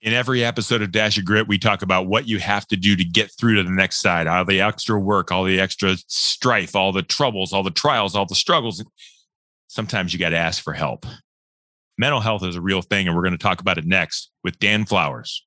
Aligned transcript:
In 0.00 0.12
every 0.12 0.44
episode 0.44 0.80
of 0.80 0.92
Dash 0.92 1.18
of 1.18 1.24
Grit, 1.24 1.48
we 1.48 1.58
talk 1.58 1.82
about 1.82 2.06
what 2.06 2.28
you 2.28 2.38
have 2.38 2.64
to 2.68 2.76
do 2.76 2.94
to 2.94 3.04
get 3.04 3.32
through 3.32 3.56
to 3.56 3.64
the 3.64 3.70
next 3.70 3.96
side, 3.96 4.28
all 4.28 4.44
the 4.44 4.60
extra 4.60 4.96
work, 4.98 5.32
all 5.32 5.42
the 5.42 5.58
extra 5.58 5.96
strife, 6.06 6.76
all 6.76 6.92
the 6.92 7.02
troubles, 7.02 7.52
all 7.52 7.64
the 7.64 7.72
trials, 7.72 8.14
all 8.14 8.24
the 8.24 8.36
struggles. 8.36 8.84
Sometimes 9.66 10.12
you 10.12 10.20
got 10.20 10.28
to 10.28 10.36
ask 10.36 10.62
for 10.62 10.72
help. 10.72 11.04
Mental 11.98 12.20
health 12.20 12.44
is 12.44 12.54
a 12.54 12.60
real 12.60 12.80
thing, 12.80 13.08
and 13.08 13.16
we're 13.16 13.24
going 13.24 13.32
to 13.32 13.38
talk 13.38 13.60
about 13.60 13.76
it 13.76 13.86
next 13.86 14.30
with 14.44 14.56
Dan 14.60 14.86
Flowers. 14.86 15.44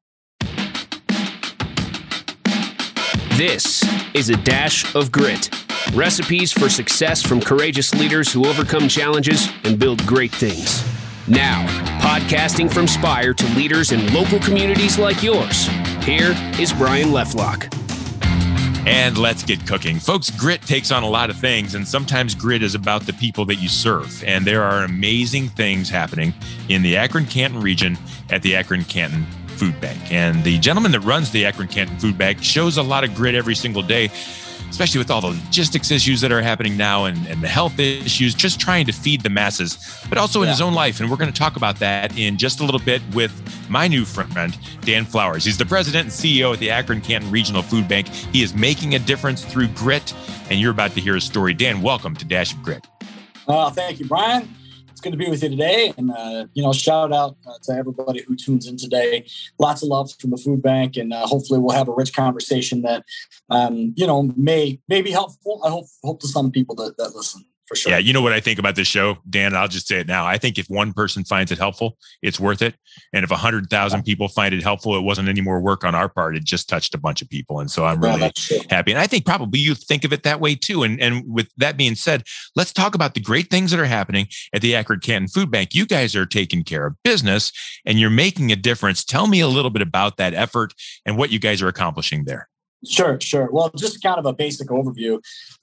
This 3.37 3.85
is 4.13 4.29
a 4.29 4.35
dash 4.35 4.93
of 4.95 5.13
grit. 5.13 5.49
Recipes 5.93 6.51
for 6.51 6.67
success 6.67 7.23
from 7.23 7.39
courageous 7.39 7.93
leaders 7.93 8.33
who 8.33 8.45
overcome 8.45 8.89
challenges 8.89 9.49
and 9.63 9.79
build 9.79 10.05
great 10.05 10.33
things. 10.33 10.83
Now, 11.27 11.67
podcasting 12.01 12.73
from 12.73 12.87
Spire 12.87 13.33
to 13.35 13.45
leaders 13.55 13.91
in 13.91 14.11
local 14.11 14.39
communities 14.39 14.97
like 14.97 15.21
yours, 15.21 15.67
here 16.03 16.33
is 16.59 16.73
Brian 16.73 17.09
Leflock. 17.09 17.71
And 18.87 19.15
let's 19.19 19.43
get 19.43 19.65
cooking. 19.67 19.99
Folks, 19.99 20.31
grit 20.31 20.63
takes 20.63 20.89
on 20.91 21.03
a 21.03 21.09
lot 21.09 21.29
of 21.29 21.37
things, 21.37 21.75
and 21.75 21.87
sometimes 21.87 22.33
grit 22.33 22.63
is 22.63 22.73
about 22.73 23.03
the 23.03 23.13
people 23.13 23.45
that 23.45 23.57
you 23.57 23.69
serve. 23.69 24.23
And 24.23 24.45
there 24.45 24.63
are 24.63 24.83
amazing 24.83 25.49
things 25.49 25.89
happening 25.89 26.33
in 26.69 26.81
the 26.81 26.97
Akron 26.97 27.27
Canton 27.27 27.61
region 27.61 27.99
at 28.31 28.41
the 28.41 28.55
Akron 28.55 28.83
Canton 28.83 29.27
Food 29.49 29.79
Bank. 29.79 30.11
And 30.11 30.43
the 30.43 30.57
gentleman 30.57 30.91
that 30.93 31.01
runs 31.01 31.29
the 31.29 31.45
Akron 31.45 31.67
Canton 31.67 31.99
Food 31.99 32.17
Bank 32.17 32.41
shows 32.41 32.77
a 32.77 32.83
lot 32.83 33.03
of 33.03 33.13
grit 33.13 33.35
every 33.35 33.53
single 33.53 33.83
day 33.83 34.09
especially 34.71 34.97
with 34.99 35.11
all 35.11 35.21
the 35.21 35.27
logistics 35.27 35.91
issues 35.91 36.21
that 36.21 36.31
are 36.31 36.41
happening 36.41 36.77
now 36.77 37.05
and, 37.05 37.27
and 37.27 37.43
the 37.43 37.47
health 37.47 37.77
issues, 37.77 38.33
just 38.33 38.59
trying 38.59 38.85
to 38.85 38.93
feed 38.93 39.21
the 39.21 39.29
masses, 39.29 39.77
but 40.09 40.17
also 40.17 40.41
in 40.41 40.47
his 40.47 40.61
own 40.61 40.73
life. 40.73 41.01
And 41.01 41.11
we're 41.11 41.17
going 41.17 41.31
to 41.31 41.37
talk 41.37 41.57
about 41.57 41.77
that 41.79 42.17
in 42.17 42.37
just 42.37 42.61
a 42.61 42.63
little 42.63 42.79
bit 42.79 43.01
with 43.13 43.31
my 43.69 43.87
new 43.87 44.05
friend, 44.05 44.57
Dan 44.81 45.03
Flowers. 45.03 45.43
He's 45.43 45.57
the 45.57 45.65
president 45.65 46.05
and 46.05 46.11
CEO 46.11 46.53
at 46.53 46.59
the 46.59 46.71
Akron 46.71 47.01
Canton 47.01 47.29
Regional 47.29 47.61
Food 47.61 47.87
Bank. 47.87 48.07
He 48.07 48.41
is 48.41 48.55
making 48.55 48.95
a 48.95 48.99
difference 48.99 49.43
through 49.43 49.67
grit, 49.69 50.13
and 50.49 50.59
you're 50.59 50.71
about 50.71 50.93
to 50.93 51.01
hear 51.01 51.15
his 51.15 51.25
story. 51.25 51.53
Dan, 51.53 51.81
welcome 51.81 52.15
to 52.15 52.25
Dash 52.25 52.53
of 52.53 52.63
Grit. 52.63 52.87
Uh, 53.47 53.69
thank 53.71 53.99
you, 53.99 54.07
Brian 54.07 54.47
it's 55.01 55.07
good 55.07 55.17
to 55.17 55.25
be 55.25 55.31
with 55.31 55.41
you 55.41 55.49
today. 55.49 55.93
And, 55.97 56.11
uh, 56.11 56.45
you 56.53 56.61
know, 56.61 56.71
shout 56.73 57.11
out 57.11 57.35
uh, 57.47 57.57
to 57.63 57.71
everybody 57.71 58.21
who 58.21 58.35
tunes 58.35 58.67
in 58.67 58.77
today. 58.77 59.25
Lots 59.57 59.81
of 59.81 59.89
love 59.89 60.11
from 60.19 60.29
the 60.29 60.37
food 60.37 60.61
bank. 60.61 60.95
And 60.95 61.11
uh, 61.11 61.25
hopefully 61.25 61.59
we'll 61.59 61.75
have 61.75 61.87
a 61.87 61.91
rich 61.91 62.13
conversation 62.13 62.83
that, 62.83 63.03
um, 63.49 63.95
you 63.97 64.05
know, 64.05 64.31
may, 64.37 64.79
may 64.87 65.01
be 65.01 65.09
helpful. 65.09 65.59
I 65.65 65.69
hope, 65.69 65.87
hope 66.03 66.19
to 66.21 66.27
some 66.27 66.51
people 66.51 66.75
that, 66.75 66.97
that 66.97 67.15
listen 67.15 67.45
for 67.71 67.77
sure. 67.77 67.91
Yeah, 67.93 67.99
you 67.99 68.11
know 68.11 68.21
what 68.21 68.33
I 68.33 68.41
think 68.41 68.59
about 68.59 68.75
this 68.75 68.87
show, 68.87 69.17
Dan? 69.29 69.55
I'll 69.55 69.69
just 69.69 69.87
say 69.87 70.01
it 70.01 70.07
now. 70.07 70.25
I 70.25 70.37
think 70.37 70.57
if 70.57 70.65
one 70.67 70.91
person 70.91 71.23
finds 71.23 71.53
it 71.53 71.57
helpful, 71.57 71.97
it's 72.21 72.37
worth 72.37 72.61
it. 72.61 72.75
And 73.13 73.23
if 73.23 73.31
a 73.31 73.37
hundred 73.37 73.69
thousand 73.69 74.03
people 74.03 74.27
find 74.27 74.53
it 74.53 74.61
helpful, 74.61 74.93
it 74.97 75.01
wasn't 75.01 75.29
any 75.29 75.39
more 75.39 75.61
work 75.61 75.85
on 75.85 75.95
our 75.95 76.09
part. 76.09 76.35
It 76.35 76.43
just 76.43 76.67
touched 76.67 76.93
a 76.93 76.97
bunch 76.97 77.21
of 77.21 77.29
people, 77.29 77.61
and 77.61 77.71
so 77.71 77.85
I'm 77.85 78.01
really 78.01 78.29
yeah, 78.51 78.63
happy. 78.69 78.91
And 78.91 78.99
I 78.99 79.07
think 79.07 79.25
probably 79.25 79.61
you 79.61 79.73
think 79.73 80.03
of 80.03 80.11
it 80.11 80.23
that 80.23 80.41
way 80.41 80.53
too. 80.53 80.83
And 80.83 80.99
and 80.99 81.23
with 81.25 81.47
that 81.57 81.77
being 81.77 81.95
said, 81.95 82.23
let's 82.57 82.73
talk 82.73 82.93
about 82.93 83.13
the 83.13 83.21
great 83.21 83.49
things 83.49 83.71
that 83.71 83.79
are 83.79 83.85
happening 83.85 84.27
at 84.53 84.61
the 84.61 84.75
Akron 84.75 84.99
Canton 84.99 85.29
Food 85.29 85.49
Bank. 85.49 85.73
You 85.73 85.85
guys 85.85 86.13
are 86.13 86.25
taking 86.25 86.65
care 86.65 86.85
of 86.85 87.01
business, 87.05 87.53
and 87.85 87.97
you're 88.01 88.09
making 88.09 88.51
a 88.51 88.57
difference. 88.57 89.05
Tell 89.05 89.27
me 89.27 89.39
a 89.39 89.47
little 89.47 89.71
bit 89.71 89.81
about 89.81 90.17
that 90.17 90.33
effort 90.33 90.73
and 91.05 91.17
what 91.17 91.31
you 91.31 91.39
guys 91.39 91.61
are 91.61 91.69
accomplishing 91.69 92.25
there. 92.25 92.49
Sure, 92.87 93.19
sure. 93.21 93.49
Well, 93.51 93.69
just 93.77 94.01
kind 94.01 94.17
of 94.17 94.25
a 94.25 94.33
basic 94.33 94.69
overview. 94.69 95.21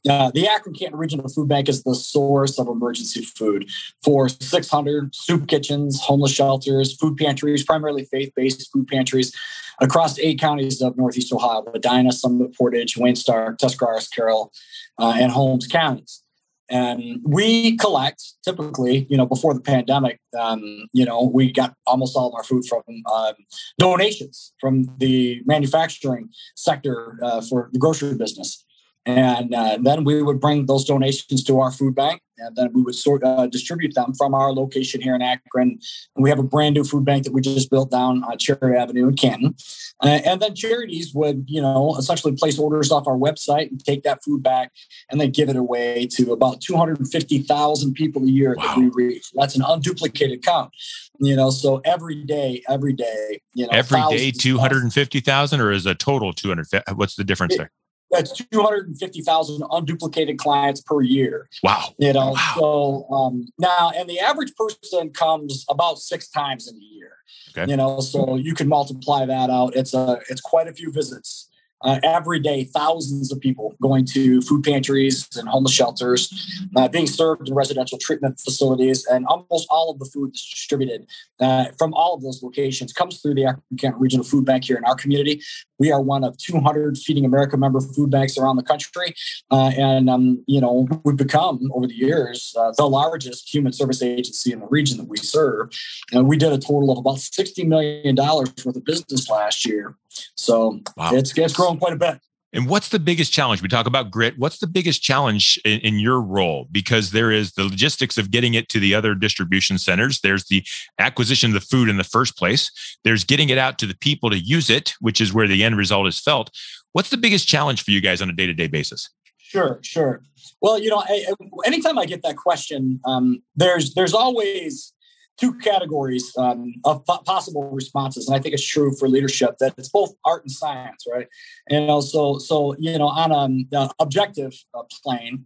Uh, 0.09 0.31
the 0.33 0.47
Akron 0.47 0.75
Canton 0.75 0.99
Regional 0.99 1.29
Food 1.29 1.49
Bank 1.49 1.69
is 1.69 1.83
the 1.83 1.95
source 1.95 2.59
of 2.59 2.69
emergency 2.69 3.23
food 3.23 3.69
for 4.05 4.29
600 4.29 5.15
soup 5.15 5.49
kitchens, 5.49 6.01
homeless 6.01 6.33
shelters, 6.33 6.95
food 6.97 7.17
pantries, 7.17 7.65
primarily 7.65 8.05
faith 8.05 8.33
based 8.37 8.71
food 8.73 8.87
pantries 8.87 9.35
across 9.81 10.19
eight 10.19 10.39
counties 10.39 10.81
of 10.81 10.97
Northeast 10.97 11.33
Ohio 11.33 11.65
Medina, 11.73 12.13
Summit, 12.13 12.57
Portage, 12.57 12.97
Wayne 12.97 13.17
Stark, 13.17 13.59
Tuscarawas, 13.59 14.09
Carroll, 14.09 14.53
uh, 14.99 15.15
and 15.17 15.33
Holmes 15.33 15.67
counties 15.67 16.23
and 16.71 17.21
we 17.25 17.77
collect 17.77 18.23
typically 18.45 19.06
you 19.09 19.17
know 19.17 19.27
before 19.27 19.55
the 19.55 19.61
pandemic 19.61 20.21
um, 20.39 20.62
you 20.93 21.05
know 21.05 21.31
we 21.33 21.51
got 21.51 21.75
almost 21.87 22.17
all 22.17 22.29
of 22.29 22.34
our 22.34 22.45
food 22.45 22.65
from 22.67 22.83
um, 23.12 23.34
donations 23.79 24.53
from 24.61 24.84
the 24.99 25.41
manufacturing 25.47 26.28
sector 26.57 27.19
uh, 27.23 27.41
for 27.41 27.71
the 27.73 27.78
grocery 27.78 28.15
business 28.15 28.65
and 29.06 29.54
uh, 29.54 29.78
then 29.81 30.04
we 30.04 30.22
would 30.22 30.41
bring 30.41 30.66
those 30.66 30.84
donations 30.84 31.42
to 31.44 31.60
our 31.60 31.70
food 31.70 31.94
bank 31.94 32.22
and 32.38 32.56
then 32.56 32.72
we 32.72 32.82
would 32.82 32.94
sort 32.94 33.25
uh, 33.25 33.47
distribute 33.47 33.94
them 33.94 34.14
from 34.14 34.34
our 34.34 34.53
location 34.53 35.00
here 35.00 35.14
in 35.14 35.22
Akron. 35.22 35.78
And 36.16 36.22
we 36.22 36.31
have 36.31 36.38
a 36.38 36.44
brand 36.44 36.75
new 36.75 36.84
food 36.84 37.04
bank 37.04 37.25
that 37.25 37.32
we 37.32 37.41
just 37.41 37.70
built 37.70 37.91
down 37.91 38.22
on 38.25 38.38
Cherry 38.38 38.76
Avenue 38.76 39.09
in 39.09 39.16
Canton. 39.16 39.54
Uh, 40.03 40.20
and 40.25 40.41
then 40.41 40.54
charities 40.54 41.12
would, 41.14 41.44
you 41.48 41.60
know, 41.60 41.97
essentially 41.98 42.34
place 42.34 42.59
orders 42.59 42.91
off 42.91 43.06
our 43.06 43.16
website 43.16 43.70
and 43.70 43.84
take 43.84 44.03
that 44.04 44.22
food 44.22 44.42
back 44.42 44.72
and 45.10 45.20
then 45.20 45.30
give 45.30 45.48
it 45.48 45.56
away 45.56 46.06
to 46.12 46.32
about 46.32 46.60
250,000 46.60 47.94
people 47.94 48.22
a 48.22 48.26
year 48.26 48.54
wow. 48.56 48.66
that 48.66 48.78
we 48.78 48.88
reach. 48.88 49.30
That's 49.34 49.56
an 49.56 49.62
unduplicated 49.62 50.42
count, 50.42 50.70
you 51.19 51.34
know. 51.34 51.50
So 51.50 51.80
every 51.84 52.22
day, 52.22 52.62
every 52.69 52.92
day, 52.92 53.41
you 53.54 53.66
know, 53.66 53.72
every 53.72 54.00
day 54.10 54.30
250,000 54.30 55.60
or 55.60 55.72
is 55.72 55.86
a 55.86 55.94
total 55.94 56.32
200? 56.32 56.66
What's 56.94 57.16
the 57.16 57.25
difference 57.25 57.54
it, 57.54 57.59
there? 57.59 57.70
That's 58.11 58.33
250,000 58.33 59.63
unduplicated 59.63 60.39
clients 60.39 60.81
per 60.81 61.03
year. 61.03 61.49
Wow. 61.63 61.95
You 61.99 62.13
know, 62.13 62.31
wow. 62.31 62.55
so 62.57 63.07
um, 63.15 63.47
now, 63.59 63.91
and 63.97 64.09
the 64.09 64.19
average 64.19 64.53
person 64.57 65.11
comes 65.11 65.65
about 65.69 65.99
six 65.99 66.29
times 66.29 66.69
in 66.69 66.77
a 66.77 66.95
year. 66.95 67.13
Okay. 67.57 67.71
You 67.71 67.77
know, 67.77 68.01
so 68.01 68.37
you 68.37 68.55
can 68.55 68.69
multiply 68.69 69.27
that 69.27 69.51
out. 69.51 69.75
It's 69.77 69.95
a, 69.95 70.21
it's 70.29 70.41
quite 70.41 70.69
a 70.69 70.73
few 70.73 70.93
visits 70.93 71.47
uh, 71.83 72.00
every 72.03 72.41
day, 72.41 72.65
thousands 72.65 73.33
of 73.33 73.41
people 73.41 73.75
going 73.81 74.05
to 74.05 74.41
food 74.43 74.65
pantries 74.65 75.28
and 75.37 75.49
homeless 75.49 75.72
shelters, 75.72 76.33
uh, 76.77 76.89
being 76.89 77.06
served 77.06 77.49
in 77.49 77.55
residential 77.55 77.99
treatment 77.99 78.39
facilities, 78.41 79.06
and 79.06 79.27
almost 79.27 79.66
all 79.71 79.91
of 79.91 79.99
the 79.99 80.05
food 80.06 80.31
that's 80.31 80.49
distributed 80.49 81.06
uh, 81.41 81.66
from 81.78 81.94
all 81.94 82.15
of 82.15 82.22
those 82.22 82.43
locations 82.43 82.93
comes 82.93 83.21
through 83.21 83.34
the 83.34 83.44
Akron 83.44 83.94
Regional 83.99 84.25
Food 84.25 84.44
Bank 84.44 84.65
here 84.65 84.77
in 84.77 84.84
our 84.84 84.97
community. 84.97 85.43
We 85.78 85.93
are 85.93 86.00
one 86.00 86.25
of 86.25 86.37
200 86.39 86.99
Feeding 86.99 87.25
America 87.25 87.56
member 87.56 87.81
food 87.81 88.10
banks 88.10 88.37
around 88.37 88.56
the 88.56 88.62
country, 88.62 89.15
uh, 89.50 89.71
and 89.77 90.10
um, 90.10 90.43
you 90.47 90.60
know 90.60 90.89
we've 91.05 91.16
become 91.16 91.71
over 91.72 91.87
the 91.87 91.95
years 91.95 92.55
uh, 92.59 92.72
the 92.77 92.89
largest 92.89 93.53
human 93.53 93.72
service 93.72 94.03
agency 94.03 94.53
in 94.53 94.60
the 94.60 94.66
region 94.66 94.99
that 94.99 95.09
we 95.09 95.16
serve. 95.16 95.71
And 96.12 96.27
we 96.27 96.37
did 96.37 96.53
a 96.53 96.59
total 96.59 96.91
of 96.91 96.99
about 96.99 97.19
60 97.19 97.65
million 97.65 98.15
dollars 98.15 98.53
worth 98.65 98.77
of 98.77 98.84
business 98.84 99.31
last 99.31 99.65
year. 99.65 99.97
So 100.34 100.81
wow. 100.97 101.11
it's 101.12 101.37
it's 101.37 101.55
grown 101.55 101.79
quite 101.79 101.93
a 101.93 101.97
bit. 101.97 102.21
And 102.53 102.67
what's 102.67 102.89
the 102.89 102.99
biggest 102.99 103.31
challenge? 103.33 103.61
We 103.61 103.69
talk 103.69 103.87
about 103.87 104.11
grit. 104.11 104.39
What's 104.39 104.59
the 104.59 104.67
biggest 104.67 105.03
challenge 105.03 105.61
in, 105.67 105.81
in, 105.81 105.99
your 105.99 106.19
role? 106.21 106.67
Because 106.73 107.11
there 107.11 107.31
is 107.31 107.53
the 107.53 107.65
logistics 107.65 108.17
of 108.17 108.31
getting 108.31 108.55
it 108.55 108.71
to 108.71 108.81
the 108.81 108.95
other 108.95 109.15
distribution 109.15 109.77
centers. 109.77 110.21
There's 110.21 110.47
the 110.47 110.65
acquisition 110.99 111.51
of 111.51 111.55
the 111.55 111.61
food 111.61 111.91
in 111.91 111.99
the 111.99 112.05
first 112.05 112.39
place. 112.39 112.71
There's 113.05 113.23
getting 113.23 113.51
it 113.51 113.59
out 113.59 113.78
to 113.81 113.87
the 113.87 113.97
people 113.99 114.31
to 114.31 114.39
use 114.39 114.71
it, 114.71 114.95
which 115.01 115.21
is 115.21 115.33
where 115.33 115.47
the 115.47 115.62
end 115.62 115.77
result 115.77 116.07
is 116.07 116.19
felt. 116.19 116.51
What's 116.93 117.11
the 117.11 117.19
biggest 117.19 117.47
challenge 117.49 117.84
for 117.84 117.91
you 117.91 118.01
guys 118.01 118.23
on 118.23 118.31
a 118.31 118.33
day 118.33 118.47
to 118.47 118.55
day 118.55 118.67
basis? 118.67 119.11
Sure, 119.37 119.78
sure. 119.83 120.23
Well, 120.62 120.78
you 120.78 120.89
know, 120.89 121.03
I, 121.07 121.27
anytime 121.67 121.99
I 121.99 122.07
get 122.07 122.23
that 122.23 122.37
question, 122.37 123.01
um, 123.05 123.43
there's 123.57 123.95
there's 123.95 124.15
always 124.15 124.93
two 125.38 125.54
categories 125.54 126.32
um, 126.37 126.75
of 126.84 127.04
possible 127.25 127.71
responses, 127.71 128.28
and 128.28 128.37
I 128.37 128.41
think 128.41 128.54
it's 128.54 128.66
true 128.66 128.94
for 128.99 129.09
leadership 129.09 129.56
that 129.60 129.75
it's 129.78 129.88
both 129.88 130.15
art 130.25 130.43
and 130.43 130.50
science, 130.50 131.04
right? 131.10 131.28
And 131.69 131.91
also, 131.91 132.38
so 132.38 132.75
you 132.78 132.99
know, 132.99 133.09
on 133.09 133.32
an 133.32 133.69
uh, 133.75 133.88
objective 134.00 134.53
uh, 134.75 134.82
plane, 135.03 135.44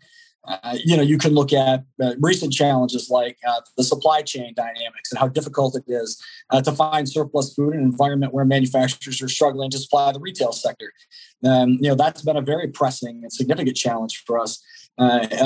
uh, 0.48 0.76
you 0.82 0.96
know, 0.96 1.02
you 1.02 1.18
can 1.18 1.32
look 1.32 1.52
at 1.52 1.84
uh, 2.02 2.14
recent 2.18 2.52
challenges 2.52 3.10
like 3.10 3.36
uh, 3.46 3.60
the 3.76 3.84
supply 3.84 4.22
chain 4.22 4.52
dynamics 4.56 5.12
and 5.12 5.18
how 5.18 5.28
difficult 5.28 5.76
it 5.76 5.84
is 5.86 6.20
to 6.64 6.72
find 6.72 7.08
surplus 7.08 7.54
food 7.54 7.74
in 7.74 7.80
an 7.80 7.86
environment 7.86 8.34
where 8.34 8.44
manufacturers 8.44 9.22
are 9.22 9.28
struggling 9.28 9.70
to 9.70 9.78
supply 9.78 10.10
the 10.10 10.18
retail 10.18 10.52
sector. 10.52 10.92
Um, 11.44 11.78
you 11.80 11.88
know, 11.88 11.94
that's 11.94 12.22
been 12.22 12.36
a 12.36 12.42
very 12.42 12.68
pressing 12.68 13.20
and 13.22 13.32
significant 13.32 13.76
challenge 13.76 14.24
for 14.26 14.40
us. 14.40 14.60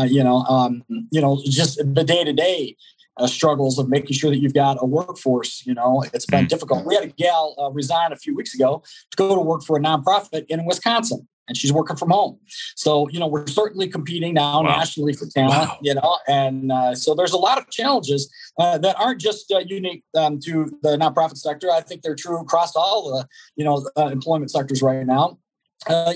you 0.09 0.25
know, 0.25 0.39
um, 0.45 0.83
you 1.11 1.21
know, 1.21 1.43
just 1.45 1.77
the 1.79 2.05
day 2.05 2.25
to 2.25 2.33
day 2.33 2.77
uh, 3.19 3.27
struggles 3.27 3.79
of 3.79 3.89
making 3.89 4.17
sure 4.17 4.31
that 4.31 4.39
you've 4.39 4.55
got 4.55 4.77
a 4.81 4.87
workforce. 4.87 5.65
You 5.67 5.75
know, 5.75 6.05
it's 6.13 6.27
been 6.27 6.41
mm-hmm. 6.41 6.49
difficult. 6.49 6.87
We 6.87 6.95
had 6.95 7.05
a 7.05 7.09
gal 7.09 7.55
uh, 7.59 7.71
resign 7.71 8.13
a 8.13 8.17
few 8.17 8.35
weeks 8.35 8.55
ago 8.55 8.83
to 9.11 9.17
go 9.17 9.35
to 9.35 9.41
work 9.41 9.63
for 9.65 9.77
a 9.77 9.81
nonprofit 9.81 10.47
in 10.49 10.65
Wisconsin, 10.65 11.27
and 11.49 11.57
she's 11.57 11.73
working 11.73 11.97
from 11.97 12.11
home. 12.11 12.39
So, 12.75 13.09
you 13.09 13.19
know, 13.19 13.27
we're 13.27 13.47
certainly 13.47 13.89
competing 13.89 14.35
now 14.35 14.63
wow. 14.63 14.77
nationally 14.77 15.13
for 15.13 15.27
talent. 15.27 15.69
Wow. 15.71 15.79
You 15.81 15.95
know, 15.95 16.19
and 16.29 16.71
uh, 16.71 16.95
so 16.95 17.15
there's 17.15 17.33
a 17.33 17.39
lot 17.39 17.59
of 17.59 17.71
challenges 17.71 18.33
uh, 18.59 18.79
that 18.79 18.97
aren't 18.99 19.21
just 19.21 19.51
uh, 19.51 19.61
unique 19.67 20.05
um, 20.17 20.39
to 20.41 20.71
the 20.83 20.97
nonprofit 20.97 21.39
sector. 21.39 21.71
I 21.71 21.81
think 21.81 22.03
they're 22.03 22.15
true 22.15 22.41
across 22.41 22.77
all 22.77 23.11
the 23.11 23.27
you 23.57 23.65
know 23.65 23.89
uh, 23.97 24.07
employment 24.07 24.51
sectors 24.51 24.83
right 24.83 25.07
now. 25.07 25.39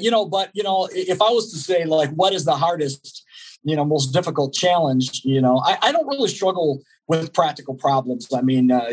you 0.01 0.11
know, 0.11 0.27
but 0.27 0.51
you 0.53 0.63
know, 0.63 0.89
if 0.93 1.23
I 1.23 1.31
was 1.31 1.53
to 1.53 1.59
say 1.59 1.85
like, 1.85 2.11
what 2.11 2.33
is 2.33 2.45
the 2.45 2.57
hardest 2.57 3.25
you 3.63 3.77
know 3.77 3.85
most 3.85 4.13
difficult 4.13 4.55
challenge 4.55 5.23
you 5.25 5.41
know. 5.41 5.63
I, 5.65 5.79
I 5.83 5.93
don't 5.93 6.07
really 6.07 6.29
struggle 6.29 6.83
with 7.09 7.33
practical 7.33 7.75
problems. 7.75 8.29
I 8.33 8.41
mean 8.41 8.71
uh, 8.71 8.91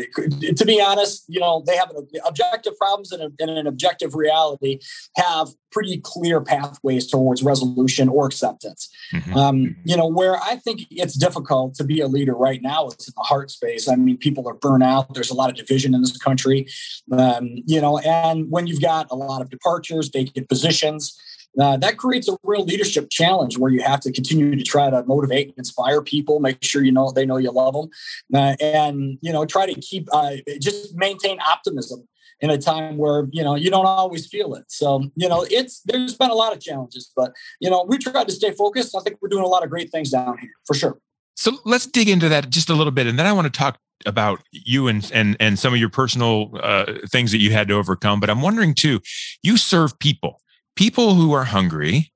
to 0.56 0.64
be 0.64 0.80
honest 0.80 1.24
you 1.28 1.40
know 1.40 1.62
they 1.66 1.76
have 1.76 1.90
an 1.90 2.06
objective 2.26 2.76
problems 2.76 3.12
and, 3.12 3.22
a, 3.22 3.30
and, 3.40 3.50
an 3.50 3.66
objective 3.66 4.14
reality 4.14 4.80
have 5.16 5.48
pretty 5.70 6.00
clear 6.02 6.40
pathways 6.40 7.06
towards 7.06 7.42
resolution 7.42 8.08
or 8.08 8.26
acceptance. 8.26 8.90
Mm-hmm. 9.12 9.36
um, 9.36 9.76
you 9.84 9.96
know 9.96 10.06
where 10.06 10.36
i 10.42 10.56
think 10.56 10.82
it's 10.90 11.14
difficult 11.14 11.74
to 11.74 11.84
be 11.84 12.00
a 12.00 12.08
leader 12.08 12.34
right 12.34 12.60
now 12.60 12.88
is 12.88 13.08
in 13.08 13.14
the 13.16 13.22
heart 13.22 13.50
space. 13.50 13.88
I 13.88 13.96
mean 13.96 14.18
people 14.18 14.48
are 14.48 14.54
burnt 14.54 14.82
out. 14.82 15.14
There's 15.14 15.30
a 15.30 15.34
lot 15.34 15.50
of 15.50 15.56
division 15.56 15.94
in 15.94 16.02
this 16.02 16.16
country. 16.16 16.66
Um, 17.12 17.56
you 17.66 17.80
know 17.80 17.98
and 17.98 18.50
when 18.50 18.66
you've 18.66 18.82
got 18.82 19.06
a 19.10 19.16
lot 19.16 19.40
of 19.40 19.48
departures 19.48 20.08
vacant 20.08 20.48
positions 20.48 21.18
uh, 21.60 21.76
that 21.76 21.96
creates 21.96 22.28
a 22.28 22.36
real 22.42 22.64
leadership 22.64 23.08
challenge 23.10 23.58
where 23.58 23.70
you 23.70 23.82
have 23.82 24.00
to 24.00 24.12
continue 24.12 24.54
to 24.54 24.62
try 24.62 24.90
to 24.90 25.02
motivate 25.04 25.48
and 25.48 25.58
inspire 25.58 26.02
people 26.02 26.40
make 26.40 26.62
sure 26.62 26.82
you 26.82 26.92
know 26.92 27.10
they 27.10 27.26
know 27.26 27.36
you 27.36 27.50
love 27.50 27.74
them 27.74 27.88
uh, 28.34 28.54
and 28.60 29.18
you 29.20 29.32
know 29.32 29.44
try 29.44 29.66
to 29.66 29.74
keep 29.80 30.08
uh, 30.12 30.36
just 30.60 30.96
maintain 30.96 31.38
optimism 31.40 32.06
in 32.40 32.50
a 32.50 32.58
time 32.58 32.96
where 32.96 33.26
you 33.32 33.42
know 33.42 33.54
you 33.54 33.70
don't 33.70 33.86
always 33.86 34.26
feel 34.26 34.54
it. 34.54 34.64
So 34.68 35.10
you 35.16 35.28
know 35.28 35.46
it's 35.50 35.80
there's 35.80 36.16
been 36.16 36.30
a 36.30 36.34
lot 36.34 36.52
of 36.52 36.60
challenges 36.60 37.10
but 37.16 37.32
you 37.60 37.70
know 37.70 37.84
we 37.88 37.98
tried 37.98 38.28
to 38.28 38.32
stay 38.32 38.52
focused. 38.52 38.96
I 38.96 39.00
think 39.00 39.18
we're 39.20 39.28
doing 39.28 39.44
a 39.44 39.48
lot 39.48 39.64
of 39.64 39.70
great 39.70 39.90
things 39.90 40.10
down 40.10 40.38
here 40.38 40.50
for 40.66 40.74
sure. 40.74 40.98
So 41.36 41.52
let's 41.64 41.86
dig 41.86 42.08
into 42.08 42.28
that 42.28 42.50
just 42.50 42.70
a 42.70 42.74
little 42.74 42.90
bit 42.90 43.06
and 43.06 43.18
then 43.18 43.26
i 43.26 43.32
want 43.32 43.46
to 43.46 43.56
talk 43.56 43.78
about 44.06 44.40
you 44.52 44.88
and 44.88 45.10
and 45.12 45.36
and 45.40 45.58
some 45.58 45.72
of 45.72 45.80
your 45.80 45.88
personal 45.88 46.50
uh, 46.62 46.94
things 47.10 47.32
that 47.32 47.38
you 47.38 47.52
had 47.52 47.68
to 47.68 47.74
overcome. 47.74 48.20
But 48.20 48.30
i'm 48.30 48.42
wondering 48.42 48.74
too 48.74 49.00
you 49.42 49.56
serve 49.56 49.98
people 49.98 50.40
people 50.78 51.14
who 51.14 51.32
are 51.32 51.42
hungry 51.42 52.12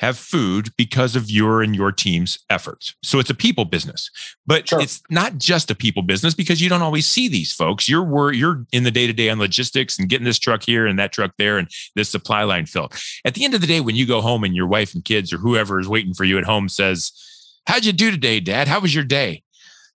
have 0.00 0.18
food 0.18 0.68
because 0.76 1.14
of 1.14 1.30
your 1.30 1.62
and 1.62 1.76
your 1.76 1.92
team's 1.92 2.36
efforts. 2.50 2.96
So 3.04 3.20
it's 3.20 3.30
a 3.30 3.34
people 3.34 3.64
business, 3.64 4.10
but 4.44 4.68
sure. 4.68 4.80
it's 4.80 5.00
not 5.10 5.38
just 5.38 5.70
a 5.70 5.76
people 5.76 6.02
business 6.02 6.34
because 6.34 6.60
you 6.60 6.68
don't 6.68 6.82
always 6.82 7.06
see 7.06 7.28
these 7.28 7.52
folks. 7.52 7.88
You're 7.88 8.32
you're 8.32 8.66
in 8.72 8.82
the 8.82 8.90
day 8.90 9.06
to 9.06 9.12
day 9.12 9.30
on 9.30 9.38
logistics 9.38 9.96
and 9.96 10.08
getting 10.08 10.24
this 10.24 10.40
truck 10.40 10.64
here 10.64 10.88
and 10.88 10.98
that 10.98 11.12
truck 11.12 11.30
there 11.38 11.56
and 11.56 11.68
this 11.94 12.08
supply 12.08 12.42
line 12.42 12.66
filled. 12.66 12.94
At 13.24 13.34
the 13.34 13.44
end 13.44 13.54
of 13.54 13.60
the 13.60 13.66
day, 13.68 13.80
when 13.80 13.94
you 13.94 14.06
go 14.06 14.20
home 14.20 14.42
and 14.42 14.56
your 14.56 14.66
wife 14.66 14.92
and 14.92 15.04
kids 15.04 15.32
or 15.32 15.38
whoever 15.38 15.78
is 15.78 15.88
waiting 15.88 16.14
for 16.14 16.24
you 16.24 16.36
at 16.36 16.44
home 16.44 16.68
says, 16.68 17.12
"How'd 17.68 17.84
you 17.84 17.92
do 17.92 18.10
today, 18.10 18.40
Dad? 18.40 18.66
How 18.66 18.80
was 18.80 18.92
your 18.92 19.04
day?" 19.04 19.44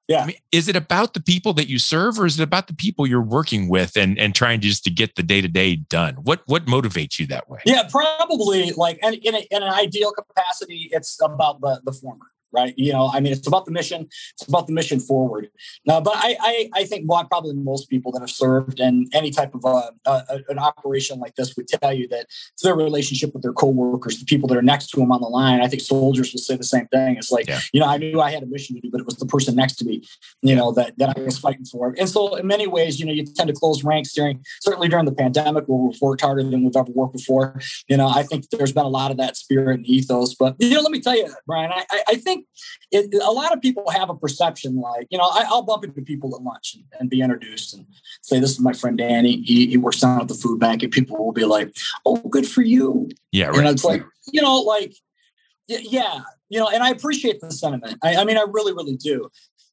Yeah. 0.08 0.24
I 0.24 0.26
mean, 0.26 0.36
is 0.52 0.68
it 0.68 0.76
about 0.76 1.14
the 1.14 1.22
people 1.22 1.54
that 1.54 1.70
you 1.70 1.80
serve 1.80 2.20
or 2.20 2.26
is 2.26 2.40
it 2.40 2.44
about 2.44 2.68
the 2.68 2.74
people 2.74 3.08
you're 3.08 3.22
working 3.22 3.70
with 3.70 3.96
and, 3.96 4.20
and 4.20 4.36
trying 4.36 4.60
to 4.60 4.68
just 4.68 4.84
to 4.84 4.92
get 4.92 5.16
the 5.16 5.24
day 5.24 5.40
to 5.40 5.48
day 5.48 5.78
done? 5.78 6.16
What 6.16 6.42
what 6.46 6.66
motivates 6.66 7.20
you 7.20 7.28
that 7.28 7.50
way? 7.50 7.60
Yeah, 7.66 7.88
probably 7.90 8.72
like 8.72 9.00
in, 9.02 9.14
in, 9.14 9.36
a, 9.36 9.48
in 9.50 9.64
an 9.64 9.72
ideal 9.72 10.12
capacity, 10.12 10.90
it's 10.92 11.18
about 11.22 11.62
the, 11.62 11.82
the 11.86 11.94
former 11.94 12.26
right? 12.54 12.74
You 12.78 12.94
know, 12.94 13.10
I 13.14 13.20
mean, 13.20 13.34
it's 13.34 13.48
about 13.48 13.66
the 13.66 13.72
mission. 13.72 14.08
It's 14.34 14.48
about 14.48 14.68
the 14.68 14.74
mission 14.74 15.00
forward. 15.00 15.50
Now, 15.86 16.02
but 16.02 16.14
I, 16.16 16.38
I, 16.40 16.70
I 16.74 16.84
think 16.86 17.06
well, 17.08 17.24
probably 17.26 17.54
most 17.56 17.90
people 17.90 18.12
that 18.12 18.20
have 18.22 18.30
served 18.30 18.80
in 18.80 19.08
any 19.14 19.32
type 19.32 19.54
of 19.56 19.64
a, 19.66 19.92
a, 20.10 20.40
an 20.50 20.60
operation 20.60 21.20
like 21.20 21.36
this 21.36 21.56
would 21.56 21.68
tell 21.68 21.94
you 21.94 22.08
that 22.10 22.28
it's 22.54 22.64
their 22.64 22.76
relationship 22.76 23.34
with 23.34 23.44
their 23.44 23.54
coworkers, 23.54 24.20
the 24.20 24.26
people 24.26 24.48
that 24.50 24.58
are 24.58 24.62
next 24.62 24.88
to 24.92 25.00
them 25.00 25.12
on 25.12 25.22
the 25.22 25.28
line. 25.28 25.62
I 25.62 25.68
think 25.68 25.82
soldiers 25.82 26.34
will 26.34 26.40
say 26.40 26.56
the 26.56 26.64
same 26.64 26.88
thing. 26.88 27.18
It's 27.18 27.32
like, 27.32 27.48
yeah. 27.48 27.60
you 27.74 27.80
know, 27.80 27.88
I 27.88 27.98
knew 27.98 28.22
I 28.22 28.32
had 28.32 28.44
a 28.44 28.48
mission 28.48 28.76
to 28.76 28.82
do, 28.82 28.90
but 28.92 29.00
it 29.02 29.06
was 29.06 29.16
the 29.16 29.26
person 29.26 29.56
next 29.56 29.76
to 29.76 29.86
me, 29.86 30.04
you 30.42 30.56
know, 30.56 30.72
that, 30.74 30.98
that 30.98 31.18
I 31.18 31.22
was 31.22 31.38
fighting 31.38 31.66
for. 31.66 31.96
And 31.98 32.10
so 32.10 32.36
in 32.36 32.48
many 32.48 32.68
ways, 32.68 33.00
you 33.00 33.06
know, 33.06 33.12
you 33.14 33.26
tend 33.26 33.48
to 33.48 33.54
close 33.54 33.84
ranks 33.84 34.14
during, 34.14 34.44
certainly 34.62 34.88
during 34.88 35.06
the 35.06 35.14
pandemic 35.14 35.66
where 35.66 35.78
we've 35.78 36.02
worked 36.02 36.22
harder 36.22 36.44
than 36.44 36.64
we've 36.64 36.76
ever 36.76 36.92
worked 36.92 37.14
before. 37.14 37.60
You 37.88 37.98
know, 37.98 38.08
I 38.08 38.24
think 38.24 38.50
there's 38.50 38.74
been 38.74 38.86
a 38.86 38.90
lot 38.90 39.12
of 39.12 39.18
that 39.18 39.38
spirit 39.38 39.76
and 39.80 39.86
ethos, 39.86 40.36
but, 40.36 40.56
you 40.60 40.74
know, 40.74 40.82
let 40.82 40.92
me 40.92 41.02
tell 41.02 41.16
you, 41.16 41.34
Brian, 41.48 41.72
I, 41.72 42.04
I 42.08 42.16
think 42.16 42.43
it, 42.92 43.14
a 43.14 43.32
lot 43.32 43.54
of 43.54 43.62
people 43.62 43.90
have 43.90 44.10
a 44.10 44.16
perception 44.16 44.80
like, 44.80 45.08
you 45.10 45.18
know, 45.18 45.30
I, 45.32 45.46
will 45.50 45.64
bump 45.64 45.84
into 45.84 46.02
people 46.02 46.36
at 46.36 46.42
lunch 46.42 46.76
and, 46.76 46.86
and, 47.00 47.10
be 47.10 47.22
introduced 47.22 47.74
and 47.74 47.86
say, 48.22 48.40
this 48.40 48.52
is 48.52 48.60
my 48.60 48.74
friend 48.74 48.98
Danny. 48.98 49.42
He, 49.42 49.68
he, 49.68 49.78
works 49.78 50.00
down 50.00 50.22
at 50.22 50.28
the 50.28 50.34
food 50.34 50.60
bank. 50.60 50.84
And 50.84 50.92
people 50.92 51.18
will 51.18 51.34
be 51.34 51.46
like, 51.46 51.76
oh, 52.06 52.18
good 52.18 52.48
for 52.48 52.62
you. 52.62 53.10
Yeah. 53.32 53.48
Right. 53.48 53.60
And 53.60 53.68
it's 53.68 53.84
like, 53.84 54.04
you 54.32 54.42
know, 54.42 54.60
like, 54.62 54.94
yeah, 55.68 56.22
you 56.50 56.60
know, 56.60 56.70
and 56.70 56.84
I 56.84 56.90
appreciate 56.90 57.40
the 57.40 57.52
sentiment. 57.52 57.98
I, 58.04 58.18
I 58.18 58.26
mean, 58.26 58.38
I 58.38 58.46
really, 58.50 58.74
really 58.74 58.96
do. 58.96 59.30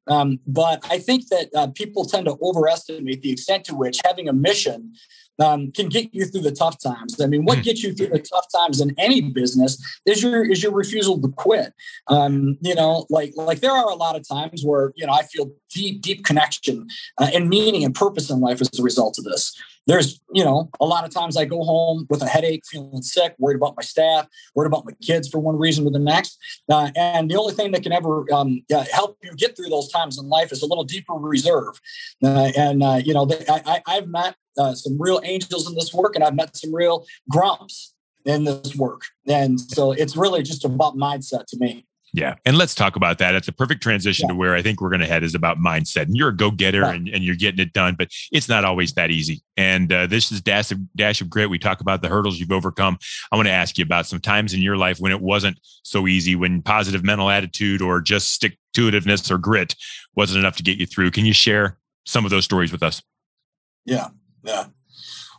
Um, 0.06 0.40
but 0.46 0.84
I 0.90 0.98
think 0.98 1.28
that 1.28 1.50
uh, 1.54 1.68
people 1.68 2.04
tend 2.04 2.26
to 2.26 2.36
overestimate 2.42 3.22
the 3.22 3.30
extent 3.30 3.64
to 3.66 3.74
which 3.74 4.00
having 4.04 4.28
a 4.28 4.32
mission 4.32 4.94
um, 5.40 5.72
can 5.72 5.88
get 5.88 6.14
you 6.14 6.26
through 6.26 6.42
the 6.42 6.52
tough 6.52 6.78
times. 6.78 7.20
I 7.20 7.26
mean, 7.26 7.44
what 7.44 7.58
hmm. 7.58 7.62
gets 7.62 7.82
you 7.82 7.92
through 7.92 8.08
the 8.08 8.18
tough 8.18 8.46
times 8.54 8.80
in 8.80 8.94
any 8.98 9.20
business 9.20 9.82
is 10.06 10.22
your 10.22 10.50
is 10.50 10.62
your 10.62 10.72
refusal 10.72 11.20
to 11.20 11.28
quit. 11.28 11.72
Um, 12.08 12.58
you 12.60 12.74
know, 12.74 13.06
like 13.10 13.32
like 13.36 13.60
there 13.60 13.72
are 13.72 13.90
a 13.90 13.96
lot 13.96 14.16
of 14.16 14.26
times 14.26 14.64
where 14.64 14.92
you 14.96 15.06
know 15.06 15.12
I 15.12 15.22
feel 15.22 15.50
deep 15.70 16.02
deep 16.02 16.24
connection 16.24 16.86
uh, 17.18 17.30
and 17.34 17.48
meaning 17.48 17.84
and 17.84 17.94
purpose 17.94 18.30
in 18.30 18.40
life 18.40 18.60
as 18.60 18.70
a 18.78 18.82
result 18.82 19.18
of 19.18 19.24
this 19.24 19.56
there's 19.86 20.20
you 20.32 20.44
know 20.44 20.70
a 20.80 20.84
lot 20.84 21.04
of 21.04 21.12
times 21.12 21.36
i 21.36 21.44
go 21.44 21.62
home 21.64 22.06
with 22.10 22.22
a 22.22 22.26
headache 22.26 22.62
feeling 22.66 23.02
sick 23.02 23.34
worried 23.38 23.56
about 23.56 23.74
my 23.76 23.82
staff 23.82 24.26
worried 24.54 24.66
about 24.66 24.84
my 24.84 24.92
kids 25.02 25.28
for 25.28 25.38
one 25.38 25.58
reason 25.58 25.86
or 25.86 25.90
the 25.90 25.98
next 25.98 26.38
uh, 26.70 26.90
and 26.96 27.30
the 27.30 27.36
only 27.36 27.52
thing 27.54 27.72
that 27.72 27.82
can 27.82 27.92
ever 27.92 28.24
um, 28.32 28.62
uh, 28.74 28.84
help 28.92 29.18
you 29.22 29.34
get 29.36 29.56
through 29.56 29.68
those 29.68 29.90
times 29.90 30.18
in 30.18 30.28
life 30.28 30.52
is 30.52 30.62
a 30.62 30.66
little 30.66 30.84
deeper 30.84 31.14
reserve 31.14 31.80
uh, 32.24 32.50
and 32.56 32.82
uh, 32.82 33.00
you 33.04 33.14
know 33.14 33.26
I 33.48 33.82
I, 33.86 33.94
have 33.94 34.08
met 34.08 34.36
uh, 34.58 34.74
some 34.74 35.00
real 35.00 35.20
angels 35.24 35.68
in 35.68 35.74
this 35.74 35.92
work 35.92 36.14
and 36.14 36.24
i've 36.24 36.34
met 36.34 36.56
some 36.56 36.74
real 36.74 37.06
grumps 37.28 37.94
in 38.24 38.44
this 38.44 38.74
work 38.76 39.02
and 39.26 39.60
so 39.60 39.92
it's 39.92 40.16
really 40.16 40.42
just 40.42 40.64
about 40.64 40.96
mindset 40.96 41.44
to 41.46 41.56
me 41.58 41.86
yeah. 42.12 42.34
And 42.44 42.58
let's 42.58 42.74
talk 42.74 42.96
about 42.96 43.18
that. 43.18 43.34
It's 43.34 43.48
a 43.48 43.52
perfect 43.52 43.82
transition 43.82 44.26
yeah. 44.28 44.32
to 44.32 44.38
where 44.38 44.54
I 44.54 44.62
think 44.62 44.80
we're 44.80 44.88
going 44.88 45.00
to 45.00 45.06
head 45.06 45.22
is 45.22 45.34
about 45.34 45.58
mindset. 45.58 46.02
And 46.02 46.16
you're 46.16 46.30
a 46.30 46.36
go 46.36 46.50
getter 46.50 46.84
and, 46.84 47.08
and, 47.08 47.22
you're 47.22 47.36
getting 47.36 47.60
it 47.60 47.72
done, 47.72 47.94
but 47.96 48.08
it's 48.32 48.48
not 48.48 48.64
always 48.64 48.94
that 48.94 49.10
easy. 49.10 49.42
And 49.56 49.92
uh, 49.92 50.06
this 50.06 50.32
is 50.32 50.40
Dash 50.40 50.72
of, 50.72 50.78
Dash 50.96 51.20
of 51.20 51.30
Grit. 51.30 51.50
We 51.50 51.58
talk 51.58 51.80
about 51.80 52.02
the 52.02 52.08
hurdles 52.08 52.40
you've 52.40 52.50
overcome. 52.50 52.98
I 53.30 53.36
want 53.36 53.46
to 53.46 53.52
ask 53.52 53.78
you 53.78 53.84
about 53.84 54.06
some 54.06 54.20
times 54.20 54.54
in 54.54 54.60
your 54.60 54.76
life 54.76 54.98
when 54.98 55.12
it 55.12 55.20
wasn't 55.20 55.58
so 55.82 56.08
easy, 56.08 56.34
when 56.34 56.62
positive 56.62 57.04
mental 57.04 57.30
attitude 57.30 57.80
or 57.80 58.00
just 58.00 58.32
stick 58.32 58.58
to 58.74 58.90
itiveness 58.90 59.30
or 59.30 59.38
grit 59.38 59.76
wasn't 60.16 60.40
enough 60.40 60.56
to 60.56 60.62
get 60.62 60.78
you 60.78 60.86
through. 60.86 61.12
Can 61.12 61.26
you 61.26 61.32
share 61.32 61.78
some 62.06 62.24
of 62.24 62.30
those 62.30 62.44
stories 62.44 62.72
with 62.72 62.82
us? 62.82 63.02
Yeah. 63.84 64.08
Yeah. 64.42 64.66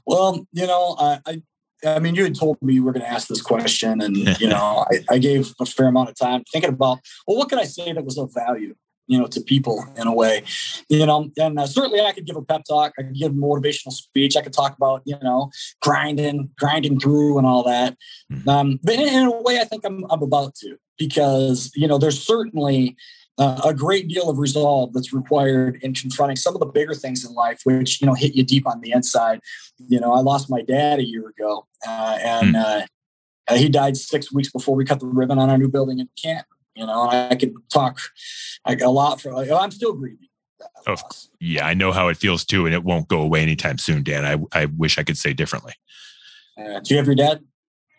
Well, 0.06 0.45
you 0.51 0.68
know, 0.68 0.95
I, 1.00 1.42
I 1.86 2.00
mean, 2.00 2.15
you 2.15 2.24
had 2.24 2.36
told 2.36 2.62
me 2.62 2.74
you 2.74 2.83
were 2.83 2.92
going 2.92 3.06
to 3.06 3.12
ask 3.12 3.27
this 3.27 3.42
question, 3.42 4.01
and 4.01 4.15
you 4.39 4.48
know, 4.48 4.86
I, 4.92 5.15
I, 5.15 5.18
gave 5.18 5.53
a 5.59 5.65
fair 5.65 5.88
amount 5.88 6.09
of 6.09 6.15
time 6.15 6.44
thinking 6.51 6.71
about, 6.71 7.00
well, 7.27 7.38
what 7.38 7.50
could 7.50 7.59
I 7.59 7.63
say 7.63 7.92
that 7.92 8.06
was 8.06 8.18
of 8.18 8.33
value, 8.33 8.75
you 9.07 9.18
know, 9.18 9.27
to 9.27 9.42
people 9.42 9.83
in 9.98 10.07
a 10.07 10.13
way, 10.13 10.44
you 10.89 11.06
know, 11.06 11.30
and 11.38 11.59
uh, 11.59 11.65
certainly 11.65 12.01
I 12.01 12.12
could 12.12 12.25
give 12.25 12.36
a 12.36 12.42
pep 12.42 12.63
talk, 12.68 12.94
I 12.98 13.03
could 13.03 13.15
give 13.15 13.31
a 13.31 13.36
motivational 13.36 13.92
speech, 13.92 14.38
I 14.38 14.42
could 14.42 14.53
talk 14.53 14.75
about, 14.75 15.01
you 15.06 15.18
know, 15.21 15.50
grinding, 15.81 16.49
grinding 16.57 16.99
through, 16.99 17.37
and 17.37 17.47
all 17.47 17.64
that. 17.64 17.97
Hmm. 18.30 18.49
Um, 18.49 18.80
but 18.83 18.95
in, 18.95 19.07
in, 19.07 19.28
a 19.28 19.42
way, 19.42 19.59
I 19.59 19.66
think 19.66 19.85
I'm, 19.85 20.06
I'm 20.09 20.21
about 20.21 20.56
to 20.56 20.78
because 20.97 21.71
you 21.75 21.87
know, 21.87 21.97
there's 21.97 22.21
certainly 22.21 22.95
uh, 23.38 23.61
a 23.64 23.73
great 23.73 24.07
deal 24.07 24.30
of 24.30 24.38
resolve 24.38 24.94
that's 24.94 25.14
required 25.14 25.80
in 25.81 25.94
confronting 25.94 26.35
some 26.35 26.54
of 26.54 26.59
the 26.59 26.66
bigger 26.66 26.94
things 26.94 27.26
in 27.26 27.33
life, 27.33 27.61
which 27.64 28.02
you 28.02 28.07
know 28.07 28.14
hit 28.14 28.35
you 28.35 28.44
deep 28.44 28.68
on 28.68 28.81
the 28.81 28.92
inside. 28.92 29.40
You 29.88 30.00
know, 30.00 30.14
I 30.14 30.19
lost 30.19 30.50
my 30.50 30.61
dad 30.61 31.00
a 31.00 31.06
year 31.06 31.28
ago, 31.28 31.66
uh, 31.88 32.18
and 32.21 32.56
mm. 32.56 32.85
uh, 33.50 33.56
he 33.56 33.69
died 33.69 33.97
six 33.97 34.31
weeks 34.31 34.52
before 34.52 34.76
we 34.76 34.85
cut 34.85 35.00
the 35.00 35.07
ribbon 35.07 35.40
on 35.40 35.50
our 35.50 35.57
new 35.57 35.69
building 35.69 36.00
in 36.00 36.09
Canton. 36.21 36.45
You 36.76 36.85
know, 36.85 37.09
I 37.09 37.35
could 37.35 37.54
talk 37.71 38.00
like 38.68 38.81
a 38.81 38.90
lot 38.90 39.21
for. 39.21 39.33
Like, 39.33 39.52
I'm 39.52 39.71
still 39.71 39.94
grieving. 39.94 40.28
Oh, 40.88 40.95
yeah, 41.40 41.66
I 41.66 41.73
know 41.73 41.92
how 41.92 42.07
it 42.07 42.18
feels 42.18 42.45
too, 42.45 42.66
and 42.66 42.76
it 42.76 42.83
won't 42.83 43.07
go 43.07 43.21
away 43.21 43.42
anytime 43.42 43.78
soon, 43.78 44.04
Dan. 44.04 44.26
I 44.26 44.59
I 44.59 44.66
wish 44.66 44.97
I 44.97 45.04
could 45.04 45.18
say 45.18 45.33
differently. 45.33 45.73
Uh, 46.57 46.80
do 46.80 46.94
you 46.94 46.97
have 46.97 47.07
your 47.07 47.16
dad? 47.16 47.44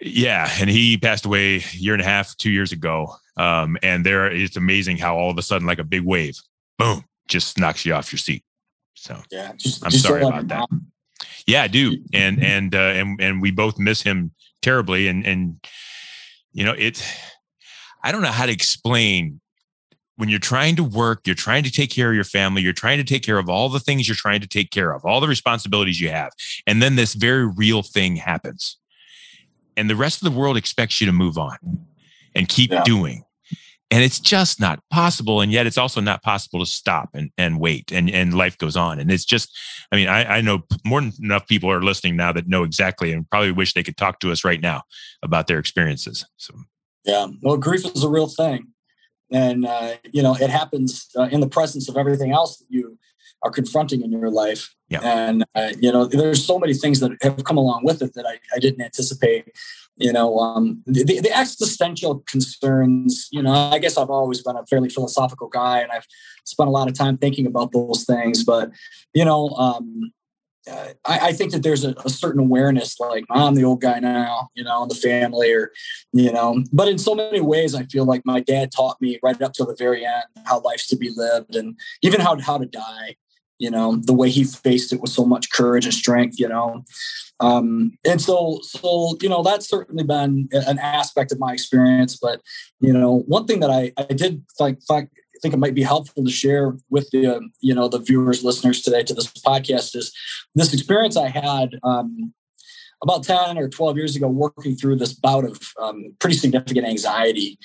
Yeah, 0.05 0.51
and 0.59 0.69
he 0.69 0.97
passed 0.99 1.25
away 1.25 1.57
a 1.57 1.63
year 1.73 1.93
and 1.93 2.03
a 2.03 2.05
half, 2.05 2.37
two 2.37 2.51
years 2.51 2.73
ago. 2.73 3.15
Um, 3.37 3.79
and 3.83 4.05
there, 4.05 4.27
it's 4.27 4.57
amazing 4.57 4.99
how 4.99 5.17
all 5.17 5.31
of 5.31 5.39
a 5.39 5.43
sudden, 5.43 5.67
like 5.67 5.79
a 5.79 5.85
big 5.85 6.03
wave, 6.03 6.37
boom, 6.79 7.05
just 7.29 7.59
knocks 7.59 7.87
you 7.87 7.95
off 7.95 8.13
your 8.13 8.19
seat. 8.19 8.45
So 8.95 9.17
yeah, 9.31 9.53
just, 9.57 9.85
I'm 9.85 9.91
just 9.91 10.05
sorry 10.05 10.23
about 10.23 10.49
that. 10.49 10.69
Yeah, 11.47 11.63
I 11.63 11.69
do, 11.69 11.97
and 12.13 12.43
and 12.43 12.75
uh, 12.75 12.79
and 12.79 13.21
and 13.21 13.41
we 13.41 13.51
both 13.51 13.79
miss 13.79 14.03
him 14.03 14.33
terribly. 14.61 15.09
And 15.09 15.25
and 15.27 15.65
you 16.53 16.65
know, 16.65 16.75
it's 16.77 17.03
I 18.03 18.13
don't 18.13 18.23
know 18.23 18.29
how 18.29 18.47
to 18.47 18.53
explain 18.53 19.41
when 20.17 20.29
you're 20.29 20.39
trying 20.39 20.77
to 20.77 20.85
work, 20.85 21.27
you're 21.27 21.35
trying 21.35 21.65
to 21.65 21.71
take 21.71 21.91
care 21.91 22.11
of 22.11 22.15
your 22.15 22.25
family, 22.25 22.63
you're 22.63 22.73
trying 22.73 22.99
to 22.99 23.05
take 23.05 23.25
care 23.25 23.39
of 23.39 23.49
all 23.49 23.69
the 23.69 23.81
things 23.81 24.07
you're 24.07 24.15
trying 24.15 24.41
to 24.41 24.47
take 24.47 24.71
care 24.71 24.93
of, 24.93 25.05
all 25.05 25.21
the 25.21 25.29
responsibilities 25.29 26.01
you 26.01 26.11
have, 26.11 26.31
and 26.67 26.83
then 26.83 26.97
this 26.97 27.15
very 27.15 27.47
real 27.47 27.83
thing 27.83 28.17
happens, 28.17 28.79
and 29.77 29.89
the 29.89 29.97
rest 29.97 30.23
of 30.23 30.33
the 30.33 30.39
world 30.39 30.57
expects 30.57 31.01
you 31.01 31.07
to 31.07 31.13
move 31.13 31.39
on 31.39 31.57
and 32.35 32.49
keep 32.49 32.71
yeah. 32.71 32.83
doing. 32.85 33.25
And 33.91 34.03
it's 34.03 34.21
just 34.21 34.59
not 34.59 34.81
possible. 34.91 35.43
And 35.43 35.53
yet 35.53 35.67
it's 35.67 35.77
also 35.77 36.01
not 36.01 36.23
possible 36.23 36.61
to 36.61 36.67
stop 36.67 37.11
and, 37.13 37.31
and 37.37 37.61
wait 37.61 37.93
and, 37.93 38.09
and 38.09 38.33
life 38.33 38.57
goes 38.57 38.75
on. 38.75 38.99
And 38.99 39.11
it's 39.11 39.27
just, 39.27 39.55
I 39.93 39.97
mean, 39.97 40.09
I, 40.09 40.39
I 40.39 40.41
know 40.41 40.63
more 40.83 41.03
than 41.03 41.13
enough 41.23 41.47
people 41.47 41.71
are 41.71 41.83
listening 41.83 42.17
now 42.17 42.33
that 42.33 42.49
know 42.49 42.63
exactly 42.63 43.13
and 43.13 43.29
probably 43.29 43.53
wish 43.53 43.75
they 43.75 43.83
could 43.83 43.99
talk 43.99 44.19
to 44.21 44.33
us 44.33 44.45
right 44.45 44.63
now 44.63 44.85
about 45.23 45.47
their 45.47 45.59
experiences. 45.59 46.25
So 46.39 46.55
Yeah. 47.05 47.27
Well, 47.43 47.59
grief 47.59 47.85
is 47.85 48.03
a 48.03 48.09
real 48.09 48.29
thing. 48.29 48.69
And, 49.31 49.67
uh, 49.67 49.97
you 50.11 50.23
know, 50.23 50.37
it 50.37 50.49
happens 50.51 51.09
uh, 51.19 51.25
in 51.25 51.41
the 51.41 51.49
presence 51.49 51.89
of 51.89 51.97
everything 51.99 52.33
else 52.33 52.59
that 52.59 52.67
you 52.71 52.99
are 53.43 53.51
confronting 53.51 54.03
in 54.03 54.13
your 54.13 54.31
life. 54.31 54.75
Yeah. 54.89 55.01
And, 55.03 55.45
uh, 55.55 55.73
you 55.81 55.93
know, 55.93 56.07
there's 56.07 56.45
so 56.45 56.59
many 56.59 56.75
things 56.75 57.01
that 57.01 57.13
have 57.23 57.43
come 57.45 57.57
along 57.57 57.85
with 57.85 58.03
it 58.03 58.15
that 58.15 58.27
I, 58.27 58.39
I 58.55 58.59
didn't 58.59 58.83
anticipate. 58.83 59.49
You 59.97 60.13
know, 60.13 60.39
um, 60.39 60.83
the, 60.87 61.21
the 61.21 61.37
existential 61.37 62.25
concerns, 62.27 63.29
you 63.31 63.43
know, 63.43 63.53
I 63.53 63.79
guess 63.79 63.99
I've 63.99 64.11
always 64.11 64.43
been 64.43 64.57
a 64.57 64.65
fairly 64.67 64.89
philosophical 64.89 65.49
guy 65.49 65.81
and 65.81 65.93
I've 65.93 66.07
spent 66.45 66.69
a 66.69 66.73
lot 66.73 66.89
of 66.89 66.95
time 66.95 67.19
thinking 67.19 67.47
about 67.47 67.73
those 67.73 68.05
things. 68.05 68.43
But, 68.45 68.71
you 69.13 69.25
know, 69.25 69.49
um, 69.51 70.13
I, 70.69 70.95
I, 71.05 71.33
think 71.33 71.51
that 71.53 71.63
there's 71.63 71.85
a, 71.85 71.95
a, 72.05 72.09
certain 72.09 72.41
awareness, 72.41 73.01
like 73.01 73.25
I'm 73.31 73.55
the 73.55 73.65
old 73.65 73.81
guy 73.81 73.99
now, 73.99 74.51
you 74.55 74.63
know, 74.63 74.85
in 74.85 74.89
the 74.89 74.95
family, 74.95 75.53
or 75.53 75.73
you 76.13 76.33
know. 76.33 76.63
But 76.73 76.89
in 76.89 76.99
so 76.99 77.17
many 77.17 77.41
ways, 77.41 77.75
I 77.75 77.83
feel 77.85 78.05
like 78.05 78.23
my 78.25 78.39
dad 78.41 78.71
taught 78.71 79.01
me 79.01 79.19
right 79.23 79.41
up 79.43 79.55
to 79.55 79.65
the 79.65 79.75
very 79.75 80.07
end 80.07 80.23
how 80.47 80.61
life's 80.61 80.87
to 80.89 80.97
be 80.97 81.11
lived, 81.11 81.57
and 81.57 81.77
even 82.03 82.21
how 82.21 82.39
how 82.39 82.59
to 82.59 82.67
die. 82.67 83.17
You 83.63 83.71
know, 83.71 83.97
the 83.97 84.13
way 84.21 84.29
he 84.29 84.45
faced 84.45 84.93
it 84.93 85.01
with 85.01 85.11
so 85.11 85.25
much 85.25 85.51
courage 85.53 85.85
and 85.85 85.95
strength. 85.95 86.39
You 86.39 86.49
know, 86.49 86.85
um, 87.41 87.93
and 88.05 88.21
so 88.21 88.59
so 88.63 89.17
you 89.23 89.29
know 89.29 89.43
that's 89.43 89.69
certainly 89.69 90.05
been 90.05 90.49
an 90.53 90.79
aspect 90.79 91.33
of 91.33 91.39
my 91.39 91.53
experience. 91.53 92.19
But 92.21 92.41
you 92.81 92.93
know, 92.93 93.21
one 93.27 93.47
thing 93.47 93.61
that 93.61 93.71
I 93.71 93.93
I 93.97 94.13
did 94.13 94.45
like, 94.59 94.79
like 94.89 95.09
think 95.43 95.53
it 95.53 95.59
might 95.59 95.75
be 95.75 95.83
helpful 95.83 96.25
to 96.25 96.31
share 96.31 96.77
with 96.89 97.11
the 97.11 97.41
you 97.61 97.75
know 97.75 97.89
the 97.89 97.99
viewers 97.99 98.45
listeners 98.45 98.81
today 98.81 99.03
to 99.03 99.13
this 99.13 99.27
podcast 99.27 99.97
is 99.97 100.13
this 100.55 100.73
experience 100.73 101.17
i 101.17 101.29
had 101.29 101.79
um, 101.83 102.33
about 103.03 103.25
10 103.25 103.59
or 103.59 103.69
12 103.69 103.97
years 103.97 104.17
ago 104.17 104.29
working 104.29 104.77
through 104.77 104.97
this 104.97 105.13
bout 105.13 105.45
of 105.45 105.61
um, 105.81 106.15
pretty 106.21 106.37
significant 106.37 106.87
anxiety 106.87 107.59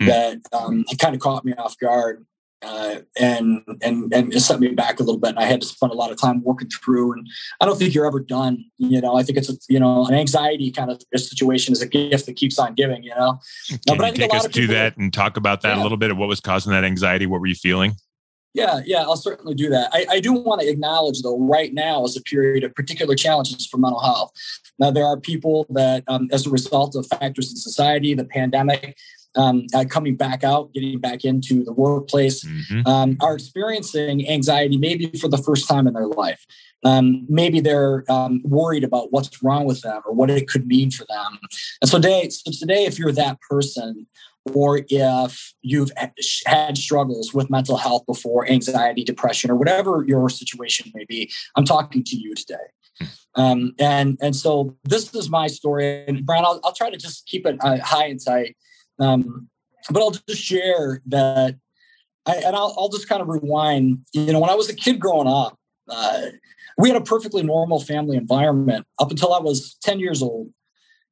mm. 0.00 0.06
that 0.06 0.38
um, 0.52 0.84
kind 1.00 1.14
of 1.14 1.20
caught 1.20 1.44
me 1.44 1.52
off 1.54 1.76
guard 1.78 2.24
uh, 2.62 2.96
and 3.18 3.62
and 3.82 4.12
and 4.12 4.34
it 4.34 4.40
set 4.40 4.60
me 4.60 4.68
back 4.68 4.98
a 5.00 5.02
little 5.02 5.20
bit. 5.20 5.30
And 5.30 5.38
I 5.38 5.44
had 5.44 5.60
to 5.60 5.66
spend 5.66 5.92
a 5.92 5.94
lot 5.94 6.10
of 6.10 6.20
time 6.20 6.42
working 6.42 6.68
through. 6.68 7.12
And 7.12 7.26
I 7.60 7.66
don't 7.66 7.78
think 7.78 7.94
you're 7.94 8.06
ever 8.06 8.20
done. 8.20 8.64
You 8.78 9.00
know, 9.00 9.16
I 9.16 9.22
think 9.22 9.38
it's 9.38 9.50
a, 9.50 9.54
you 9.68 9.78
know 9.78 10.06
an 10.06 10.14
anxiety 10.14 10.70
kind 10.70 10.90
of 10.90 11.02
situation 11.14 11.72
is 11.72 11.82
a 11.82 11.86
gift 11.86 12.26
that 12.26 12.36
keeps 12.36 12.58
on 12.58 12.74
giving. 12.74 13.02
You 13.02 13.14
know, 13.14 13.40
can 13.86 13.98
no, 13.98 14.06
you 14.06 14.12
take 14.12 14.34
us 14.34 14.48
to 14.48 14.66
that 14.68 14.96
and 14.96 15.12
talk 15.12 15.36
about 15.36 15.62
that 15.62 15.76
yeah. 15.76 15.82
a 15.82 15.84
little 15.84 15.98
bit 15.98 16.10
of 16.10 16.16
what 16.16 16.28
was 16.28 16.40
causing 16.40 16.72
that 16.72 16.84
anxiety? 16.84 17.26
What 17.26 17.40
were 17.40 17.46
you 17.46 17.54
feeling? 17.54 17.94
Yeah, 18.54 18.80
yeah, 18.84 19.02
I'll 19.02 19.16
certainly 19.16 19.54
do 19.54 19.68
that. 19.68 19.90
I, 19.92 20.06
I 20.10 20.20
do 20.20 20.32
want 20.32 20.62
to 20.62 20.68
acknowledge, 20.68 21.22
though, 21.22 21.38
right 21.38 21.72
now 21.72 22.04
is 22.04 22.16
a 22.16 22.22
period 22.22 22.64
of 22.64 22.74
particular 22.74 23.14
challenges 23.14 23.66
for 23.66 23.76
mental 23.76 24.00
health. 24.00 24.32
Now, 24.78 24.90
there 24.90 25.04
are 25.04 25.20
people 25.20 25.66
that, 25.70 26.02
um, 26.08 26.28
as 26.32 26.46
a 26.46 26.50
result 26.50 26.96
of 26.96 27.06
factors 27.06 27.50
in 27.50 27.56
society, 27.56 28.14
the 28.14 28.24
pandemic, 28.24 28.96
um, 29.38 29.66
uh, 29.74 29.84
coming 29.88 30.16
back 30.16 30.44
out, 30.44 30.72
getting 30.74 30.98
back 30.98 31.24
into 31.24 31.64
the 31.64 31.72
workplace, 31.72 32.44
mm-hmm. 32.44 32.86
um, 32.86 33.16
are 33.20 33.34
experiencing 33.34 34.28
anxiety 34.28 34.76
maybe 34.76 35.10
for 35.18 35.28
the 35.28 35.38
first 35.38 35.68
time 35.68 35.86
in 35.86 35.94
their 35.94 36.08
life. 36.08 36.44
Um, 36.84 37.26
maybe 37.28 37.60
they're 37.60 38.04
um, 38.08 38.40
worried 38.44 38.84
about 38.84 39.12
what's 39.12 39.42
wrong 39.42 39.64
with 39.64 39.80
them 39.80 40.00
or 40.04 40.12
what 40.12 40.30
it 40.30 40.48
could 40.48 40.66
mean 40.66 40.90
for 40.90 41.06
them. 41.08 41.38
And 41.80 41.90
so 41.90 41.98
today, 41.98 42.28
so 42.28 42.50
today, 42.52 42.84
if 42.84 42.98
you're 42.98 43.12
that 43.12 43.40
person, 43.40 44.06
or 44.54 44.80
if 44.88 45.54
you've 45.62 45.90
had 46.46 46.78
struggles 46.78 47.34
with 47.34 47.50
mental 47.50 47.76
health 47.76 48.06
before, 48.06 48.48
anxiety, 48.48 49.04
depression, 49.04 49.50
or 49.50 49.56
whatever 49.56 50.04
your 50.06 50.28
situation 50.28 50.90
may 50.94 51.04
be, 51.04 51.30
I'm 51.56 51.64
talking 51.64 52.02
to 52.04 52.16
you 52.16 52.34
today. 52.34 52.54
Hmm. 52.98 53.06
Um, 53.34 53.74
and 53.78 54.18
and 54.20 54.34
so 54.34 54.76
this 54.84 55.14
is 55.14 55.28
my 55.28 55.48
story. 55.48 56.04
And 56.06 56.24
Brian, 56.24 56.44
I'll, 56.44 56.60
I'll 56.64 56.72
try 56.72 56.90
to 56.90 56.96
just 56.96 57.26
keep 57.26 57.46
it 57.46 57.56
uh, 57.60 57.78
high 57.78 58.06
and 58.06 58.24
tight. 58.24 58.56
Um, 58.98 59.48
but 59.90 60.02
I'll 60.02 60.10
just 60.10 60.42
share 60.42 61.00
that, 61.06 61.56
I, 62.26 62.34
and 62.36 62.56
I'll, 62.56 62.74
I'll, 62.78 62.88
just 62.88 63.08
kind 63.08 63.22
of 63.22 63.28
rewind. 63.28 64.04
You 64.12 64.32
know, 64.32 64.40
when 64.40 64.50
I 64.50 64.54
was 64.54 64.68
a 64.68 64.74
kid 64.74 64.98
growing 64.98 65.28
up, 65.28 65.56
uh, 65.88 66.22
we 66.76 66.88
had 66.88 67.00
a 67.00 67.04
perfectly 67.04 67.42
normal 67.42 67.80
family 67.80 68.16
environment 68.16 68.86
up 68.98 69.10
until 69.10 69.32
I 69.32 69.40
was 69.40 69.76
10 69.82 70.00
years 70.00 70.22
old. 70.22 70.52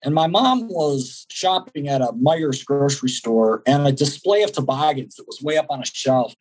And 0.04 0.14
my 0.14 0.26
mom 0.26 0.68
was 0.68 1.26
shopping 1.30 1.88
at 1.88 2.02
a 2.02 2.12
Meijers 2.12 2.64
grocery 2.64 3.08
store, 3.08 3.62
and 3.66 3.86
a 3.86 3.92
display 3.92 4.42
of 4.42 4.52
toboggans 4.52 5.16
that 5.16 5.26
was 5.26 5.40
way 5.42 5.56
up 5.56 5.66
on 5.70 5.80
a 5.80 5.86
shelf 5.86 6.34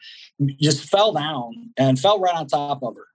just 0.60 0.90
fell 0.90 1.14
down 1.14 1.72
and 1.78 2.00
fell 2.00 2.20
right 2.20 2.36
on 2.36 2.48
top 2.48 2.84
of 2.84 2.96
her 2.96 3.08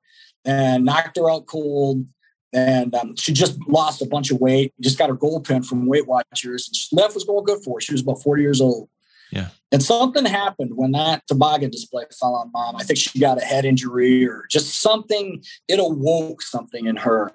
and 0.44 0.84
knocked 0.84 1.18
her 1.18 1.30
out 1.30 1.46
cold 1.46 2.06
and 2.52 2.94
um, 2.94 3.16
she 3.16 3.32
just 3.32 3.58
lost 3.68 4.02
a 4.02 4.06
bunch 4.06 4.30
of 4.30 4.40
weight. 4.40 4.72
Just 4.80 4.98
got 4.98 5.08
her 5.08 5.14
gold 5.14 5.44
pin 5.44 5.62
from 5.62 5.86
Weight 5.86 6.06
Watchers. 6.06 6.68
And 6.68 7.00
life 7.00 7.14
was 7.14 7.24
going 7.24 7.44
good 7.44 7.62
for 7.62 7.76
her. 7.76 7.80
She 7.80 7.92
was 7.92 8.02
about 8.02 8.22
40 8.22 8.42
years 8.42 8.60
old. 8.60 8.88
Yeah. 9.30 9.48
And 9.72 9.82
something 9.82 10.24
happened 10.24 10.72
when 10.74 10.92
that 10.92 11.22
toboggan 11.28 11.70
display 11.70 12.04
fell 12.18 12.34
on 12.34 12.50
mom. 12.52 12.76
I 12.76 12.82
think 12.82 12.98
she 12.98 13.20
got 13.20 13.40
a 13.40 13.44
head 13.44 13.64
injury 13.64 14.26
or 14.26 14.46
just 14.50 14.80
something. 14.80 15.42
It 15.68 15.78
awoke 15.78 16.42
something 16.42 16.86
in 16.86 16.96
her, 16.96 17.30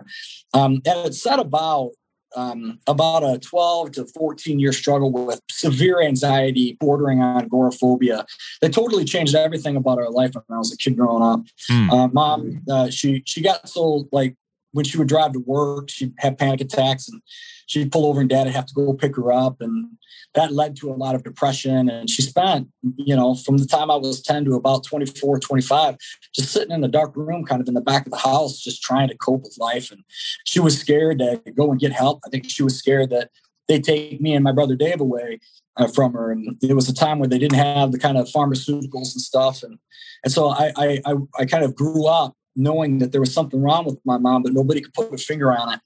um, 0.53 0.81
and 0.85 1.07
it 1.07 1.13
set 1.13 1.39
about 1.39 1.91
um, 2.35 2.79
about 2.87 3.23
a 3.23 3.39
12 3.39 3.93
to 3.93 4.05
14 4.05 4.59
year 4.59 4.73
struggle 4.73 5.11
with 5.11 5.39
severe 5.49 6.01
anxiety, 6.01 6.75
bordering 6.79 7.21
on 7.21 7.45
agoraphobia. 7.45 8.25
That 8.61 8.73
totally 8.73 9.05
changed 9.05 9.35
everything 9.35 9.77
about 9.77 9.97
our 9.97 10.11
life 10.11 10.33
when 10.33 10.43
I 10.49 10.57
was 10.57 10.73
a 10.73 10.77
kid 10.77 10.97
growing 10.97 11.23
up. 11.23 11.41
Mm. 11.71 11.91
Uh, 11.91 12.07
mom, 12.09 12.61
uh, 12.69 12.89
she 12.89 13.23
she 13.25 13.41
got 13.41 13.69
so 13.69 14.09
like 14.11 14.35
when 14.75 14.83
she 14.83 14.97
would 14.97 15.07
drive 15.07 15.31
to 15.31 15.39
work, 15.39 15.89
she'd 15.89 16.13
have 16.17 16.37
panic 16.37 16.59
attacks 16.59 17.07
and 17.07 17.21
she'd 17.65 17.93
pull 17.93 18.05
over 18.05 18.19
and 18.19 18.29
dad 18.29 18.45
would 18.45 18.53
have 18.53 18.65
to 18.65 18.73
go 18.73 18.93
pick 18.93 19.15
her 19.15 19.31
up. 19.31 19.61
And 19.61 19.87
that 20.33 20.51
led 20.51 20.75
to 20.77 20.91
a 20.91 20.93
lot 20.93 21.15
of 21.15 21.23
depression. 21.23 21.89
And 21.89 22.09
she 22.09 22.21
spent, 22.21 22.67
you 22.97 23.15
know, 23.15 23.35
from 23.35 23.57
the 23.57 23.65
time 23.65 23.89
I 23.89 23.95
was 23.95 24.21
10 24.21 24.43
to 24.45 24.55
about 24.55 24.83
24, 24.83 25.39
25, 25.39 25.95
just 26.35 26.51
sitting 26.51 26.71
in 26.71 26.81
the 26.81 26.89
dark 26.89 27.15
room, 27.15 27.45
kind 27.45 27.61
of 27.61 27.69
in 27.69 27.73
the 27.73 27.79
back 27.79 28.05
of 28.05 28.11
the 28.11 28.17
house, 28.17 28.59
just 28.59 28.81
trying 28.83 29.07
to 29.07 29.17
cope 29.17 29.43
with 29.43 29.55
life. 29.57 29.91
And 29.91 30.03
she 30.43 30.59
was 30.59 30.77
scared 30.77 31.19
to 31.19 31.41
go 31.55 31.71
and 31.71 31.79
get 31.79 31.93
help. 31.93 32.19
I 32.25 32.29
think 32.29 32.49
she 32.49 32.61
was 32.61 32.77
scared 32.77 33.11
that 33.11 33.29
they'd 33.69 33.83
take 33.83 34.19
me 34.19 34.33
and 34.33 34.43
my 34.43 34.51
brother 34.51 34.75
Dave 34.75 34.99
away 34.99 35.39
uh, 35.77 35.87
from 35.87 36.11
her. 36.11 36.31
And 36.31 36.61
it 36.61 36.73
was 36.73 36.89
a 36.89 36.93
time 36.93 37.19
where 37.19 37.29
they 37.29 37.39
didn't 37.39 37.57
have 37.57 37.93
the 37.93 37.99
kind 37.99 38.17
of 38.17 38.27
pharmaceuticals 38.27 39.13
and 39.13 39.21
stuff. 39.21 39.63
And, 39.63 39.79
and 40.25 40.33
so 40.33 40.49
I, 40.49 40.73
I, 40.75 41.01
I, 41.05 41.13
I 41.39 41.45
kind 41.45 41.63
of 41.63 41.77
grew 41.77 42.07
up 42.07 42.35
knowing 42.55 42.99
that 42.99 43.11
there 43.11 43.21
was 43.21 43.33
something 43.33 43.61
wrong 43.61 43.85
with 43.85 43.99
my 44.05 44.17
mom, 44.17 44.43
but 44.43 44.53
nobody 44.53 44.81
could 44.81 44.93
put 44.93 45.13
a 45.13 45.17
finger 45.17 45.51
on 45.51 45.73
it. 45.73 45.79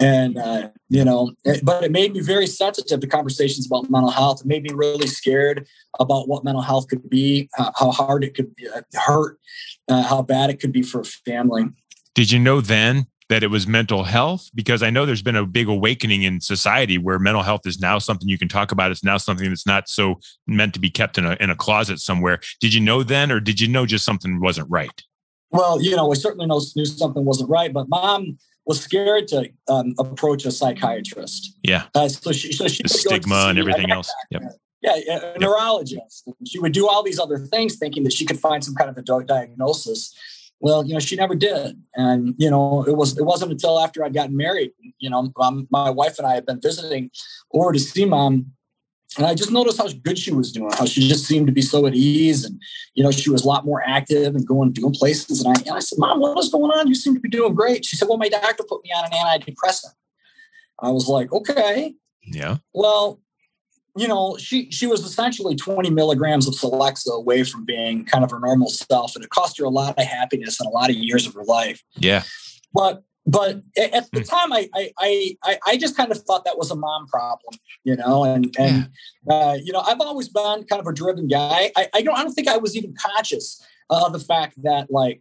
And, 0.00 0.36
uh, 0.38 0.68
you 0.88 1.04
know, 1.04 1.32
it, 1.44 1.64
but 1.64 1.82
it 1.84 1.90
made 1.90 2.12
me 2.12 2.20
very 2.20 2.46
sensitive 2.46 3.00
to 3.00 3.06
conversations 3.06 3.66
about 3.66 3.90
mental 3.90 4.10
health. 4.10 4.42
It 4.42 4.46
made 4.46 4.62
me 4.62 4.70
really 4.74 5.06
scared 5.06 5.66
about 5.98 6.28
what 6.28 6.44
mental 6.44 6.62
health 6.62 6.88
could 6.88 7.08
be, 7.08 7.48
how, 7.54 7.72
how 7.76 7.90
hard 7.90 8.24
it 8.24 8.34
could 8.34 8.54
uh, 8.74 8.82
hurt, 8.94 9.38
uh, 9.88 10.02
how 10.02 10.22
bad 10.22 10.50
it 10.50 10.60
could 10.60 10.72
be 10.72 10.82
for 10.82 11.00
a 11.00 11.04
family. 11.04 11.64
Did 12.14 12.30
you 12.30 12.38
know 12.38 12.60
then 12.60 13.06
that 13.30 13.42
it 13.42 13.46
was 13.46 13.66
mental 13.66 14.04
health? 14.04 14.50
Because 14.54 14.82
I 14.82 14.90
know 14.90 15.06
there's 15.06 15.22
been 15.22 15.36
a 15.36 15.46
big 15.46 15.68
awakening 15.68 16.24
in 16.24 16.40
society 16.42 16.98
where 16.98 17.18
mental 17.18 17.42
health 17.42 17.62
is 17.64 17.80
now 17.80 17.98
something 17.98 18.28
you 18.28 18.36
can 18.36 18.48
talk 18.48 18.72
about. 18.72 18.90
It's 18.90 19.04
now 19.04 19.16
something 19.16 19.48
that's 19.48 19.66
not 19.66 19.88
so 19.88 20.20
meant 20.46 20.74
to 20.74 20.80
be 20.80 20.90
kept 20.90 21.16
in 21.16 21.24
a, 21.24 21.38
in 21.40 21.48
a 21.48 21.56
closet 21.56 22.00
somewhere. 22.00 22.40
Did 22.60 22.74
you 22.74 22.80
know 22.80 23.02
then, 23.02 23.32
or 23.32 23.40
did 23.40 23.60
you 23.60 23.68
know 23.68 23.86
just 23.86 24.04
something 24.04 24.40
wasn't 24.40 24.68
right? 24.70 25.02
Well, 25.52 25.80
you 25.80 25.94
know, 25.96 26.08
we 26.08 26.16
certainly 26.16 26.46
know, 26.46 26.60
knew 26.74 26.84
something 26.84 27.24
wasn't 27.24 27.50
right, 27.50 27.72
but 27.72 27.88
mom 27.88 28.38
was 28.64 28.80
scared 28.80 29.28
to 29.28 29.50
um, 29.68 29.94
approach 29.98 30.44
a 30.44 30.50
psychiatrist. 30.50 31.56
Yeah. 31.62 31.84
Uh, 31.94 32.08
so 32.08 32.32
she, 32.32 32.52
so 32.52 32.68
she 32.68 32.82
stigma 32.86 33.46
and 33.48 33.58
everything 33.58 33.90
else. 33.90 34.12
Yep. 34.30 34.42
Yeah, 34.82 34.94
a 34.94 35.04
yep. 35.06 35.40
neurologist. 35.40 36.28
She 36.46 36.58
would 36.58 36.72
do 36.72 36.88
all 36.88 37.02
these 37.02 37.18
other 37.18 37.38
things, 37.38 37.76
thinking 37.76 38.02
that 38.04 38.12
she 38.12 38.24
could 38.24 38.40
find 38.40 38.64
some 38.64 38.74
kind 38.74 38.90
of 38.90 38.96
a 38.96 39.02
diagnosis. 39.02 40.14
Well, 40.58 40.84
you 40.86 40.94
know, 40.94 41.00
she 41.00 41.16
never 41.16 41.34
did, 41.34 41.80
and 41.94 42.34
you 42.38 42.48
know, 42.48 42.84
it 42.84 42.96
was 42.96 43.18
it 43.18 43.24
wasn't 43.24 43.50
until 43.52 43.80
after 43.80 44.04
I'd 44.04 44.14
gotten 44.14 44.36
married. 44.36 44.72
You 44.98 45.10
know, 45.10 45.32
um, 45.40 45.66
my 45.70 45.90
wife 45.90 46.18
and 46.18 46.26
I 46.26 46.34
had 46.34 46.46
been 46.46 46.60
visiting 46.60 47.10
over 47.52 47.72
to 47.72 47.80
see 47.80 48.04
mom 48.04 48.52
and 49.16 49.26
I 49.26 49.34
just 49.34 49.50
noticed 49.50 49.78
how 49.78 49.88
good 49.88 50.18
she 50.18 50.32
was 50.32 50.52
doing, 50.52 50.70
how 50.72 50.86
she 50.86 51.06
just 51.06 51.26
seemed 51.26 51.46
to 51.46 51.52
be 51.52 51.62
so 51.62 51.86
at 51.86 51.94
ease. 51.94 52.44
And, 52.44 52.60
you 52.94 53.02
know, 53.02 53.10
she 53.10 53.30
was 53.30 53.44
a 53.44 53.48
lot 53.48 53.66
more 53.66 53.82
active 53.86 54.34
and 54.34 54.46
going, 54.46 54.72
doing 54.72 54.94
places. 54.94 55.42
And 55.42 55.56
I, 55.56 55.60
and 55.60 55.76
I 55.76 55.80
said, 55.80 55.98
Mom, 55.98 56.20
what 56.20 56.38
is 56.38 56.48
going 56.48 56.70
on? 56.70 56.88
You 56.88 56.94
seem 56.94 57.14
to 57.14 57.20
be 57.20 57.28
doing 57.28 57.54
great. 57.54 57.84
She 57.84 57.96
said, 57.96 58.08
Well, 58.08 58.18
my 58.18 58.28
doctor 58.28 58.64
put 58.66 58.82
me 58.84 58.90
on 58.90 59.04
an 59.04 59.10
antidepressant. 59.12 59.92
I 60.80 60.90
was 60.90 61.08
like, 61.08 61.32
Okay. 61.32 61.94
Yeah. 62.24 62.58
Well, 62.72 63.20
you 63.96 64.08
know, 64.08 64.36
she 64.38 64.70
she 64.70 64.86
was 64.86 65.04
essentially 65.04 65.54
20 65.54 65.90
milligrams 65.90 66.48
of 66.48 66.54
Celexa 66.54 67.14
away 67.14 67.44
from 67.44 67.66
being 67.66 68.06
kind 68.06 68.24
of 68.24 68.30
her 68.30 68.40
normal 68.40 68.70
self. 68.70 69.14
And 69.14 69.24
it 69.24 69.30
cost 69.30 69.58
her 69.58 69.64
a 69.64 69.70
lot 69.70 69.98
of 69.98 70.04
happiness 70.06 70.58
and 70.58 70.66
a 70.66 70.70
lot 70.70 70.88
of 70.88 70.96
years 70.96 71.26
of 71.26 71.34
her 71.34 71.44
life. 71.44 71.82
Yeah. 71.96 72.22
But 72.72 73.02
but 73.26 73.62
at 73.76 74.10
the 74.12 74.20
hmm. 74.20 74.22
time 74.22 74.52
I, 74.52 74.68
I 74.74 75.36
i 75.42 75.58
i 75.66 75.76
just 75.76 75.96
kind 75.96 76.10
of 76.10 76.18
thought 76.18 76.44
that 76.44 76.58
was 76.58 76.70
a 76.70 76.76
mom 76.76 77.06
problem 77.06 77.54
you 77.84 77.96
know 77.96 78.24
and 78.24 78.54
and 78.58 78.88
uh, 79.30 79.56
you 79.62 79.72
know 79.72 79.80
i've 79.80 80.00
always 80.00 80.28
been 80.28 80.64
kind 80.64 80.80
of 80.80 80.86
a 80.86 80.92
driven 80.92 81.28
guy 81.28 81.70
i, 81.76 81.88
I 81.94 82.02
don't 82.02 82.18
i 82.18 82.22
don't 82.22 82.32
think 82.32 82.48
i 82.48 82.56
was 82.56 82.76
even 82.76 82.94
conscious 82.94 83.64
of 83.90 84.12
the 84.12 84.18
fact 84.18 84.62
that 84.62 84.90
like 84.90 85.20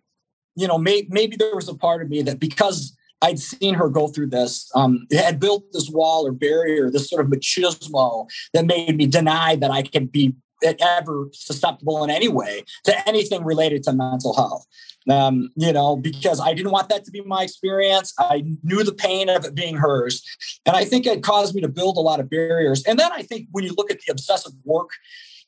you 0.56 0.68
know 0.68 0.78
may, 0.78 1.08
maybe 1.10 1.36
there 1.36 1.56
was 1.56 1.68
a 1.68 1.76
part 1.76 2.02
of 2.02 2.10
me 2.10 2.22
that 2.24 2.40
because 2.40 2.96
I'd 3.24 3.40
seen 3.40 3.76
her 3.76 3.88
go 3.88 4.08
through 4.08 4.28
this. 4.28 4.70
Um, 4.74 5.06
had 5.12 5.40
built 5.40 5.66
this 5.74 5.90
wall 5.90 6.26
or 6.26 6.32
barrier, 6.32 6.90
this 6.90 7.08
sort 7.08 7.24
of 7.24 7.32
machismo 7.32 8.28
that 8.54 8.66
made 8.66 8.98
me 8.98 9.06
deny 9.06 9.56
that 9.58 9.70
I 9.70 9.84
could 9.84 10.12
be 10.12 10.34
ever 10.64 11.30
susceptible 11.34 12.04
in 12.04 12.10
any 12.10 12.28
way 12.28 12.64
to 12.86 13.10
anything 13.10 13.44
related 13.44 13.84
to 13.84 13.94
mental 13.94 14.36
health. 14.36 14.66
Um, 15.10 15.50
you 15.56 15.74
know, 15.74 15.96
because 15.96 16.40
I 16.40 16.54
didn't 16.54 16.72
want 16.72 16.90
that 16.90 17.06
to 17.06 17.12
be 17.12 17.22
my 17.22 17.44
experience. 17.44 18.14
I 18.20 18.44
knew 18.62 18.84
the 18.84 18.94
pain 18.94 19.30
of 19.30 19.46
it 19.46 19.56
being 19.56 19.76
hers. 19.76 20.24
And 20.66 20.76
I 20.76 20.86
think 20.86 21.08
it 21.08 21.24
caused 21.24 21.56
me 21.56 21.62
to 21.62 21.68
build 21.68 21.98
a 21.98 22.02
lot 22.02 22.20
of 22.20 22.30
barriers. 22.30 22.84
And 22.86 23.00
then 23.00 23.12
I 23.12 23.24
think 23.24 23.48
when 23.52 23.64
you 23.64 23.74
look 23.76 23.90
at 23.90 24.00
the 24.02 24.12
obsessive 24.12 24.54
work 24.64 24.92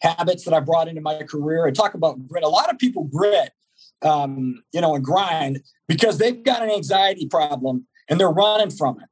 habits 0.01 0.43
that 0.46 0.55
I 0.55 0.60
brought 0.60 0.88
into 0.88 1.01
my 1.01 1.22
career, 1.22 1.67
I 1.67 1.72
talk 1.72 1.93
about 1.93 2.27
grit. 2.27 2.43
A 2.43 2.50
lot 2.50 2.72
of 2.72 2.79
people 2.79 3.03
grit, 3.03 3.51
um, 4.01 4.63
you 4.72 4.82
know, 4.82 4.96
and 4.96 5.03
grind 5.03 5.60
because 5.88 6.17
they've 6.17 6.43
got 6.43 6.63
an 6.63 6.72
anxiety 6.72 7.27
problem 7.27 7.86
and 8.10 8.20
they're 8.20 8.29
running 8.32 8.72
from 8.72 9.00
it. 9.01 9.10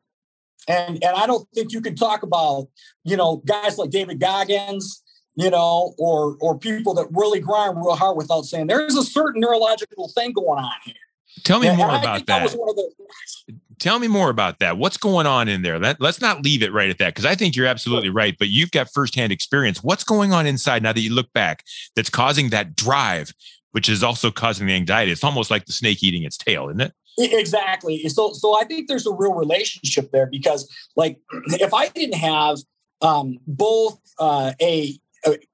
And, 0.67 1.03
and 1.03 1.15
I 1.15 1.27
don't 1.27 1.48
think 1.53 1.72
you 1.72 1.81
can 1.81 1.96
talk 1.96 2.24
about, 2.24 2.67
you 3.03 3.17
know, 3.17 3.38
guys 3.46 3.77
like 3.77 3.89
David 3.89 4.20
Goggins, 4.20 5.03
you 5.36 5.50
know, 5.50 5.94
or 5.98 6.38
or 6.40 6.58
people 6.58 6.94
that 6.96 7.08
really 7.12 7.40
grind 7.40 7.78
real 7.78 7.96
hard 7.96 8.18
without 8.18 8.44
saying 8.44 8.68
there's 8.68 8.96
a 8.96 9.04
certain 9.04 9.42
neurological 9.42 10.10
thing 10.10 10.34
going 10.34 10.60
on 10.60 10.74
here. 10.86 10.96
Tell 11.44 11.60
me 11.60 11.68
and, 11.68 11.78
more 11.78 11.90
and 11.90 12.04
about 12.04 12.26
that. 12.28 12.52
that 12.52 13.56
Tell 13.80 13.98
me 13.98 14.08
more 14.08 14.30
about 14.30 14.60
that. 14.60 14.78
What's 14.78 14.98
going 14.98 15.26
on 15.26 15.48
in 15.48 15.64
there? 15.64 15.80
Let, 15.80 16.00
let's 16.00 16.22
not 16.22 16.44
leave 16.44 16.62
it 16.62 16.72
right 16.72 16.90
at 16.90 17.00
that 17.00 17.16
because 17.16 17.26
I 17.26 17.34
think 17.34 17.56
you're 17.56 17.66
absolutely 17.66 18.10
right. 18.10 18.36
But 18.38 18.50
you've 18.50 18.70
got 18.70 18.94
firsthand 18.94 19.32
experience. 19.32 19.82
What's 19.82 20.04
going 20.04 20.34
on 20.34 20.46
inside 20.46 20.84
now 20.84 20.94
that 20.94 21.02
you 21.02 21.12
look 21.12 21.34
back 21.34 21.64
that's 21.96 22.10
causing 22.10 22.50
that 22.52 22.76
drive, 22.76 23.34
which 23.72 23.90
is 23.90 24.04
also 24.04 24.30
causing 24.30 24.68
the 24.68 24.74
anxiety? 24.74 25.12
It's 25.12 25.24
almost 25.24 25.50
like 25.50 25.66
the 25.66 25.74
snake 25.74 26.04
eating 26.04 26.24
its 26.24 26.38
tail, 26.38 26.70
isn't 26.70 26.82
it? 26.82 26.94
Exactly. 27.18 28.08
So, 28.08 28.34
so 28.34 28.56
I 28.60 28.66
think 28.66 28.88
there's 28.88 29.08
a 29.08 29.14
real 29.14 29.34
relationship 29.34 30.12
there 30.12 30.28
because, 30.28 30.72
like, 30.96 31.18
if 31.48 31.74
I 31.74 31.88
didn't 31.88 32.20
have 32.20 32.60
um, 33.02 33.40
both 33.48 34.00
uh, 34.20 34.54
a 34.62 35.00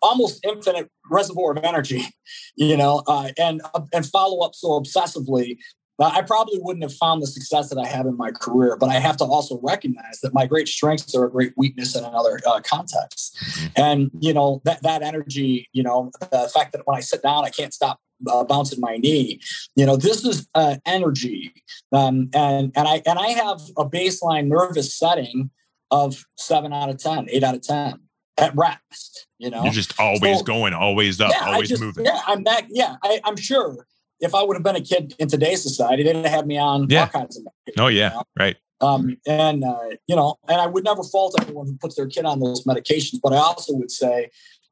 almost 0.02 0.46
infinite 0.46 0.90
reservoir 1.10 1.52
of 1.52 1.64
energy, 1.64 2.06
you 2.56 2.78
know, 2.78 3.04
uh, 3.08 3.30
and 3.38 3.62
uh, 3.74 3.82
and 3.94 4.06
follow 4.06 4.46
up 4.46 4.56
so 4.56 4.80
obsessively. 4.80 5.58
Uh, 6.00 6.12
I 6.14 6.22
probably 6.22 6.60
wouldn't 6.62 6.84
have 6.84 6.94
found 6.94 7.24
the 7.24 7.28
success 7.28 7.70
that 7.70 7.80
I 7.80 7.88
have 7.88 8.06
in 8.06 8.16
my 8.18 8.30
career, 8.30 8.78
but 8.80 8.90
I 8.90 9.00
have 9.00 9.18
to 9.18 9.24
also 9.24 9.60
recognize 9.64 10.20
that 10.22 10.32
my 10.32 10.46
great 10.46 10.68
strengths 10.68 11.16
are 11.16 11.26
a 11.26 11.32
great 11.32 11.54
weakness 11.58 11.96
in 11.96 12.04
another 12.04 12.40
uh, 12.46 12.62
context. 12.62 13.36
Mm-hmm. 13.36 13.68
And 13.78 14.12
you 14.20 14.34
know 14.34 14.62
that 14.66 14.84
that 14.84 15.02
energy, 15.02 15.68
you 15.74 15.84
know, 15.84 16.12
the 16.20 16.52
fact 16.54 16.74
that 16.74 16.86
when 16.86 16.98
I 16.98 17.02
sit 17.02 17.24
down, 17.24 17.46
I 17.46 17.50
can't 17.50 17.74
stop 17.74 18.00
uh, 18.28 18.44
bouncing 18.44 18.80
my 18.80 18.98
knee. 18.98 19.40
You 19.76 19.86
know, 19.86 19.96
this 19.96 20.24
is 20.24 20.48
uh, 20.54 20.76
energy, 20.86 21.54
um, 21.92 22.30
and 22.34 22.72
and 22.76 22.88
I 22.88 23.02
and 23.06 23.18
I 23.18 23.30
have 23.30 23.60
a 23.78 23.86
baseline 23.86 24.48
nervous 24.48 24.94
setting 24.94 25.50
of 25.90 26.26
seven 26.38 26.74
out 26.74 26.90
of 26.90 26.98
ten, 26.98 27.28
eight 27.30 27.44
out 27.44 27.56
of 27.56 27.62
ten 27.62 28.07
at 28.38 28.56
rest. 28.56 29.28
You 29.40 29.50
know, 29.50 29.64
you're 29.64 29.74
just 29.74 30.00
always 30.00 30.40
so, 30.40 30.44
going, 30.44 30.74
always 30.74 31.22
up, 31.22 31.32
yeah, 31.32 31.46
always 31.46 31.70
just, 31.70 31.82
moving. 31.82 32.06
Yeah, 32.06 32.20
I'm 32.26 32.44
back. 32.44 32.66
Yeah, 32.70 32.96
I, 33.04 33.22
am 33.26 33.38
sure 33.38 33.86
if 34.20 34.34
I 34.34 34.44
would 34.44 34.56
have 34.56 34.64
been 34.64 34.76
a 34.76 34.82
kid 34.82 35.14
in 35.20 35.28
today's 35.28 35.62
society, 35.62 36.04
they'd 36.04 36.26
have 36.26 36.48
me 36.48 36.58
on 36.58 36.88
yeah. 36.90 37.02
all 37.02 37.08
kinds 37.08 37.38
of. 37.38 37.44
Medications, 37.44 37.84
oh 37.84 37.88
yeah, 37.88 38.10
you 38.10 38.16
know? 38.16 38.24
right. 38.40 38.58
Um, 38.80 39.18
and 39.28 39.64
uh, 39.64 39.90
you 40.08 40.16
know, 40.16 40.36
and 40.48 40.62
I 40.62 40.68
would 40.68 40.84
never 40.84 41.04
fault 41.04 41.36
anyone 41.42 41.68
who 41.68 41.78
puts 41.78 41.96
their 41.96 42.08
kid 42.08 42.26
on 42.26 42.40
those 42.40 42.64
medications, 42.64 43.20
but 43.22 43.34
I 43.34 43.38
also 43.38 43.74
would 43.74 43.92
say, 43.92 44.30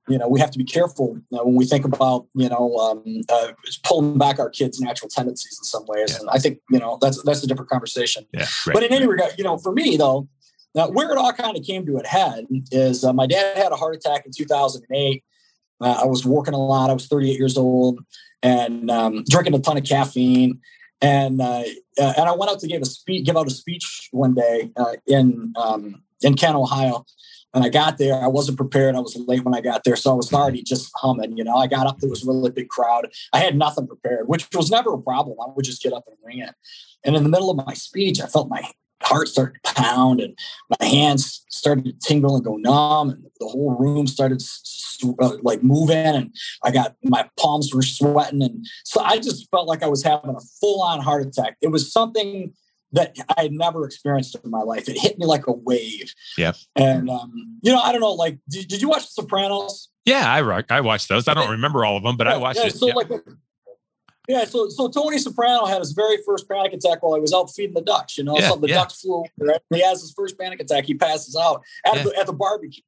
you 0.07 0.17
know, 0.19 0.27
we 0.27 0.39
have 0.39 0.51
to 0.51 0.57
be 0.59 0.63
careful 0.63 1.17
you 1.31 1.37
know, 1.37 1.45
when 1.45 1.55
we 1.55 1.65
think 1.65 1.85
about 1.85 2.27
you 2.35 2.49
know 2.49 2.75
um, 2.77 3.21
uh, 3.29 3.51
pulling 3.83 4.17
back 4.17 4.39
our 4.39 4.49
kids' 4.49 4.79
natural 4.79 5.09
tendencies 5.09 5.57
in 5.59 5.63
some 5.63 5.85
ways. 5.87 6.11
Yeah. 6.11 6.19
And 6.21 6.29
I 6.29 6.37
think 6.37 6.59
you 6.69 6.79
know 6.79 6.97
that's 7.01 7.21
that's 7.23 7.43
a 7.43 7.47
different 7.47 7.69
conversation. 7.69 8.25
Yeah, 8.31 8.45
right, 8.67 8.73
but 8.73 8.83
in 8.83 8.93
any 8.93 9.07
regard, 9.07 9.33
you 9.37 9.43
know, 9.43 9.57
for 9.57 9.71
me 9.71 9.97
though, 9.97 10.27
now, 10.75 10.89
where 10.89 11.09
it 11.09 11.17
all 11.17 11.31
kind 11.31 11.57
of 11.57 11.63
came 11.63 11.85
to 11.85 11.97
a 11.97 12.05
head 12.05 12.45
is 12.71 13.05
uh, 13.05 13.13
my 13.13 13.25
dad 13.25 13.57
had 13.57 13.71
a 13.71 13.77
heart 13.77 13.95
attack 13.95 14.25
in 14.25 14.31
2008. 14.35 15.23
Uh, 15.81 15.99
I 16.01 16.05
was 16.05 16.25
working 16.25 16.53
a 16.53 16.57
lot. 16.57 16.89
I 16.89 16.93
was 16.93 17.07
38 17.07 17.37
years 17.39 17.57
old 17.57 17.99
and 18.43 18.91
um, 18.91 19.23
drinking 19.29 19.55
a 19.55 19.59
ton 19.59 19.77
of 19.77 19.85
caffeine. 19.85 20.59
And 21.01 21.41
uh, 21.41 21.63
uh 21.99 22.13
and 22.17 22.29
I 22.29 22.35
went 22.35 22.51
out 22.51 22.59
to 22.59 22.67
give 22.67 22.81
a 22.81 22.85
speech, 22.85 23.25
give 23.25 23.37
out 23.37 23.47
a 23.47 23.51
speech 23.51 24.09
one 24.11 24.33
day 24.33 24.71
uh, 24.75 24.95
in 25.07 25.53
um, 25.57 26.03
in 26.21 26.35
Kent, 26.35 26.55
Ohio. 26.55 27.05
And 27.53 27.63
I 27.63 27.69
got 27.69 27.97
there. 27.97 28.15
I 28.15 28.27
wasn't 28.27 28.57
prepared. 28.57 28.95
I 28.95 28.99
was 28.99 29.15
late 29.15 29.45
when 29.45 29.55
I 29.55 29.61
got 29.61 29.85
there, 29.85 29.95
so 29.95 30.11
I 30.11 30.13
was 30.13 30.33
already 30.33 30.61
just 30.61 30.91
humming. 30.95 31.37
You 31.37 31.45
know, 31.45 31.55
I 31.55 31.67
got 31.67 31.87
up. 31.87 31.99
There 31.99 32.09
was 32.09 32.23
a 32.23 32.27
really 32.27 32.51
big 32.51 32.67
crowd. 32.67 33.07
I 33.31 33.39
had 33.39 33.57
nothing 33.57 33.87
prepared, 33.87 34.27
which 34.27 34.47
was 34.53 34.69
never 34.69 34.93
a 34.93 35.01
problem. 35.01 35.37
I 35.41 35.49
would 35.53 35.63
just 35.63 35.81
get 35.81 35.93
up 35.93 36.03
and 36.07 36.17
ring 36.23 36.39
it. 36.39 36.53
And 37.05 37.15
in 37.15 37.23
the 37.23 37.29
middle 37.29 37.49
of 37.49 37.65
my 37.65 37.73
speech, 37.73 38.19
I 38.19 38.27
felt 38.27 38.49
my 38.49 38.61
heart 39.03 39.27
started 39.27 39.59
to 39.63 39.73
pound 39.73 40.19
and 40.19 40.37
my 40.79 40.85
hands 40.85 41.45
started 41.49 41.85
to 41.85 41.93
tingle 41.93 42.35
and 42.35 42.45
go 42.45 42.55
numb 42.55 43.09
and 43.09 43.23
the 43.39 43.47
whole 43.47 43.75
room 43.77 44.07
started 44.07 44.41
uh, 45.21 45.37
like 45.41 45.63
moving 45.63 45.97
and 45.97 46.35
I 46.63 46.71
got 46.71 46.95
my 47.03 47.29
palms 47.37 47.73
were 47.73 47.81
sweating 47.81 48.41
and 48.41 48.65
so 48.83 49.01
I 49.01 49.17
just 49.17 49.49
felt 49.51 49.67
like 49.67 49.83
I 49.83 49.87
was 49.87 50.03
having 50.03 50.35
a 50.35 50.39
full 50.59 50.81
on 50.81 51.01
heart 51.01 51.25
attack. 51.25 51.57
It 51.61 51.67
was 51.67 51.91
something 51.91 52.53
that 52.91 53.15
I 53.37 53.43
had 53.43 53.51
never 53.51 53.85
experienced 53.85 54.37
in 54.41 54.49
my 54.49 54.61
life. 54.61 54.87
It 54.87 54.97
hit 54.97 55.19
me 55.19 55.25
like 55.25 55.47
a 55.47 55.51
wave. 55.51 56.13
Yeah. 56.37 56.53
And 56.75 57.09
um, 57.09 57.59
you 57.61 57.71
know, 57.71 57.79
I 57.79 57.91
don't 57.91 58.01
know. 58.01 58.13
Like, 58.13 58.39
did, 58.49 58.67
did 58.67 58.81
you 58.81 58.89
watch 58.89 59.03
The 59.03 59.21
Sopranos? 59.21 59.89
Yeah, 60.05 60.23
I 60.31 60.63
I 60.69 60.81
watched 60.81 61.09
those. 61.09 61.27
I 61.27 61.33
don't 61.33 61.49
remember 61.49 61.83
all 61.83 61.97
of 61.97 62.03
them, 62.03 62.15
but 62.15 62.27
I 62.27 62.37
watched 62.37 62.59
yeah, 62.59 62.67
it. 62.67 62.75
So 62.75 62.87
yeah. 62.87 62.93
like 62.93 63.09
yeah, 64.27 64.45
so 64.45 64.69
so 64.69 64.87
Tony 64.87 65.17
Soprano 65.17 65.65
had 65.65 65.79
his 65.79 65.91
very 65.91 66.17
first 66.25 66.49
panic 66.49 66.73
attack 66.73 67.03
while 67.03 67.15
he 67.15 67.21
was 67.21 67.33
out 67.33 67.49
feeding 67.51 67.73
the 67.73 67.81
ducks. 67.81 68.17
You 68.17 68.23
know, 68.23 68.37
yeah, 68.37 68.49
so 68.49 68.55
the 68.55 68.69
yeah. 68.69 68.75
ducks 68.75 69.01
flew 69.01 69.23
over. 69.39 69.59
He 69.69 69.81
has 69.81 70.01
his 70.01 70.13
first 70.15 70.39
panic 70.39 70.59
attack. 70.59 70.85
He 70.85 70.95
passes 70.95 71.35
out 71.35 71.63
at, 71.85 71.95
yeah. 71.95 72.03
the, 72.03 72.19
at 72.19 72.25
the 72.25 72.33
barbecue, 72.33 72.83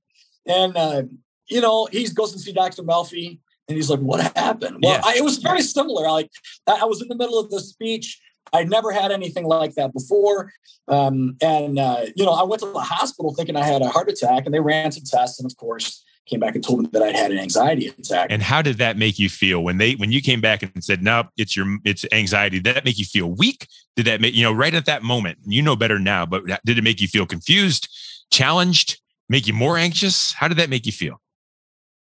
and 0.45 0.76
uh, 0.76 1.04
you 1.50 1.62
know 1.62 1.88
he 1.91 2.08
goes 2.10 2.32
and 2.34 2.41
see 2.41 2.54
Dr. 2.54 2.84
Melfi, 2.84 3.39
and 3.67 3.76
he's 3.76 3.89
like, 3.89 4.00
"What 4.00 4.36
happened?" 4.36 4.80
Well, 4.82 5.02
I, 5.04 5.15
it 5.17 5.23
was 5.23 5.38
very 5.38 5.62
similar. 5.62 6.10
Like 6.10 6.32
I 6.67 6.86
was 6.86 7.02
in 7.02 7.08
the 7.08 7.15
middle 7.15 7.39
of 7.39 7.50
the 7.50 7.60
speech. 7.60 8.19
I 8.54 8.63
never 8.63 8.93
had 8.93 9.12
anything 9.12 9.45
like 9.45 9.76
that 9.76 9.93
before, 9.93 10.54
um, 10.88 11.36
and 11.41 11.78
uh, 11.78 12.06
you 12.15 12.26
know 12.26 12.32
I 12.32 12.43
went 12.43 12.62
to 12.62 12.71
the 12.71 12.80
hospital 12.80 13.34
thinking 13.34 13.56
I 13.56 13.65
had 13.65 13.82
a 13.82 13.89
heart 13.89 14.10
attack, 14.10 14.45
and 14.45 14.54
they 14.54 14.60
ran 14.60 14.91
some 14.91 15.04
tests, 15.04 15.39
and 15.39 15.50
of 15.50 15.56
course 15.58 16.04
came 16.28 16.40
back 16.40 16.56
and 16.56 16.63
told 16.63 16.82
me 16.82 16.90
that 16.92 17.02
I'd 17.02 17.16
had 17.16 17.32
an 17.32 17.40
anxiety 17.40 17.88
attack. 17.88 18.28
And 18.30 18.42
how 18.42 18.62
did 18.62 18.78
that 18.78 18.98
make 18.98 19.18
you 19.18 19.30
feel 19.30 19.63
when 19.63 19.78
they 19.78 19.94
when 19.94 20.12
you 20.12 20.22
came 20.22 20.42
back 20.42 20.62
and 20.63 20.84
said, 20.84 21.02
"No, 21.02 21.22
nope, 21.22 21.28
it's 21.38 21.56
your 21.56 21.78
it's 21.84 22.06
anxiety"? 22.12 22.60
Did 22.60 22.76
that 22.76 22.86
make 22.86 23.00
you 23.00 23.06
feel 23.06 23.28
weak? 23.28 23.68
Did 23.96 24.06
that 24.06 24.22
make 24.22 24.36
you 24.36 24.44
know 24.44 24.52
right 24.52 24.74
at 24.74 24.86
that 24.86 25.04
moment? 25.04 25.40
You 25.46 25.62
know 25.62 25.76
better 25.76 26.00
now, 26.00 26.26
but 26.26 26.44
did 26.66 26.78
it 26.78 26.84
make 26.84 27.02
you 27.02 27.08
feel 27.08 27.26
confused, 27.26 27.88
challenged, 28.32 29.00
make 29.30 29.48
you 29.48 29.54
more 29.54 29.78
anxious? 29.78 30.34
How 30.34 30.48
did 30.48 30.58
that 30.58 30.70
make 30.70 30.86
you 30.86 30.92
feel? 30.92 31.22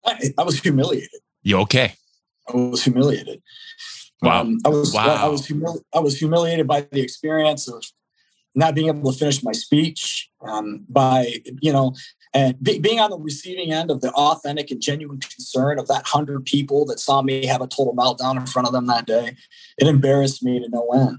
I, 0.05 0.31
I 0.39 0.43
was 0.43 0.61
humiliated. 0.61 1.21
You 1.43 1.59
okay? 1.61 1.95
I 2.49 2.57
was 2.57 2.83
humiliated. 2.83 3.43
Wow. 4.23 4.43
Um, 4.43 4.59
I 4.65 4.69
was 4.69 4.93
wow. 4.93 5.15
I 5.15 5.29
was 5.29 5.47
humili- 5.47 5.83
I 5.95 6.01
was 6.01 6.19
humiliated 6.19 6.67
by 6.67 6.87
the 6.91 7.01
experience 7.01 7.69
of 7.69 7.85
not 8.55 8.75
being 8.75 8.89
able 8.89 9.13
to 9.13 9.19
finish 9.19 9.43
my 9.43 9.53
speech 9.53 10.31
um, 10.47 10.85
by 10.89 11.41
you 11.61 11.73
know 11.73 11.95
and 12.35 12.61
be, 12.63 12.81
being 12.81 12.99
on 12.99 13.11
the 13.11 13.19
receiving 13.19 13.73
end 13.73 13.91
of 13.91 14.01
the 14.01 14.11
authentic 14.13 14.71
and 14.73 14.83
genuine 14.83 15.21
concern 15.21 15.79
of 15.79 15.87
that 15.87 16.05
hundred 16.05 16.45
people 16.45 16.85
that 16.87 16.99
saw 16.99 17.23
me 17.23 17.47
have 17.47 17.63
a 17.63 17.69
total 17.69 17.95
meltdown 17.95 18.37
in 18.37 18.47
front 18.47 18.67
of 18.67 18.75
them 18.75 18.87
that 18.87 19.07
day, 19.07 19.37
it 19.79 19.87
embarrassed 19.87 20.43
me 20.43 20.59
to 20.59 20.69
no 20.69 20.89
end. 20.89 21.19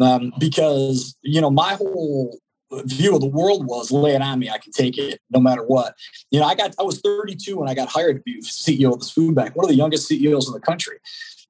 Um, 0.00 0.32
because 0.38 1.16
you 1.22 1.40
know 1.40 1.50
my 1.50 1.74
whole 1.74 2.38
view 2.84 3.14
of 3.14 3.20
the 3.20 3.26
world 3.26 3.66
was 3.66 3.90
lay 3.90 4.14
it 4.14 4.20
on 4.20 4.38
me 4.38 4.50
i 4.50 4.58
can 4.58 4.72
take 4.72 4.98
it 4.98 5.20
no 5.30 5.40
matter 5.40 5.64
what 5.64 5.94
you 6.30 6.38
know 6.38 6.44
i 6.44 6.54
got 6.54 6.74
i 6.78 6.82
was 6.82 7.00
32 7.00 7.56
when 7.56 7.68
i 7.68 7.74
got 7.74 7.88
hired 7.88 8.16
to 8.16 8.22
be 8.22 8.42
ceo 8.42 8.92
of 8.92 8.98
this 8.98 9.10
food 9.10 9.34
bank 9.34 9.56
one 9.56 9.64
of 9.64 9.70
the 9.70 9.76
youngest 9.76 10.06
ceos 10.06 10.46
in 10.46 10.52
the 10.52 10.60
country 10.60 10.98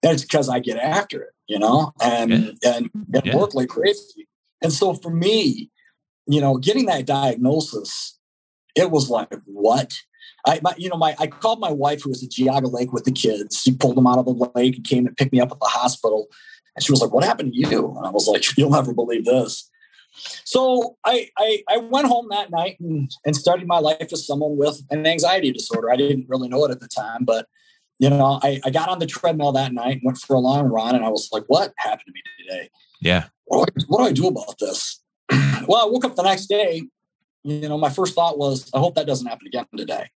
that's 0.01 0.23
because 0.23 0.49
i 0.49 0.61
get 0.61 0.79
after 0.79 1.23
it 1.23 1.31
you 1.49 1.59
know 1.59 1.92
and 2.01 2.31
yeah. 2.31 2.77
and, 2.77 2.90
and 3.12 3.27
yeah. 3.27 3.37
work 3.37 3.53
like 3.53 3.68
crazy 3.68 4.29
and 4.62 4.73
so 4.73 4.94
for 4.94 5.11
me 5.11 5.71
you 6.27 6.40
know 6.40 6.57
getting 6.57 6.87
that 6.87 7.05
diagnosis 7.05 8.18
it 8.79 8.91
was 8.91 9.11
like, 9.11 9.29
what? 9.45 9.93
I, 10.47 10.61
my, 10.62 10.75
you 10.79 10.88
know, 10.88 10.97
my 10.97 11.14
I 11.19 11.27
called 11.27 11.61
my 11.61 11.71
wife 11.71 12.03
who 12.03 12.11
was 12.11 12.23
at 12.23 12.31
Geauga 12.31 12.73
Lake 12.73 12.93
with 12.93 13.05
the 13.05 13.12
kids. 13.12 13.61
She 13.61 13.75
pulled 13.75 13.97
them 13.97 14.07
out 14.07 14.19
of 14.19 14.25
the 14.25 14.51
lake 14.55 14.77
and 14.77 14.87
came 14.87 15.07
and 15.07 15.17
picked 15.17 15.33
me 15.33 15.41
up 15.41 15.51
at 15.51 15.59
the 15.61 15.67
hospital. 15.67 16.29
And 16.77 16.85
she 16.85 16.93
was 16.93 17.01
like, 17.01 17.12
"What 17.12 17.25
happened 17.25 17.53
to 17.53 17.59
you?" 17.59 17.95
And 17.97 18.07
I 18.07 18.11
was 18.11 18.29
like, 18.29 18.45
"You'll 18.57 18.71
never 18.71 18.95
believe 18.95 19.25
this." 19.25 19.69
So 20.45 20.97
I 21.05 21.29
I, 21.37 21.62
I 21.69 21.77
went 21.79 22.07
home 22.07 22.29
that 22.31 22.51
night 22.51 22.79
and, 22.81 23.11
and 23.27 23.35
started 23.35 23.67
my 23.67 23.79
life 23.79 24.12
as 24.12 24.27
someone 24.27 24.57
with 24.57 24.81
an 24.91 25.07
anxiety 25.07 25.53
disorder. 25.53 25.91
I 25.91 25.97
didn't 25.97 26.27
really 26.29 26.49
know 26.49 26.64
it 26.64 26.71
at 26.71 26.81
the 26.81 26.88
time, 26.88 27.25
but 27.25 27.47
you 27.99 28.09
know, 28.09 28.38
I, 28.43 28.61
I 28.64 28.71
got 28.71 28.88
on 28.88 29.01
the 29.01 29.07
treadmill 29.07 29.51
that 29.53 29.73
night, 29.73 29.95
and 29.95 30.03
went 30.05 30.19
for 30.19 30.37
a 30.37 30.41
long 30.41 30.67
run, 30.67 30.95
and 30.95 31.05
I 31.05 31.09
was 31.09 31.29
like, 31.33 31.45
"What 31.49 31.73
happened 31.79 32.07
to 32.07 32.12
me 32.12 32.23
today?" 32.38 32.71
Yeah. 33.01 33.25
What 33.47 33.67
do 33.67 33.75
I, 33.77 33.85
what 33.88 33.99
do, 33.99 34.05
I 34.05 34.12
do 34.12 34.29
about 34.29 34.59
this? 34.61 35.03
well, 35.67 35.87
I 35.87 35.91
woke 35.91 36.05
up 36.05 36.14
the 36.14 36.23
next 36.23 36.47
day 36.47 36.83
you 37.44 37.68
know, 37.68 37.79
my 37.79 37.90
first 37.90 38.14
thought 38.14 38.38
was, 38.38 38.70
I 38.74 38.79
hope 38.79 38.94
that 38.96 39.07
doesn't 39.07 39.27
happen 39.27 39.46
again 39.46 39.66
today. 39.77 40.11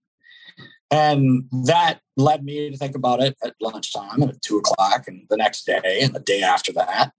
And 0.91 1.43
that 1.65 1.99
led 2.17 2.43
me 2.43 2.71
to 2.71 2.77
think 2.77 2.95
about 2.95 3.21
it 3.21 3.37
at 3.43 3.53
lunchtime 3.61 4.21
and 4.21 4.31
at 4.31 4.41
two 4.41 4.57
o'clock 4.57 5.07
and 5.07 5.25
the 5.29 5.37
next 5.37 5.65
day 5.65 5.99
and 6.01 6.13
the 6.13 6.19
day 6.19 6.41
after 6.41 6.73
that. 6.73 7.11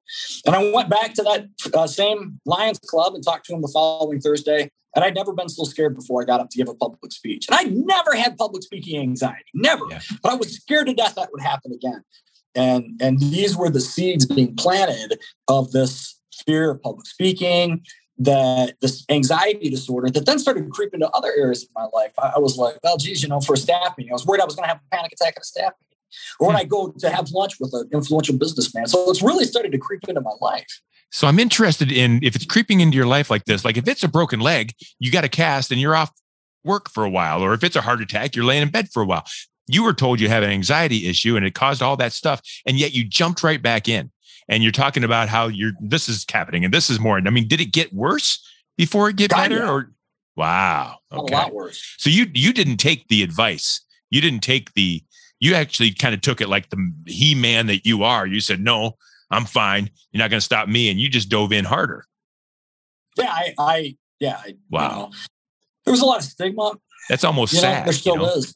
And 0.45 0.57
I 0.57 0.73
went 0.73 0.91
back 0.91 1.15
to 1.15 1.23
that 1.23 1.49
uh, 1.73 1.87
same 1.87 2.41
Lions 2.45 2.81
Club 2.81 3.15
and 3.15 3.23
talked 3.23 3.47
to 3.47 3.55
him 3.55 3.63
the 3.63 3.71
following 3.73 4.21
Thursday. 4.21 4.71
And 4.97 5.05
I'd 5.05 5.15
never 5.15 5.33
been 5.33 5.49
so 5.49 5.63
scared 5.63 5.95
before 5.95 6.21
I 6.21 6.25
got 6.25 6.41
up 6.41 6.51
to 6.51 6.59
give 6.59 6.69
a 6.69 6.75
public 6.75 7.13
speech. 7.13 7.47
And 7.49 7.57
I'd 7.57 7.73
never 7.73 8.17
had 8.17 8.37
public 8.37 8.65
speaking 8.65 9.01
anxiety, 9.01 9.45
never. 9.55 9.85
Yeah. 9.89 10.01
But 10.21 10.33
I 10.33 10.35
was 10.35 10.53
scared 10.57 10.89
to 10.89 10.95
death 10.95 11.15
that 11.15 11.31
would 11.31 11.43
happen 11.43 11.73
again. 11.73 12.03
And, 12.57 13.01
and 13.01 13.21
these 13.21 13.57
were 13.57 13.71
the 13.71 13.81
seeds 13.81 14.27
being 14.27 14.57
planted 14.57 15.21
of 15.47 15.71
this 15.71 16.21
fear 16.45 16.73
of 16.73 16.83
public 16.83 17.07
speaking, 17.07 17.85
that 18.21 18.75
this 18.83 19.05
anxiety 19.09 19.71
disorder 19.71 20.11
that 20.11 20.27
then 20.27 20.39
started 20.39 20.69
creeping 20.71 21.01
to 21.01 21.09
other 21.11 21.33
areas 21.37 21.65
of 21.65 21.71
my 21.75 21.87
life. 21.99 22.13
I, 22.19 22.35
I 22.37 22.39
was 22.39 22.59
like, 22.59 22.77
well, 22.85 22.99
geez, 22.99 23.23
you 23.23 23.29
know, 23.29 23.41
for 23.41 23.55
a 23.55 23.57
staff 23.57 23.95
meeting, 23.97 24.13
I 24.13 24.15
was 24.15 24.27
worried 24.27 24.43
I 24.43 24.45
was 24.45 24.55
going 24.55 24.65
to 24.65 24.69
have 24.69 24.81
a 24.93 24.95
panic 24.95 25.13
attack 25.13 25.35
at 25.37 25.43
a 25.43 25.45
staff 25.45 25.73
meeting. 25.81 25.99
Or 26.39 26.49
when 26.49 26.57
hmm. 26.57 26.61
I 26.61 26.65
go 26.65 26.93
to 26.99 27.11
have 27.11 27.31
lunch 27.31 27.59
with 27.59 27.73
an 27.73 27.89
influential 27.93 28.37
businessman. 28.37 28.87
So 28.89 29.11
it's 29.11 29.23
really 29.23 29.45
started 29.45 29.73
to 29.73 29.79
creep 29.79 30.07
into 30.07 30.21
my 30.21 30.33
life. 30.41 30.81
So 31.11 31.27
I'm 31.27 31.39
interested 31.39 31.91
in 31.91 32.21
if 32.23 32.37
it's 32.37 32.45
creeping 32.45 32.81
into 32.81 32.97
your 32.97 33.07
life 33.07 33.31
like 33.31 33.47
this, 33.47 33.65
like 33.65 33.79
if 33.79 33.89
it's 33.89 34.05
a 34.05 34.09
broken 34.09 34.41
leg, 34.41 34.75
you 34.99 35.11
got 35.11 35.25
a 35.25 35.29
cast 35.29 35.73
and 35.73 35.81
you're 35.81 35.97
off 35.97 36.11
work 36.63 36.91
for 36.91 37.05
a 37.05 37.11
while, 37.11 37.43
or 37.43 37.55
if 37.55 37.65
it's 37.65 37.75
a 37.75 37.81
heart 37.81 38.03
attack, 38.03 38.37
you're 38.37 38.45
laying 38.45 38.63
in 38.63 38.69
bed 38.69 38.89
for 38.93 39.03
a 39.03 39.07
while. 39.07 39.25
You 39.67 39.83
were 39.83 39.95
told 39.95 40.21
you 40.21 40.29
have 40.29 40.43
an 40.43 40.51
anxiety 40.51 41.09
issue 41.09 41.37
and 41.37 41.47
it 41.47 41.55
caused 41.55 41.81
all 41.81 41.97
that 41.97 42.13
stuff, 42.13 42.43
and 42.67 42.79
yet 42.79 42.93
you 42.93 43.05
jumped 43.05 43.43
right 43.43 43.63
back 43.63 43.89
in 43.89 44.11
and 44.51 44.65
you're 44.65 44.73
talking 44.73 45.05
about 45.05 45.29
how 45.29 45.47
you're 45.47 45.73
this 45.81 46.09
is 46.09 46.27
happening 46.31 46.65
and 46.65 46.75
this 46.75 46.91
is 46.91 47.01
more. 47.01 47.17
I 47.17 47.31
mean, 47.31 47.49
did 47.49 47.61
it 47.61 47.73
get 47.73 47.95
worse 47.95 48.45
before 48.77 49.09
it 49.09 49.17
get 49.17 49.31
better? 49.31 49.65
Or 49.65 49.93
wow, 50.37 50.97
okay. 51.11 51.35
a 51.35 51.39
lot 51.39 51.55
worse. 51.55 51.95
So 51.97 52.11
you 52.11 52.27
you 52.35 52.53
didn't 52.53 52.77
take 52.77 53.09
the 53.09 53.23
advice. 53.23 53.81
You 54.11 54.21
didn't 54.21 54.41
take 54.41 54.75
the. 54.75 55.03
You 55.39 55.55
actually 55.55 55.93
kind 55.93 56.15
of 56.15 56.21
took 56.21 56.43
it 56.43 56.49
like 56.49 56.69
the 56.69 56.93
he 57.07 57.35
man 57.35 57.67
that 57.69 57.87
you 57.87 58.03
are. 58.03 58.27
You 58.27 58.41
said, 58.41 58.61
"No, 58.61 58.97
I'm 59.31 59.47
fine. 59.47 59.89
You're 60.11 60.19
not 60.19 60.29
going 60.29 60.41
to 60.41 60.45
stop 60.45 60.69
me," 60.69 60.91
and 60.91 61.01
you 61.01 61.09
just 61.09 61.31
dove 61.31 61.53
in 61.53 61.65
harder. 61.65 62.05
Yeah, 63.17 63.31
I, 63.31 63.55
I 63.59 63.97
yeah. 64.19 64.37
I, 64.37 64.57
wow. 64.69 64.83
You 64.83 64.97
know, 64.97 65.11
there 65.87 65.93
was 65.93 66.03
a 66.03 66.07
lot 66.07 66.19
of 66.19 66.25
stigma. 66.25 66.73
That's 67.09 67.25
almost 67.25 67.55
you 67.55 67.61
sad. 67.61 67.81
Know, 67.81 67.85
there 67.85 67.93
still 67.93 68.15
you 68.17 68.23
know? 68.23 68.35
is. 68.35 68.55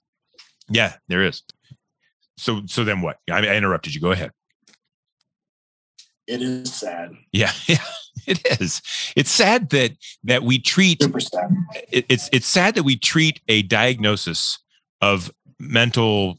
Yeah, 0.69 0.95
there 1.09 1.23
is. 1.23 1.43
So 2.37 2.63
so 2.67 2.83
then 2.83 3.01
what? 3.01 3.19
I, 3.31 3.47
I 3.47 3.55
interrupted 3.55 3.95
you. 3.95 4.01
Go 4.01 4.11
ahead 4.11 4.33
it 6.27 6.43
is 6.43 6.73
sad. 6.73 7.13
Yeah, 7.33 7.53
yeah, 7.67 7.85
it 8.27 8.61
is. 8.61 8.83
It's 9.17 9.31
sad 9.31 9.71
that 9.71 9.93
that 10.25 10.43
we 10.43 10.59
treat. 10.59 11.03
Super 11.03 11.21
sad. 11.21 11.51
It, 11.91 12.07
it's 12.09 12.29
it's 12.33 12.47
sad 12.47 12.75
that 12.77 12.85
we 12.85 12.97
treat 12.97 13.41
a 13.49 13.63
diagnosis 13.63 14.59
of 15.01 15.31
mental. 15.59 16.39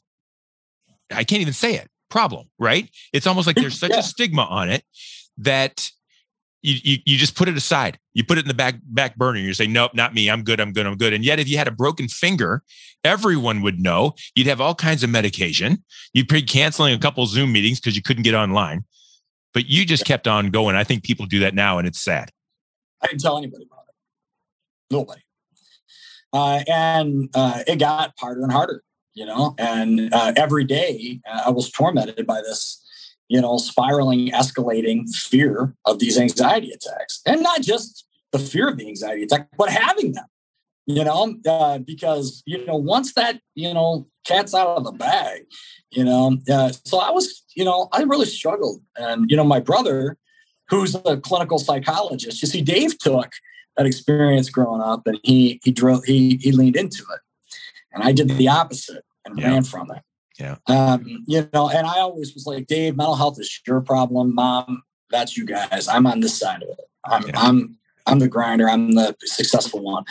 I 1.12 1.24
can't 1.24 1.42
even 1.42 1.54
say 1.54 1.76
it. 1.76 1.90
Problem, 2.10 2.50
right? 2.60 2.90
It's 3.14 3.28
almost 3.28 3.48
like 3.48 3.56
there's 3.56 3.78
such 3.78 3.92
yeah. 3.92 4.00
a 4.00 4.04
stigma 4.04 4.44
on 4.44 4.70
it 4.70 4.84
that 5.38 5.92
you, 6.62 6.76
you 6.84 6.98
you 7.06 7.18
just 7.18 7.36
put 7.36 7.48
it 7.48 7.58
aside. 7.58 8.00
You 8.14 8.24
put 8.24 8.38
it 8.38 8.42
in 8.42 8.48
the 8.48 8.54
back 8.54 8.76
back 8.84 9.18
burner. 9.18 9.40
You 9.40 9.54
say, 9.54 9.68
nope, 9.68 9.94
not 9.94 10.14
me. 10.14 10.30
I'm 10.30 10.44
good. 10.44 10.60
I'm 10.60 10.72
good. 10.72 10.86
I'm 10.86 10.98
good. 10.98 11.14
And 11.14 11.26
yet, 11.26 11.40
if 11.40 11.48
you 11.48 11.58
had 11.58 11.68
a 11.68 11.72
broken 11.72 12.08
finger, 12.08 12.64
everyone 13.04 13.62
would 13.62 13.80
know. 13.80 14.16
You'd 14.34 14.48
have 14.48 14.62
all 14.62 14.76
kinds 14.76 15.04
of 15.04 15.10
medication. 15.10 15.84
You'd 16.14 16.28
be 16.28 16.42
canceling 16.42 16.96
a 16.96 17.00
couple 17.00 17.26
Zoom 17.26 17.52
meetings 17.52 17.80
because 17.80 17.96
you 17.96 18.02
couldn't 18.02 18.24
get 18.24 18.34
online 18.34 18.86
but 19.56 19.70
you 19.70 19.86
just 19.86 20.06
kept 20.06 20.28
on 20.28 20.50
going. 20.50 20.76
I 20.76 20.84
think 20.84 21.04
people 21.04 21.26
do 21.26 21.40
that 21.40 21.56
now, 21.56 21.80
and 21.80 21.88
it's 21.88 22.02
sad. 22.02 22.30
I 23.02 23.08
didn't 23.08 23.22
tell 23.22 23.38
anybody 23.38 23.66
about 23.72 23.86
it. 23.88 23.96
Nobody. 24.94 25.22
Uh, 26.34 26.64
and 26.68 27.30
uh, 27.34 27.64
it 27.66 27.80
got 27.80 28.14
harder 28.20 28.44
and 28.44 28.52
harder, 28.52 28.84
you 29.14 29.26
know. 29.26 29.56
And 29.58 30.14
uh, 30.14 30.34
every 30.36 30.66
day, 30.66 31.22
uh, 31.26 31.44
I 31.46 31.50
was 31.52 31.72
tormented 31.72 32.28
by 32.28 32.42
this, 32.42 32.86
you 33.30 33.40
know, 33.40 33.58
spiraling, 33.58 34.30
escalating 34.32 35.10
fear 35.16 35.74
of 35.86 36.00
these 36.00 36.20
anxiety 36.20 36.72
attacks, 36.72 37.22
and 37.26 37.42
not 37.42 37.62
just 37.62 38.06
the 38.34 38.40
fear 38.40 38.68
of 38.68 38.78
the 38.78 38.90
anxiety 38.90 39.24
attack, 39.24 39.48
but 39.58 39.70
having 39.70 40.12
them 40.12 40.26
you 40.86 41.04
know, 41.04 41.36
uh, 41.48 41.80
because 41.80 42.44
you 42.46 42.66
know 42.66 42.76
once 42.76 43.14
that 43.14 43.40
you 43.56 43.74
know 43.74 44.08
cat's 44.26 44.54
out 44.54 44.78
of 44.78 44.84
the 44.84 44.92
bag, 44.92 45.46
you 45.92 46.04
know. 46.04 46.38
Uh, 46.50 46.72
so 46.84 47.00
I 47.00 47.12
was, 47.12 47.44
you 47.56 47.64
know, 47.64 47.88
I 47.92 48.04
really 48.04 48.26
struggled, 48.26 48.82
and 48.98 49.30
you 49.30 49.38
know, 49.38 49.44
my 49.44 49.60
brother, 49.60 50.18
who's 50.70 50.96
a 50.96 51.18
clinical 51.18 51.60
psychologist, 51.60 52.42
you 52.42 52.48
see, 52.48 52.62
Dave 52.62 52.98
took 53.00 53.32
that 53.78 53.86
experience 53.86 54.50
growing 54.50 54.82
up, 54.82 55.08
and 55.08 55.20
he 55.24 55.60
he 55.64 55.72
drove 55.72 56.04
he 56.06 56.38
he 56.42 56.52
leaned 56.52 56.76
into 56.76 57.04
it, 57.14 57.20
and 57.94 58.04
I 58.04 58.12
did 58.12 58.30
the 58.30 58.48
opposite 58.48 59.04
and 59.26 59.40
yeah. 59.40 59.50
ran 59.50 59.64
from 59.64 59.92
it. 59.92 60.02
Yeah. 60.40 60.58
Um, 60.68 61.24
you 61.28 61.48
know, 61.54 61.70
and 61.70 61.88
I 61.88 62.00
always 62.00 62.34
was 62.34 62.46
like, 62.46 62.68
Dave, 62.68 62.98
mental 62.98 63.16
health 63.16 63.40
is 63.40 63.62
your 63.66 63.80
problem, 63.82 64.36
mom. 64.36 64.84
That's 65.10 65.38
you 65.38 65.46
guys. 65.46 65.88
I'm 65.88 66.06
on 66.06 66.20
this 66.20 66.38
side 66.38 66.62
of 66.62 66.70
it. 66.70 66.86
I'm 67.06 67.28
yeah. 67.28 67.40
I'm 67.40 67.78
I'm 68.08 68.20
the 68.20 68.28
grinder. 68.28 68.70
I'm 68.70 68.94
the 68.94 69.16
successful 69.24 69.82
one. 69.82 70.04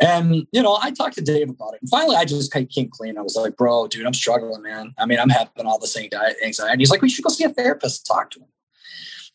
And, 0.00 0.46
you 0.52 0.62
know, 0.62 0.78
I 0.80 0.90
talked 0.90 1.14
to 1.14 1.22
Dave 1.22 1.50
about 1.50 1.74
it. 1.74 1.80
And 1.82 1.90
finally, 1.90 2.16
I 2.16 2.24
just 2.24 2.52
came 2.52 2.90
clean. 2.90 3.16
I 3.16 3.22
was 3.22 3.36
like, 3.36 3.56
bro, 3.56 3.86
dude, 3.86 4.06
I'm 4.06 4.14
struggling, 4.14 4.62
man. 4.62 4.94
I 4.98 5.06
mean, 5.06 5.18
I'm 5.18 5.30
having 5.30 5.66
all 5.66 5.78
the 5.78 5.86
same 5.86 6.08
diet 6.10 6.36
anxiety. 6.44 6.80
He's 6.80 6.90
like, 6.90 7.02
we 7.02 7.08
should 7.08 7.24
go 7.24 7.30
see 7.30 7.44
a 7.44 7.50
therapist 7.50 8.08
and 8.08 8.16
talk 8.16 8.30
to 8.32 8.40
him. 8.40 8.48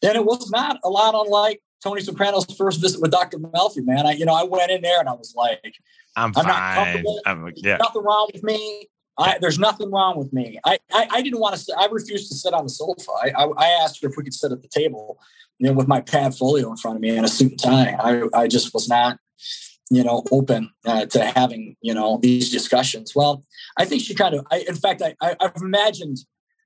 And 0.04 0.16
it 0.16 0.26
was 0.26 0.52
not 0.52 0.80
a 0.84 0.90
lot 0.90 1.16
unlike 1.16 1.62
Tony 1.82 2.02
Soprano's 2.02 2.46
first 2.56 2.82
visit 2.82 3.02
with 3.02 3.12
Dr. 3.12 3.38
Melfi, 3.40 3.86
man. 3.86 4.06
I, 4.06 4.12
you 4.12 4.26
know, 4.26 4.34
I 4.34 4.44
went 4.44 4.72
in 4.72 4.82
there 4.82 5.00
and 5.00 5.08
I 5.08 5.14
was 5.14 5.34
like, 5.36 5.76
I'm, 6.16 6.34
I'm 6.36 6.46
fine. 6.46 7.04
I'm, 7.26 7.52
yeah. 7.56 7.78
Nothing 7.78 8.04
wrong 8.04 8.30
with 8.34 8.44
me. 8.44 8.90
I, 9.18 9.38
there's 9.40 9.60
nothing 9.60 9.92
wrong 9.92 10.18
with 10.18 10.34
me. 10.34 10.60
I, 10.66 10.80
I, 10.92 11.08
I 11.12 11.22
didn't 11.22 11.40
want 11.40 11.56
to. 11.56 11.76
I 11.78 11.88
refused 11.92 12.30
to 12.30 12.36
sit 12.36 12.54
on 12.54 12.64
the 12.64 12.70
sofa. 12.70 13.12
I, 13.24 13.32
I, 13.38 13.46
I 13.46 13.68
asked 13.84 14.02
her 14.02 14.10
if 14.10 14.16
we 14.18 14.24
could 14.24 14.34
sit 14.34 14.52
at 14.52 14.62
the 14.62 14.68
table 14.68 15.20
you 15.60 15.68
know, 15.68 15.74
with 15.74 15.88
my 15.88 16.02
Padfolio 16.02 16.70
in 16.70 16.78
front 16.78 16.98
of 16.98 17.02
me 17.02 17.16
and 17.16 17.26
a 17.26 17.30
suit 17.30 17.52
and 17.52 17.60
tie. 17.62 17.96
I, 18.00 18.24
I 18.34 18.48
just 18.48 18.74
was 18.74 18.90
not, 18.90 19.20
you 19.90 20.04
know, 20.04 20.24
open 20.32 20.72
uh, 20.86 21.06
to 21.08 21.26
having, 21.26 21.76
you 21.82 21.94
know, 21.94 22.20
these 22.22 22.52
discussions. 22.52 23.14
Well, 23.16 23.46
I 23.78 23.86
think 23.86 24.02
she 24.02 24.16
kind 24.16 24.36
of, 24.36 24.46
I, 24.52 24.66
in 24.68 24.76
fact, 24.76 25.02
I, 25.02 25.16
I, 25.22 25.36
I've 25.40 25.62
imagined 25.62 26.20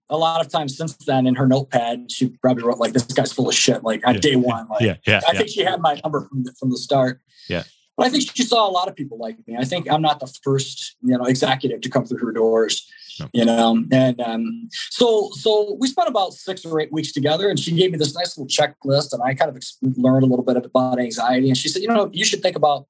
a 0.10 0.18
lot 0.18 0.44
of 0.44 0.50
times 0.52 0.78
since 0.78 0.96
then 0.98 1.28
in 1.28 1.36
her 1.36 1.46
notepad, 1.46 2.12
she 2.12 2.30
probably 2.42 2.64
wrote 2.64 2.78
like, 2.78 2.94
this 2.94 3.04
guy's 3.04 3.34
full 3.34 3.50
of 3.50 3.56
shit. 3.56 3.84
Like 3.84 4.08
on 4.08 4.16
yeah, 4.16 4.20
day 4.22 4.36
one, 4.36 4.68
like, 4.70 4.82
yeah, 4.82 4.96
yeah, 5.06 5.22
I 5.28 5.36
think 5.36 5.50
she 5.50 5.64
had 5.64 5.82
my 5.82 6.00
number 6.04 6.22
from 6.22 6.44
the, 6.44 6.56
from 6.58 6.72
the 6.72 6.78
start. 6.78 7.20
Yeah. 7.50 7.64
But 7.98 8.06
I 8.06 8.10
think 8.10 8.30
she 8.34 8.44
saw 8.44 8.70
a 8.70 8.72
lot 8.72 8.88
of 8.88 8.96
people 8.96 9.18
like 9.18 9.36
me. 9.48 9.58
I 9.58 9.66
think 9.66 9.92
I'm 9.92 10.04
not 10.04 10.20
the 10.20 10.32
first, 10.44 10.96
you 11.02 11.18
know, 11.18 11.26
executive 11.26 11.82
to 11.82 11.90
come 11.90 12.06
through 12.06 12.20
her 12.20 12.32
doors 12.32 12.88
you 13.34 13.46
know? 13.46 13.84
And 13.92 14.22
um, 14.22 14.70
so 14.72 15.30
so 15.34 15.76
we 15.80 15.88
spent 15.88 16.08
about 16.08 16.34
six 16.34 16.66
or 16.66 16.80
eight 16.80 16.92
weeks 16.92 17.12
together 17.12 17.50
and 17.50 17.60
she 17.60 17.72
gave 17.72 17.92
me 17.92 17.98
this 17.98 18.16
nice 18.16 18.38
little 18.38 18.48
checklist 18.48 19.14
and 19.14 19.22
i 19.24 19.34
kind 19.34 19.50
of 19.50 19.62
learned 19.98 20.24
a 20.24 20.28
little 20.28 20.46
bit 20.46 20.58
about 20.58 21.00
anxiety 21.00 21.48
and 21.48 21.58
she 21.58 21.70
said 21.70 21.82
you 21.82 21.88
know 21.88 22.10
you 22.14 22.26
should 22.26 22.42
think 22.42 22.56
about 22.56 22.88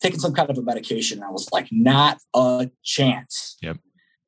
taking 0.00 0.18
some 0.18 0.32
kind 0.32 0.48
of 0.48 0.56
a 0.56 0.62
medication. 0.62 1.18
And 1.18 1.26
i 1.26 1.30
was 1.30 1.48
like 1.52 1.68
not 1.70 2.18
a 2.34 2.70
chance. 2.82 3.56
Yep. 3.62 3.78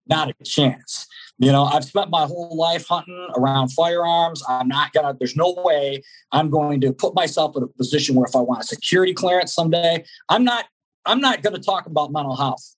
Not 0.07 0.31
a 0.31 0.45
chance 0.45 1.07
you 1.43 1.53
know 1.53 1.65
i've 1.65 1.85
spent 1.85 2.09
my 2.09 2.25
whole 2.25 2.57
life 2.57 2.87
hunting 2.87 3.29
around 3.37 3.69
firearms 3.69 4.43
i'm 4.49 4.69
not 4.69 4.93
gonna 4.93 5.15
there's 5.19 5.37
no 5.37 5.55
way 5.59 6.03
i'm 6.33 6.49
going 6.49 6.81
to 6.81 6.93
put 6.93 7.15
myself 7.15 7.57
in 7.57 7.63
a 7.63 7.67
position 7.67 8.15
where 8.15 8.27
if 8.27 8.35
i 8.35 8.41
want 8.41 8.63
a 8.63 8.67
security 8.67 9.13
clearance 9.13 9.53
someday 9.53 10.03
i'm 10.29 10.45
not 10.45 10.67
i'm 11.05 11.21
not 11.21 11.43
to 11.43 11.59
talk 11.59 11.87
about 11.87 12.13
mental 12.13 12.37
health 12.37 12.77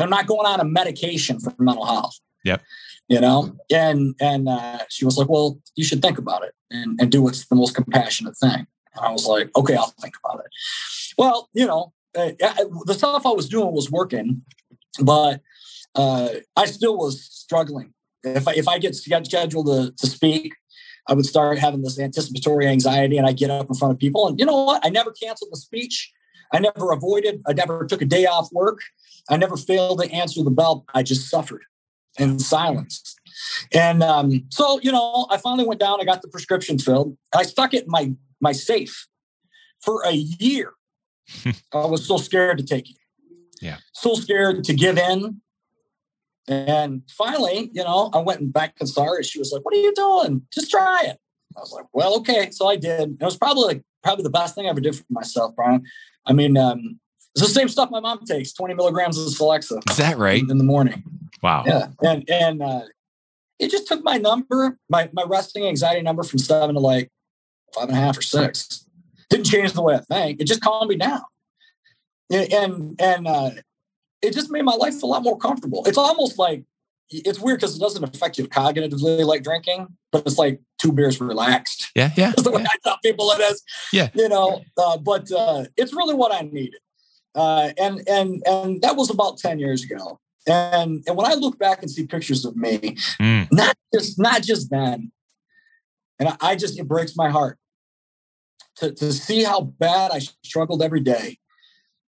I'm 0.00 0.10
not 0.10 0.26
going 0.26 0.46
on 0.46 0.60
a 0.60 0.64
medication 0.64 1.38
for 1.38 1.52
mental 1.58 1.84
health. 1.84 2.18
Yep. 2.44 2.62
You 3.08 3.20
know, 3.20 3.56
and 3.70 4.14
and 4.20 4.48
uh, 4.48 4.78
she 4.88 5.04
was 5.04 5.18
like, 5.18 5.28
"Well, 5.28 5.60
you 5.74 5.84
should 5.84 6.00
think 6.00 6.18
about 6.18 6.44
it 6.44 6.54
and, 6.70 6.98
and 7.00 7.10
do 7.10 7.20
what's 7.20 7.46
the 7.46 7.56
most 7.56 7.74
compassionate 7.74 8.36
thing." 8.38 8.66
And 8.94 9.04
I 9.04 9.10
was 9.10 9.26
like, 9.26 9.50
"Okay, 9.54 9.76
I'll 9.76 9.92
think 10.00 10.14
about 10.24 10.40
it." 10.40 10.50
Well, 11.18 11.48
you 11.52 11.66
know, 11.66 11.92
uh, 12.16 12.30
the 12.86 12.94
stuff 12.94 13.26
I 13.26 13.30
was 13.30 13.48
doing 13.48 13.72
was 13.72 13.90
working, 13.90 14.42
but 15.02 15.40
uh, 15.94 16.28
I 16.56 16.66
still 16.66 16.96
was 16.96 17.22
struggling. 17.24 17.92
If 18.24 18.46
I, 18.46 18.52
if 18.54 18.68
I 18.68 18.78
get 18.78 18.94
scheduled 18.94 19.66
to, 19.66 19.92
to 19.96 20.06
speak, 20.06 20.52
I 21.08 21.14
would 21.14 21.26
start 21.26 21.58
having 21.58 21.82
this 21.82 21.98
anticipatory 21.98 22.66
anxiety, 22.66 23.18
and 23.18 23.26
I 23.26 23.32
get 23.32 23.50
up 23.50 23.68
in 23.68 23.74
front 23.74 23.92
of 23.92 23.98
people. 23.98 24.28
And 24.28 24.38
you 24.38 24.46
know 24.46 24.64
what? 24.64 24.84
I 24.84 24.90
never 24.90 25.10
canceled 25.10 25.50
the 25.52 25.56
speech. 25.56 26.12
I 26.52 26.60
never 26.60 26.92
avoided. 26.92 27.42
I 27.46 27.52
never 27.54 27.84
took 27.86 28.02
a 28.02 28.06
day 28.06 28.26
off 28.26 28.48
work. 28.52 28.80
I 29.28 29.36
never 29.36 29.56
failed 29.56 30.02
to 30.02 30.10
answer 30.12 30.42
the 30.42 30.50
bell. 30.50 30.84
I 30.94 31.02
just 31.02 31.28
suffered 31.28 31.64
in 32.18 32.38
silence. 32.38 33.16
And 33.72 34.02
um, 34.02 34.44
so, 34.50 34.78
you 34.80 34.92
know, 34.92 35.26
I 35.30 35.38
finally 35.38 35.66
went 35.66 35.80
down. 35.80 36.00
I 36.00 36.04
got 36.04 36.22
the 36.22 36.28
prescription 36.28 36.78
filled. 36.78 37.16
I 37.34 37.42
stuck 37.42 37.74
it 37.74 37.84
in 37.84 37.90
my 37.90 38.14
my 38.40 38.52
safe 38.52 39.08
for 39.80 40.02
a 40.04 40.12
year. 40.12 40.72
I 41.72 41.86
was 41.86 42.06
so 42.06 42.18
scared 42.18 42.58
to 42.58 42.64
take 42.64 42.90
it. 42.90 42.96
Yeah. 43.60 43.78
So 43.92 44.14
scared 44.14 44.64
to 44.64 44.74
give 44.74 44.98
in. 44.98 45.40
And 46.48 47.02
finally, 47.10 47.70
you 47.72 47.84
know, 47.84 48.10
I 48.12 48.18
went 48.18 48.52
back 48.52 48.74
and 48.80 48.88
saw 48.88 49.04
her. 49.04 49.22
She 49.22 49.38
was 49.38 49.52
like, 49.52 49.64
"What 49.64 49.74
are 49.74 49.80
you 49.80 49.92
doing? 49.94 50.42
Just 50.52 50.70
try 50.70 51.04
it." 51.04 51.18
I 51.56 51.60
was 51.60 51.72
like, 51.72 51.86
"Well, 51.92 52.16
okay." 52.18 52.50
So 52.50 52.66
I 52.68 52.76
did. 52.76 53.16
It 53.20 53.24
was 53.24 53.36
probably 53.36 53.64
like, 53.64 53.82
probably 54.02 54.24
the 54.24 54.30
best 54.30 54.54
thing 54.54 54.66
I 54.66 54.70
ever 54.70 54.80
did 54.80 54.96
for 54.96 55.04
myself, 55.10 55.54
Brian. 55.54 55.84
I 56.26 56.32
mean, 56.32 56.56
um, 56.56 56.98
It's 57.34 57.42
the 57.42 57.48
same 57.48 57.68
stuff 57.68 57.90
my 57.90 58.00
mom 58.00 58.24
takes, 58.26 58.52
20 58.52 58.74
milligrams 58.74 59.18
of 59.18 59.26
Celexa. 59.28 59.80
Is 59.90 59.96
that 59.96 60.18
right? 60.18 60.42
In 60.42 60.58
the 60.58 60.64
morning. 60.64 61.02
Wow. 61.42 61.64
Yeah. 61.66 61.88
And 62.02 62.28
and 62.28 62.62
uh, 62.62 62.82
it 63.58 63.70
just 63.70 63.86
took 63.86 64.02
my 64.02 64.16
number, 64.18 64.78
my 64.88 65.08
my 65.12 65.24
resting 65.26 65.66
anxiety 65.66 66.02
number 66.02 66.22
from 66.22 66.38
seven 66.38 66.74
to 66.74 66.80
like 66.80 67.10
five 67.74 67.88
and 67.88 67.96
a 67.96 68.00
half 68.00 68.18
or 68.18 68.22
six. 68.22 68.84
Didn't 69.30 69.46
change 69.46 69.72
the 69.72 69.82
way 69.82 69.94
I 69.94 70.00
think. 70.00 70.40
It 70.40 70.46
just 70.46 70.60
calmed 70.60 70.90
me 70.90 70.96
down. 70.96 71.22
And 72.30 72.96
and 73.00 73.26
uh, 73.26 73.50
it 74.22 74.32
just 74.32 74.50
made 74.50 74.62
my 74.62 74.74
life 74.74 75.02
a 75.02 75.06
lot 75.06 75.22
more 75.22 75.36
comfortable. 75.36 75.82
It's 75.86 75.98
almost 75.98 76.38
like 76.38 76.64
it's 77.10 77.38
weird 77.38 77.60
because 77.60 77.76
it 77.76 77.80
doesn't 77.80 78.02
affect 78.04 78.38
you 78.38 78.46
cognitively 78.48 79.24
like 79.26 79.42
drinking, 79.42 79.88
but 80.10 80.26
it's 80.26 80.38
like 80.38 80.60
two 80.80 80.92
beers 80.92 81.20
relaxed. 81.20 81.90
Yeah, 81.94 82.10
yeah. 82.16 82.30
That's 82.36 82.42
the 82.42 82.50
way 82.50 82.62
yeah. 82.62 82.68
I 82.70 82.76
tell 82.82 82.98
people 83.04 83.30
it 83.32 83.40
is. 83.40 83.62
Yeah. 83.92 84.08
You 84.14 84.28
know, 84.28 84.62
uh, 84.78 84.96
but 84.98 85.30
uh, 85.30 85.64
it's 85.76 85.92
really 85.92 86.14
what 86.14 86.32
I 86.32 86.42
needed. 86.42 86.80
Uh, 87.34 87.70
and 87.78 88.06
and 88.08 88.42
and 88.46 88.82
that 88.82 88.96
was 88.96 89.10
about 89.10 89.38
10 89.38 89.58
years 89.58 89.84
ago. 89.84 90.18
And 90.46 91.02
and 91.06 91.16
when 91.16 91.26
I 91.26 91.34
look 91.34 91.58
back 91.58 91.82
and 91.82 91.90
see 91.90 92.06
pictures 92.06 92.44
of 92.44 92.56
me, 92.56 92.96
Mm. 93.20 93.48
not 93.52 93.76
just 93.94 94.18
not 94.18 94.42
just 94.42 94.70
then, 94.70 95.12
and 96.18 96.28
I, 96.30 96.36
I 96.40 96.56
just 96.56 96.78
it 96.78 96.88
breaks 96.88 97.16
my 97.16 97.28
heart 97.30 97.58
to, 98.76 98.92
to 98.92 99.12
see 99.12 99.44
how 99.44 99.60
bad 99.60 100.10
I 100.12 100.20
struggled 100.44 100.82
every 100.82 101.00
day. 101.00 101.38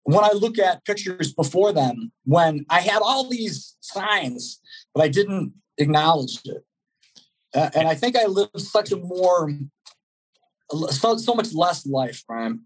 When 0.04 0.24
I 0.24 0.32
look 0.34 0.58
at 0.58 0.84
pictures 0.86 1.34
before 1.34 1.74
them, 1.74 2.12
when 2.26 2.66
I 2.70 2.82
had 2.82 3.02
all 3.02 3.30
these 3.30 3.76
signs, 3.82 4.60
but 4.94 5.04
I 5.04 5.08
didn't 5.08 5.54
acknowledge 5.78 6.40
it. 6.46 6.64
Uh, 7.54 7.70
and 7.76 7.88
I 7.88 7.96
think 7.96 8.16
I 8.16 8.26
lived 8.26 8.60
such 8.60 8.92
a 8.92 8.98
more, 8.98 9.52
so, 10.90 11.18
so 11.18 11.34
much 11.34 11.54
less 11.54 11.86
life, 11.86 12.24
Brian. 12.28 12.66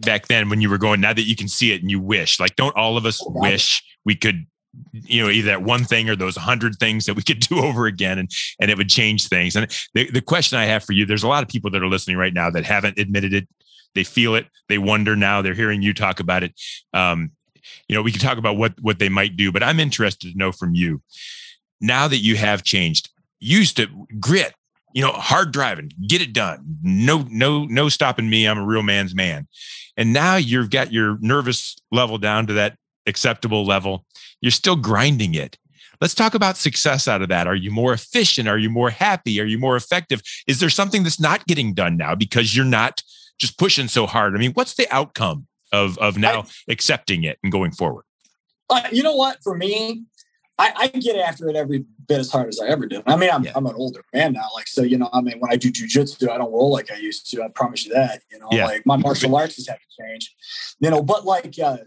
Back 0.00 0.28
then, 0.28 0.48
when 0.48 0.60
you 0.60 0.70
were 0.70 0.78
going, 0.78 1.00
now 1.00 1.12
that 1.12 1.22
you 1.22 1.36
can 1.36 1.48
see 1.48 1.72
it 1.72 1.82
and 1.82 1.90
you 1.90 2.00
wish, 2.00 2.40
like, 2.40 2.56
don't 2.56 2.74
all 2.76 2.96
of 2.96 3.06
us 3.06 3.22
Oh, 3.22 3.32
wish 3.34 3.82
we 4.04 4.16
could, 4.16 4.46
you 4.92 5.22
know, 5.22 5.30
either 5.30 5.48
that 5.48 5.62
one 5.62 5.84
thing 5.84 6.08
or 6.08 6.16
those 6.16 6.36
hundred 6.36 6.76
things 6.76 7.06
that 7.06 7.14
we 7.14 7.22
could 7.22 7.40
do 7.40 7.58
over 7.64 7.86
again 7.86 8.18
and 8.18 8.30
and 8.60 8.70
it 8.70 8.78
would 8.78 8.88
change 8.88 9.28
things. 9.28 9.56
And 9.56 9.70
the, 9.92 10.10
the 10.10 10.22
question 10.22 10.58
I 10.58 10.64
have 10.64 10.84
for 10.84 10.92
you, 10.92 11.06
there's 11.06 11.22
a 11.22 11.28
lot 11.28 11.42
of 11.42 11.48
people 11.48 11.70
that 11.70 11.82
are 11.82 11.88
listening 11.88 12.16
right 12.16 12.34
now 12.34 12.50
that 12.50 12.64
haven't 12.64 12.98
admitted 12.98 13.34
it. 13.34 13.48
They 13.94 14.04
feel 14.04 14.34
it. 14.34 14.46
They 14.68 14.78
wonder 14.78 15.16
now. 15.16 15.42
They're 15.42 15.54
hearing 15.54 15.82
you 15.82 15.94
talk 15.94 16.20
about 16.20 16.42
it. 16.42 16.52
Um, 16.92 17.32
you 17.88 17.94
know, 17.94 18.02
we 18.02 18.12
can 18.12 18.20
talk 18.20 18.38
about 18.38 18.56
what 18.56 18.74
what 18.80 18.98
they 18.98 19.08
might 19.08 19.36
do, 19.36 19.52
but 19.52 19.62
I'm 19.62 19.80
interested 19.80 20.32
to 20.32 20.38
know 20.38 20.52
from 20.52 20.74
you 20.74 21.02
now 21.80 22.08
that 22.08 22.18
you 22.18 22.36
have 22.36 22.62
changed. 22.62 23.10
Used 23.40 23.76
to 23.76 23.88
grit, 24.20 24.54
you 24.94 25.02
know, 25.02 25.12
hard 25.12 25.52
driving, 25.52 25.90
get 26.06 26.22
it 26.22 26.32
done. 26.32 26.78
No, 26.82 27.26
no, 27.30 27.64
no 27.64 27.88
stopping 27.88 28.30
me. 28.30 28.46
I'm 28.46 28.58
a 28.58 28.64
real 28.64 28.82
man's 28.82 29.14
man. 29.14 29.46
And 29.96 30.12
now 30.12 30.36
you've 30.36 30.70
got 30.70 30.92
your 30.92 31.18
nervous 31.20 31.76
level 31.92 32.16
down 32.16 32.46
to 32.46 32.54
that 32.54 32.76
acceptable 33.06 33.66
level. 33.66 34.06
You're 34.40 34.50
still 34.50 34.76
grinding 34.76 35.34
it. 35.34 35.58
Let's 36.00 36.14
talk 36.14 36.34
about 36.34 36.56
success 36.56 37.06
out 37.06 37.22
of 37.22 37.28
that. 37.28 37.46
Are 37.46 37.54
you 37.54 37.70
more 37.70 37.92
efficient? 37.92 38.48
Are 38.48 38.58
you 38.58 38.70
more 38.70 38.90
happy? 38.90 39.40
Are 39.40 39.44
you 39.46 39.58
more 39.58 39.76
effective? 39.76 40.22
Is 40.46 40.60
there 40.60 40.70
something 40.70 41.02
that's 41.02 41.20
not 41.20 41.46
getting 41.46 41.74
done 41.74 41.96
now 41.96 42.14
because 42.14 42.56
you're 42.56 42.64
not 42.64 43.02
just 43.38 43.58
pushing 43.58 43.88
so 43.88 44.06
hard? 44.06 44.34
I 44.34 44.38
mean, 44.38 44.52
what's 44.52 44.74
the 44.74 44.86
outcome 44.90 45.46
of 45.72 45.98
of 45.98 46.18
now 46.18 46.46
accepting 46.68 47.24
it 47.24 47.38
and 47.42 47.50
going 47.52 47.72
forward? 47.72 48.04
Uh, 48.70 48.82
you 48.92 49.02
know 49.02 49.14
what? 49.14 49.38
For 49.42 49.56
me, 49.56 50.04
I, 50.58 50.72
I 50.76 50.88
get 50.88 51.16
after 51.16 51.48
it 51.48 51.56
every 51.56 51.84
bit 52.06 52.20
as 52.20 52.30
hard 52.30 52.48
as 52.48 52.60
I 52.60 52.68
ever 52.68 52.86
did. 52.86 53.02
I 53.06 53.16
mean, 53.16 53.30
I'm, 53.30 53.44
Yeah. 53.44 53.52
I'm 53.54 53.66
an 53.66 53.74
older 53.74 54.02
man 54.14 54.32
now. 54.34 54.48
Like, 54.54 54.68
so, 54.68 54.82
you 54.82 54.96
know, 54.96 55.10
I 55.12 55.20
mean, 55.20 55.38
when 55.40 55.50
I 55.52 55.56
do 55.56 55.70
jujitsu, 55.70 56.28
I 56.30 56.38
don't 56.38 56.52
roll 56.52 56.70
like 56.70 56.90
I 56.90 56.96
used 56.96 57.28
to. 57.30 57.42
I 57.42 57.48
promise 57.48 57.84
you 57.84 57.92
that. 57.92 58.22
You 58.30 58.38
know, 58.38 58.48
Yeah. 58.52 58.66
like 58.66 58.86
my 58.86 58.96
martial 58.96 59.34
arts 59.36 59.56
has 59.56 59.66
had 59.66 59.78
to 59.78 60.02
change. 60.02 60.34
You 60.80 60.90
know, 60.90 61.02
but 61.02 61.24
like, 61.24 61.58
uh, 61.58 61.78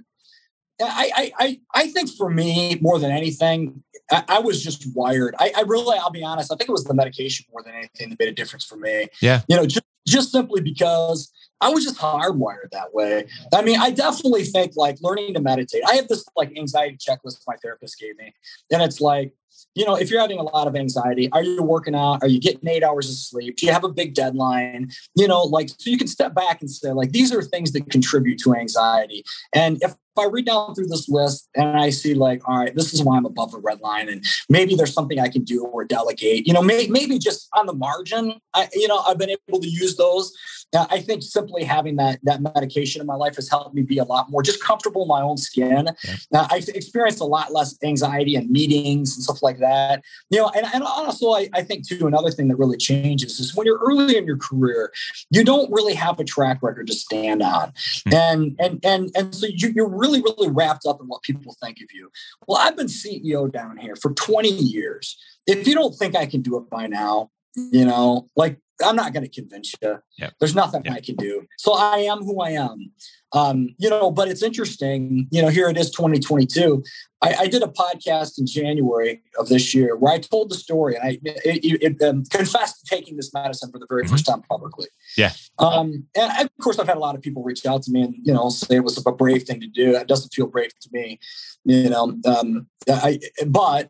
I, 0.79 1.11
I, 1.15 1.31
I, 1.39 1.59
I 1.73 1.87
think 1.87 2.11
for 2.11 2.29
me, 2.29 2.77
more 2.81 2.99
than 2.99 3.09
anything, 3.09 3.83
I, 4.11 4.23
I 4.27 4.39
was 4.39 4.63
just 4.63 4.85
wired. 4.95 5.33
I, 5.39 5.51
I 5.57 5.61
really, 5.61 5.97
I'll 5.97 6.11
be 6.11 6.23
honest, 6.23 6.51
I 6.51 6.55
think 6.55 6.69
it 6.69 6.73
was 6.73 6.83
the 6.83 6.93
medication 6.93 7.45
more 7.51 7.63
than 7.63 7.73
anything 7.73 8.09
that 8.09 8.19
made 8.19 8.29
a 8.29 8.33
difference 8.33 8.65
for 8.65 8.75
me. 8.75 9.07
Yeah. 9.21 9.41
You 9.47 9.55
know, 9.55 9.65
just, 9.65 9.85
just 10.07 10.31
simply 10.31 10.61
because 10.61 11.31
I 11.59 11.69
was 11.69 11.83
just 11.83 11.97
hardwired 11.97 12.71
that 12.71 12.93
way. 12.93 13.25
I 13.53 13.61
mean, 13.61 13.79
I 13.79 13.91
definitely 13.91 14.43
think 14.43 14.73
like 14.75 14.97
learning 15.01 15.33
to 15.33 15.41
meditate. 15.41 15.83
I 15.87 15.95
have 15.95 16.07
this 16.07 16.25
like 16.35 16.55
anxiety 16.57 16.97
checklist 16.97 17.41
my 17.47 17.55
therapist 17.57 17.99
gave 17.99 18.17
me. 18.17 18.33
And 18.71 18.81
it's 18.81 19.01
like, 19.01 19.33
you 19.73 19.85
know, 19.85 19.95
if 19.95 20.11
you're 20.11 20.21
having 20.21 20.39
a 20.39 20.43
lot 20.43 20.67
of 20.67 20.75
anxiety, 20.75 21.31
are 21.31 21.43
you 21.43 21.63
working 21.63 21.95
out? 21.95 22.19
Are 22.21 22.27
you 22.27 22.39
getting 22.39 22.67
eight 22.67 22.83
hours 22.83 23.09
of 23.09 23.15
sleep? 23.15 23.57
Do 23.57 23.65
you 23.65 23.71
have 23.71 23.83
a 23.83 23.89
big 23.89 24.13
deadline? 24.13 24.91
You 25.15 25.27
know, 25.27 25.41
like, 25.41 25.69
so 25.69 25.89
you 25.89 25.97
can 25.97 26.07
step 26.07 26.35
back 26.35 26.61
and 26.61 26.69
say, 26.69 26.91
like, 26.91 27.11
these 27.11 27.33
are 27.33 27.41
things 27.41 27.71
that 27.71 27.89
contribute 27.89 28.39
to 28.39 28.55
anxiety. 28.55 29.23
And 29.53 29.81
if 29.81 29.95
I 30.17 30.25
read 30.25 30.45
down 30.45 30.75
through 30.75 30.87
this 30.87 31.09
list 31.09 31.49
and 31.55 31.77
I 31.77 31.89
see, 31.89 32.13
like, 32.13 32.47
all 32.47 32.57
right, 32.57 32.75
this 32.75 32.93
is 32.93 33.03
why 33.03 33.17
I'm 33.17 33.25
above 33.25 33.51
the 33.51 33.59
red 33.59 33.79
line, 33.81 34.09
and 34.09 34.23
maybe 34.49 34.75
there's 34.75 34.93
something 34.93 35.19
I 35.19 35.29
can 35.29 35.43
do 35.43 35.65
or 35.65 35.85
delegate, 35.85 36.47
you 36.47 36.53
know, 36.53 36.61
may, 36.61 36.87
maybe 36.87 37.19
just 37.19 37.47
on 37.55 37.65
the 37.65 37.73
margin, 37.73 38.39
I, 38.53 38.67
you 38.73 38.87
know, 38.87 38.99
I've 38.99 39.17
been 39.17 39.29
able 39.29 39.59
to 39.59 39.67
use 39.67 39.95
those. 39.95 40.31
I 40.75 40.99
think 40.99 41.23
simply 41.23 41.63
having 41.63 41.95
that 41.95 42.19
that 42.23 42.41
medication 42.41 42.99
in 42.99 43.07
my 43.07 43.15
life 43.15 43.35
has 43.37 43.49
helped 43.49 43.73
me 43.73 43.83
be 43.83 43.99
a 43.99 44.03
lot 44.03 44.29
more 44.29 44.43
just 44.43 44.61
comfortable 44.61 45.03
in 45.03 45.07
my 45.07 45.21
own 45.21 45.37
skin. 45.37 45.89
Uh, 46.33 46.47
I've 46.51 46.67
experienced 46.67 47.21
a 47.21 47.25
lot 47.25 47.53
less 47.53 47.77
anxiety 47.83 48.35
in 48.35 48.51
meetings 48.51 49.15
and 49.15 49.23
stuff 49.23 49.41
like 49.41 49.59
that. 49.59 50.03
You 50.29 50.39
know, 50.39 50.51
and, 50.55 50.65
and 50.73 50.83
also 50.83 51.31
I, 51.31 51.49
I 51.53 51.63
think 51.63 51.87
too 51.87 52.05
another 52.05 52.31
thing 52.31 52.49
that 52.49 52.57
really 52.57 52.77
changes 52.77 53.39
is 53.39 53.55
when 53.55 53.65
you're 53.65 53.79
early 53.79 54.17
in 54.17 54.25
your 54.25 54.37
career, 54.37 54.91
you 55.29 55.43
don't 55.43 55.71
really 55.71 55.93
have 55.93 56.19
a 56.19 56.23
track 56.23 56.59
record 56.61 56.87
to 56.87 56.93
stand 56.93 57.41
on, 57.41 57.71
Hmm. 58.05 58.13
and 58.13 58.55
and 58.59 58.79
and 58.83 59.11
and 59.15 59.33
so 59.33 59.47
you, 59.47 59.71
you're 59.75 59.89
really 59.89 60.21
really 60.21 60.49
wrapped 60.49 60.85
up 60.85 60.99
in 60.99 61.07
what 61.07 61.21
people 61.21 61.55
think 61.61 61.77
of 61.77 61.87
you. 61.93 62.11
Well, 62.47 62.57
I've 62.59 62.75
been 62.75 62.87
CEO 62.87 63.51
down 63.51 63.77
here 63.77 63.95
for 63.95 64.13
20 64.13 64.49
years. 64.49 65.17
If 65.45 65.65
you 65.67 65.73
don't 65.75 65.95
think 65.95 66.15
I 66.15 66.25
can 66.25 66.41
do 66.41 66.57
it 66.57 66.69
by 66.69 66.87
now, 66.87 67.31
you 67.55 67.85
know, 67.85 68.27
like 68.35 68.59
I'm 68.83 68.95
not 68.95 69.13
going 69.13 69.23
to 69.23 69.29
convince 69.29 69.73
you. 69.81 69.97
Yep. 70.19 70.33
There's 70.39 70.55
nothing 70.55 70.83
Yep. 70.85 70.93
I 70.93 70.99
can 71.01 71.15
do. 71.15 71.45
So 71.57 71.73
I 71.73 71.99
am 71.99 72.19
who 72.23 72.41
I 72.41 72.51
am. 72.51 72.91
Um, 73.33 73.75
you 73.77 73.89
know, 73.89 74.09
but 74.09 74.29
it's 74.29 74.41
interesting, 74.41 75.27
you 75.31 75.41
know, 75.41 75.49
here 75.49 75.67
it 75.67 75.77
is 75.77 75.91
2022. 75.91 76.81
I, 77.21 77.33
I 77.41 77.47
did 77.47 77.61
a 77.61 77.67
podcast 77.67 78.39
in 78.39 78.45
January 78.47 79.21
of 79.37 79.49
this 79.49 79.75
year 79.75 79.97
where 79.97 80.13
I 80.13 80.19
told 80.19 80.49
the 80.49 80.55
story 80.55 80.95
and 80.95 81.03
I 81.03 81.19
it, 81.23 81.97
it, 81.99 82.01
um, 82.07 82.23
confessed 82.31 82.85
to 82.85 82.95
taking 82.95 83.17
this 83.17 83.33
medicine 83.33 83.69
for 83.69 83.79
the 83.79 83.85
very 83.89 84.03
Mhm. 84.05 84.11
first 84.11 84.25
time 84.25 84.43
publicly. 84.43 84.87
Yeah. 85.17 85.33
Um, 85.59 86.05
and 86.15 86.45
of 86.47 86.63
course, 86.63 86.79
I've 86.79 86.87
had 86.87 86.95
a 86.95 87.01
lot 87.01 87.15
of 87.15 87.21
people 87.21 87.43
reach 87.43 87.65
out 87.65 87.83
to 87.83 87.91
me 87.91 88.01
and, 88.03 88.15
you 88.23 88.33
know, 88.33 88.49
say 88.49 88.77
it 88.77 88.83
was 88.83 88.97
a 89.05 89.11
brave 89.11 89.43
thing 89.43 89.59
to 89.59 89.67
do. 89.67 89.95
It 89.95 90.07
doesn't 90.07 90.33
feel 90.33 90.47
brave 90.47 90.71
to 90.79 90.89
me, 90.93 91.19
you 91.65 91.89
know. 91.89 92.17
Um, 92.25 92.67
I, 92.89 93.19
but, 93.45 93.89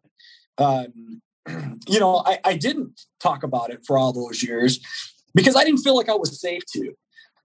um, 0.57 1.21
you 1.87 1.99
know, 1.99 2.23
I, 2.25 2.39
I 2.43 2.55
didn't 2.55 3.01
talk 3.19 3.43
about 3.43 3.71
it 3.71 3.85
for 3.85 3.97
all 3.97 4.13
those 4.13 4.43
years 4.43 4.79
because 5.33 5.55
I 5.55 5.63
didn't 5.63 5.81
feel 5.81 5.95
like 5.95 6.09
I 6.09 6.15
was 6.15 6.39
safe 6.39 6.63
to. 6.73 6.93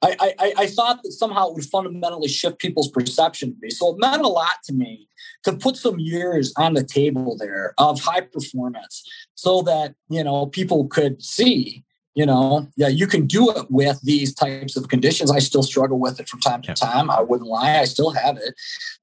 I, 0.04 0.34
I, 0.38 0.54
I 0.58 0.66
thought 0.66 1.02
that 1.04 1.12
somehow 1.12 1.48
it 1.48 1.54
would 1.54 1.64
fundamentally 1.64 2.28
shift 2.28 2.58
people's 2.58 2.90
perception 2.90 3.50
of 3.50 3.62
me. 3.62 3.70
So 3.70 3.94
it 3.94 4.00
meant 4.00 4.22
a 4.22 4.28
lot 4.28 4.54
to 4.64 4.72
me 4.72 5.08
to 5.44 5.52
put 5.52 5.76
some 5.76 6.00
years 6.00 6.52
on 6.56 6.74
the 6.74 6.82
table 6.82 7.36
there 7.38 7.72
of 7.78 8.00
high 8.00 8.22
performance 8.22 9.08
so 9.36 9.62
that, 9.62 9.94
you 10.08 10.24
know, 10.24 10.46
people 10.46 10.88
could 10.88 11.22
see, 11.22 11.84
you 12.16 12.26
know, 12.26 12.66
yeah, 12.76 12.88
you 12.88 13.06
can 13.06 13.26
do 13.26 13.50
it 13.52 13.70
with 13.70 14.00
these 14.02 14.34
types 14.34 14.76
of 14.76 14.88
conditions. 14.88 15.30
I 15.30 15.38
still 15.38 15.62
struggle 15.62 16.00
with 16.00 16.18
it 16.18 16.28
from 16.28 16.40
time 16.40 16.62
to 16.62 16.68
Yep. 16.70 16.76
time. 16.78 17.08
I 17.08 17.20
wouldn't 17.20 17.48
lie. 17.48 17.78
I 17.78 17.84
still 17.84 18.10
have 18.10 18.36
it, 18.38 18.54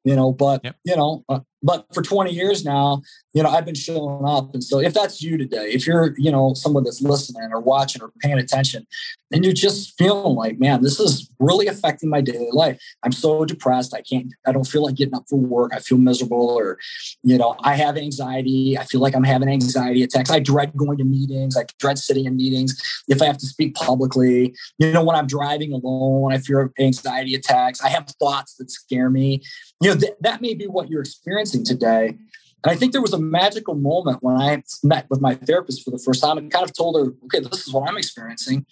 you 0.04 0.18
know, 0.18 0.34
but, 0.34 0.62
Yep. 0.66 0.76
you 0.84 0.98
know, 0.98 1.24
uh, 1.30 1.40
but 1.62 1.86
for 1.94 2.02
20 2.02 2.32
years 2.32 2.64
now, 2.64 3.02
you 3.34 3.44
know, 3.44 3.50
I've 3.50 3.66
been 3.66 3.76
showing 3.76 4.26
up. 4.26 4.54
And 4.54 4.64
so 4.64 4.80
if 4.80 4.94
that's 4.94 5.22
you 5.22 5.38
today, 5.38 5.70
if 5.72 5.86
you're, 5.86 6.16
you 6.18 6.32
know, 6.32 6.54
someone 6.54 6.84
that's 6.84 7.02
listening 7.02 7.50
or 7.52 7.60
watching 7.60 8.02
or 8.02 8.12
paying 8.22 8.40
attention, 8.40 8.88
and 9.32 9.44
you're 9.44 9.54
just 9.54 9.96
feeling 9.98 10.36
like, 10.36 10.60
man, 10.60 10.82
this 10.82 11.00
is 11.00 11.30
really 11.40 11.68
affecting 11.68 12.10
my 12.10 12.22
daily 12.22 12.50
life. 12.52 12.82
I'm 13.04 13.12
so 13.12 13.46
depressed. 13.46 13.94
I 13.94 14.02
can't, 14.02 14.34
I 14.48 14.52
don't 14.52 14.66
feel 14.66 14.84
like 14.84 14.96
getting 14.96 15.14
up 15.14 15.26
for 15.30 15.38
work. 15.38 15.72
I 15.74 15.80
feel 15.80 16.00
miserable 16.00 16.50
or, 16.50 16.80
you 17.22 17.38
know, 17.38 17.56
I 17.64 17.76
have 17.76 17.96
anxiety. 17.96 18.76
I 18.78 18.86
feel 18.86 19.02
like 19.02 19.16
I'm 19.16 19.24
having 19.24 19.48
anxiety 19.48 20.02
attacks. 20.02 20.32
I 20.32 20.40
dread 20.40 20.76
going 20.76 20.98
to 20.98 21.04
meetings. 21.04 21.56
I 21.56 21.66
dread 21.80 22.00
sitting 22.00 22.26
in 22.26 22.38
meetings. 22.38 22.82
If 23.08 23.22
I 23.22 23.26
have 23.26 23.38
to 23.38 23.46
speak 23.46 23.76
publicly, 23.76 24.56
you 24.80 24.92
know, 24.92 25.04
when 25.04 25.16
I'm 25.16 25.28
driving 25.28 25.74
alone, 25.74 26.34
I 26.34 26.40
fear 26.40 26.72
anxiety 26.80 27.36
attacks. 27.36 27.82
I 27.84 27.90
have 27.90 28.08
thoughts 28.20 28.56
that 28.56 28.72
scare 28.72 29.12
me. 29.12 29.44
You 29.82 29.92
know, 29.92 29.96
th- 30.00 30.14
that 30.22 30.42
may 30.42 30.54
be 30.54 30.68
what 30.68 30.90
you're 30.90 31.02
experiencing 31.02 31.64
today. 31.64 32.18
And 32.64 32.72
I 32.72 32.76
think 32.76 32.92
there 32.92 33.02
was 33.02 33.14
a 33.14 33.20
magical 33.20 33.76
moment 33.76 34.18
when 34.22 34.36
I 34.36 34.62
met 34.84 35.06
with 35.10 35.22
my 35.22 35.36
therapist 35.36 35.84
for 35.84 35.92
the 35.92 36.00
first 36.00 36.22
time 36.22 36.38
and 36.38 36.52
kind 36.52 36.66
of 36.66 36.74
told 36.74 36.98
her, 36.98 37.14
okay, 37.26 37.40
this 37.40 37.66
is 37.66 37.74
what 37.74 37.90
I'm 37.90 37.98
experiencing. 37.98 38.66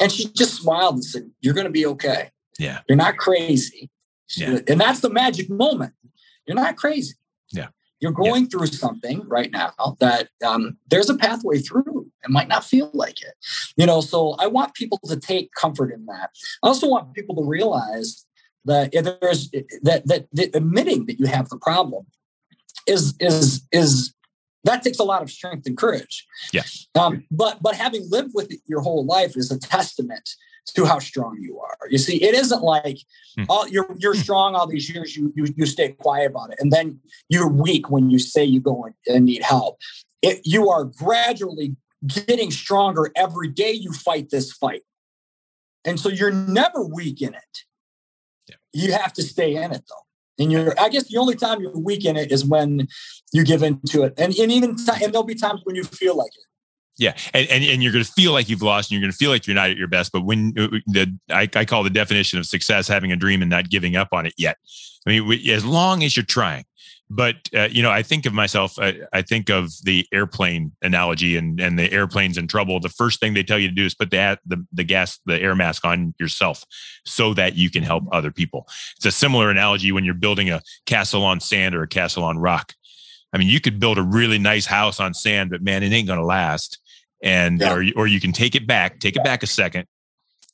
And 0.00 0.12
she 0.12 0.28
just 0.28 0.54
smiled 0.56 0.94
and 0.94 1.04
said, 1.04 1.30
You're 1.40 1.54
going 1.54 1.66
to 1.66 1.72
be 1.72 1.86
okay. 1.86 2.30
Yeah. 2.58 2.80
You're 2.88 2.96
not 2.96 3.16
crazy. 3.16 3.90
Yeah. 4.36 4.58
And 4.68 4.80
that's 4.80 5.00
the 5.00 5.10
magic 5.10 5.48
moment. 5.48 5.94
You're 6.46 6.56
not 6.56 6.76
crazy. 6.76 7.14
Yeah. 7.50 7.68
You're 8.00 8.12
going 8.12 8.48
through 8.48 8.66
something 8.66 9.22
right 9.28 9.52
now 9.52 9.96
that 10.00 10.28
um, 10.44 10.76
there's 10.88 11.08
a 11.08 11.16
pathway 11.16 11.58
through. 11.58 12.10
It 12.24 12.30
might 12.30 12.48
not 12.48 12.64
feel 12.64 12.90
like 12.92 13.22
it. 13.22 13.34
You 13.76 13.86
know, 13.86 14.00
so 14.00 14.34
I 14.40 14.48
want 14.48 14.74
people 14.74 14.98
to 15.06 15.16
take 15.16 15.52
comfort 15.54 15.92
in 15.92 16.06
that. 16.06 16.30
I 16.64 16.66
also 16.66 16.88
want 16.88 17.14
people 17.14 17.36
to 17.36 17.44
realize 17.44 18.26
that 18.64 18.92
there's 18.92 19.50
that, 19.82 20.02
that 20.06 20.26
that 20.32 20.56
admitting 20.56 21.06
that 21.06 21.18
you 21.18 21.26
have 21.26 21.48
the 21.48 21.58
problem 21.58 22.06
is 22.86 23.14
is 23.20 23.66
is 23.72 24.14
that 24.64 24.82
takes 24.82 24.98
a 24.98 25.04
lot 25.04 25.22
of 25.22 25.30
strength 25.30 25.66
and 25.66 25.76
courage. 25.76 26.26
Yes. 26.52 26.86
Um, 26.94 27.24
but 27.30 27.62
but 27.62 27.74
having 27.74 28.08
lived 28.10 28.32
with 28.34 28.52
it 28.52 28.60
your 28.66 28.80
whole 28.80 29.04
life 29.04 29.36
is 29.36 29.50
a 29.50 29.58
testament 29.58 30.30
to 30.66 30.84
how 30.84 30.98
strong 31.00 31.38
you 31.40 31.58
are. 31.58 31.76
You 31.90 31.98
see, 31.98 32.22
it 32.22 32.34
isn't 32.34 32.62
like 32.62 32.98
hmm. 33.36 33.44
all, 33.48 33.66
you're 33.68 33.88
you're 33.98 34.14
strong 34.14 34.54
all 34.54 34.66
these 34.66 34.88
years. 34.88 35.16
You, 35.16 35.32
you 35.34 35.52
you 35.56 35.66
stay 35.66 35.90
quiet 35.92 36.30
about 36.30 36.52
it, 36.52 36.58
and 36.60 36.72
then 36.72 37.00
you're 37.28 37.48
weak 37.48 37.90
when 37.90 38.10
you 38.10 38.18
say 38.18 38.44
you 38.44 38.60
go 38.60 38.88
and 39.06 39.24
need 39.24 39.42
help. 39.42 39.78
It, 40.22 40.40
you 40.44 40.70
are 40.70 40.84
gradually 40.84 41.76
getting 42.06 42.50
stronger 42.50 43.10
every 43.16 43.48
day 43.48 43.72
you 43.72 43.92
fight 43.92 44.30
this 44.30 44.52
fight, 44.52 44.82
and 45.84 45.98
so 45.98 46.08
you're 46.08 46.32
never 46.32 46.84
weak 46.84 47.20
in 47.20 47.34
it. 47.34 47.58
You 48.72 48.92
have 48.92 49.12
to 49.14 49.22
stay 49.22 49.56
in 49.56 49.72
it 49.72 49.82
though. 49.88 50.42
And 50.42 50.50
you're, 50.50 50.74
I 50.80 50.88
guess 50.88 51.08
the 51.08 51.18
only 51.18 51.36
time 51.36 51.60
you're 51.60 51.76
weak 51.76 52.04
in 52.04 52.16
it 52.16 52.32
is 52.32 52.44
when 52.44 52.88
you 53.32 53.44
give 53.44 53.62
into 53.62 54.02
it. 54.02 54.14
And, 54.16 54.34
and 54.34 54.50
even, 54.50 54.76
t- 54.76 55.04
and 55.04 55.12
there'll 55.12 55.24
be 55.24 55.34
times 55.34 55.60
when 55.64 55.76
you 55.76 55.84
feel 55.84 56.16
like 56.16 56.34
it. 56.34 56.44
Yeah, 56.98 57.16
and, 57.32 57.48
and 57.48 57.64
and 57.64 57.82
you're 57.82 57.90
going 57.90 58.04
to 58.04 58.12
feel 58.12 58.32
like 58.32 58.50
you've 58.50 58.60
lost, 58.60 58.90
and 58.90 58.92
you're 58.92 59.00
going 59.00 59.12
to 59.12 59.16
feel 59.16 59.30
like 59.30 59.46
you're 59.46 59.56
not 59.56 59.70
at 59.70 59.78
your 59.78 59.88
best. 59.88 60.12
But 60.12 60.26
when 60.26 60.52
uh, 60.58 60.68
the 60.86 61.16
I, 61.30 61.48
I 61.54 61.64
call 61.64 61.82
the 61.82 61.90
definition 61.90 62.38
of 62.38 62.44
success 62.44 62.86
having 62.86 63.10
a 63.12 63.16
dream 63.16 63.40
and 63.40 63.50
not 63.50 63.70
giving 63.70 63.96
up 63.96 64.08
on 64.12 64.26
it 64.26 64.34
yet. 64.36 64.58
I 65.06 65.10
mean, 65.10 65.48
as 65.48 65.64
long 65.64 66.04
as 66.04 66.16
you're 66.16 66.24
trying. 66.24 66.64
But 67.14 67.36
uh, 67.54 67.68
you 67.70 67.82
know, 67.82 67.90
I 67.90 68.02
think 68.02 68.24
of 68.24 68.32
myself. 68.32 68.78
I, 68.78 69.00
I, 69.12 69.20
think 69.20 69.50
of 69.50 69.70
the 69.82 70.06
airplane 70.12 70.72
analogy, 70.80 71.36
and 71.36 71.60
and 71.60 71.78
the 71.78 71.92
airplane's 71.92 72.38
in 72.38 72.48
trouble. 72.48 72.80
The 72.80 72.88
first 72.88 73.20
thing 73.20 73.34
they 73.34 73.42
tell 73.42 73.58
you 73.58 73.68
to 73.68 73.74
do 73.74 73.84
is 73.84 73.94
put 73.94 74.10
the 74.10 74.38
the, 74.46 74.64
the 74.72 74.82
gas, 74.82 75.20
the 75.26 75.38
air 75.38 75.54
mask 75.54 75.84
on 75.84 76.14
yourself, 76.18 76.64
so 77.04 77.34
that 77.34 77.54
you 77.54 77.68
can 77.68 77.82
help 77.82 78.04
other 78.12 78.30
people. 78.30 78.66
It's 78.96 79.04
a 79.04 79.12
similar 79.12 79.50
analogy 79.50 79.92
when 79.92 80.04
you're 80.04 80.14
building 80.14 80.48
a 80.48 80.62
castle 80.86 81.22
on 81.22 81.40
sand 81.40 81.74
or 81.74 81.82
a 81.82 81.88
castle 81.88 82.24
on 82.24 82.38
rock. 82.38 82.72
I 83.34 83.38
mean, 83.38 83.48
you 83.48 83.60
could 83.60 83.78
build 83.78 83.98
a 83.98 84.02
really 84.02 84.38
nice 84.38 84.64
house 84.64 84.98
on 84.98 85.12
sand, 85.12 85.50
but 85.50 85.62
man, 85.62 85.82
it 85.82 85.92
ain't 85.92 86.06
going 86.06 86.18
to 86.18 86.24
last 86.24 86.78
and 87.22 87.60
yeah. 87.60 87.74
or, 87.74 87.84
or 87.96 88.06
you 88.06 88.20
can 88.20 88.32
take 88.32 88.54
it 88.54 88.66
back 88.66 88.98
take 88.98 89.16
it 89.16 89.22
back 89.22 89.42
a 89.42 89.46
second 89.46 89.86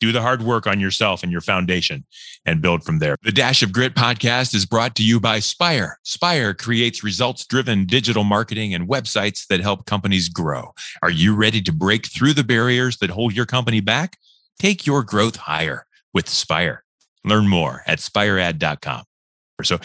do 0.01 0.13
the 0.13 0.23
hard 0.23 0.43
work 0.43 0.67
on 0.67 0.81
yourself 0.81 1.23
and 1.23 1.33
your 1.33 1.41
foundation 1.41 2.05
and 2.47 2.63
build 2.63 2.85
from 2.85 2.99
there. 2.99 3.17
The 3.23 3.33
Dash 3.33 3.63
of 3.63 3.73
Grit 3.73 3.95
podcast 3.95 4.55
is 4.55 4.67
brought 4.67 4.95
to 4.97 5.03
you 5.03 5.21
by 5.21 5.41
Spire. 5.41 5.99
Spire 6.05 6.55
creates 6.55 7.05
results 7.05 7.47
driven 7.47 7.87
digital 7.87 8.25
marketing 8.25 8.75
and 8.75 8.89
websites 8.89 9.47
that 9.49 9.61
help 9.61 9.87
companies 9.87 10.29
grow. 10.29 10.73
Are 11.03 11.11
you 11.11 11.35
ready 11.35 11.61
to 11.63 11.73
break 11.73 12.07
through 12.07 12.35
the 12.35 12.45
barriers 12.45 12.99
that 12.99 13.11
hold 13.11 13.35
your 13.35 13.47
company 13.47 13.81
back? 13.81 14.19
Take 14.59 14.87
your 14.87 15.03
growth 15.03 15.37
higher 15.37 15.87
with 16.13 16.29
Spire. 16.29 16.85
Learn 17.25 17.49
more 17.49 17.83
at 17.87 17.99
spiread.com. 17.99 19.08
So, 19.65 19.79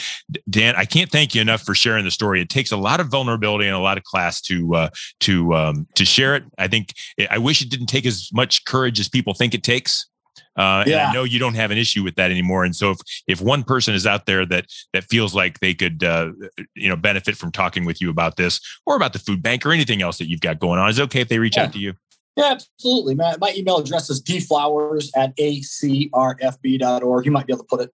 Dan, 0.50 0.76
I 0.76 0.86
can't 0.86 1.12
thank 1.12 1.34
you 1.34 1.42
enough 1.42 1.64
for 1.64 1.74
sharing 1.74 2.06
the 2.06 2.12
story. 2.12 2.42
It 2.42 2.50
takes 2.50 2.72
a 2.72 2.78
lot 2.78 3.00
of 3.00 3.08
vulnerability 3.08 3.66
and 3.66 3.76
a 3.76 3.80
lot 3.80 3.98
of 3.98 4.04
class 4.04 4.40
to 4.42 4.76
uh, 4.76 4.90
to 5.22 5.54
um, 5.56 5.88
to 5.96 6.06
share 6.06 6.36
it. 6.36 6.44
I 6.58 6.68
think 6.68 6.94
I 7.30 7.38
wish 7.38 7.62
it 7.62 7.70
didn't 7.70 7.88
take 7.88 8.06
as 8.06 8.30
much 8.34 8.66
courage 8.66 9.00
as 9.00 9.10
people 9.10 9.34
think 9.34 9.54
it 9.54 9.64
takes. 9.64 10.08
Uh, 10.56 10.84
yeah. 10.86 11.00
And 11.00 11.10
I 11.10 11.14
know 11.14 11.24
you 11.24 11.40
don't 11.40 11.56
have 11.56 11.72
an 11.72 11.78
issue 11.78 12.04
with 12.04 12.16
that 12.16 12.30
anymore. 12.30 12.64
And 12.64 12.76
so, 12.76 12.92
if 12.92 12.98
if 13.28 13.42
one 13.42 13.64
person 13.64 13.96
is 13.96 14.06
out 14.06 14.26
there 14.26 14.46
that 14.46 14.68
that 14.94 15.06
feels 15.06 15.34
like 15.34 15.60
they 15.60 15.74
could, 15.74 16.04
uh, 16.04 16.32
you 16.76 16.90
know, 16.90 16.96
benefit 16.96 17.36
from 17.36 17.52
talking 17.52 17.86
with 17.86 18.02
you 18.02 18.10
about 18.10 18.36
this 18.36 18.60
or 18.86 18.96
about 18.96 19.14
the 19.14 19.20
food 19.20 19.42
bank 19.42 19.66
or 19.66 19.72
anything 19.72 20.02
else 20.02 20.18
that 20.20 20.30
you've 20.30 20.42
got 20.42 20.60
going 20.60 20.80
on, 20.80 20.90
is 20.90 21.00
it 21.00 21.04
okay 21.04 21.22
if 21.22 21.30
they 21.30 21.40
reach 21.40 21.58
yeah. 21.58 21.64
out 21.64 21.74
to 21.74 21.80
you? 21.80 21.94
Yeah, 22.36 22.52
absolutely. 22.52 23.16
My, 23.16 23.36
my 23.40 23.54
email 23.56 23.78
address 23.78 24.10
is 24.10 24.22
dflowers 24.22 25.10
at 25.16 25.36
acrfb.org. 25.38 27.26
You 27.26 27.32
might 27.32 27.46
be 27.46 27.54
able 27.54 27.64
to 27.64 27.68
put 27.68 27.82
it 27.82 27.94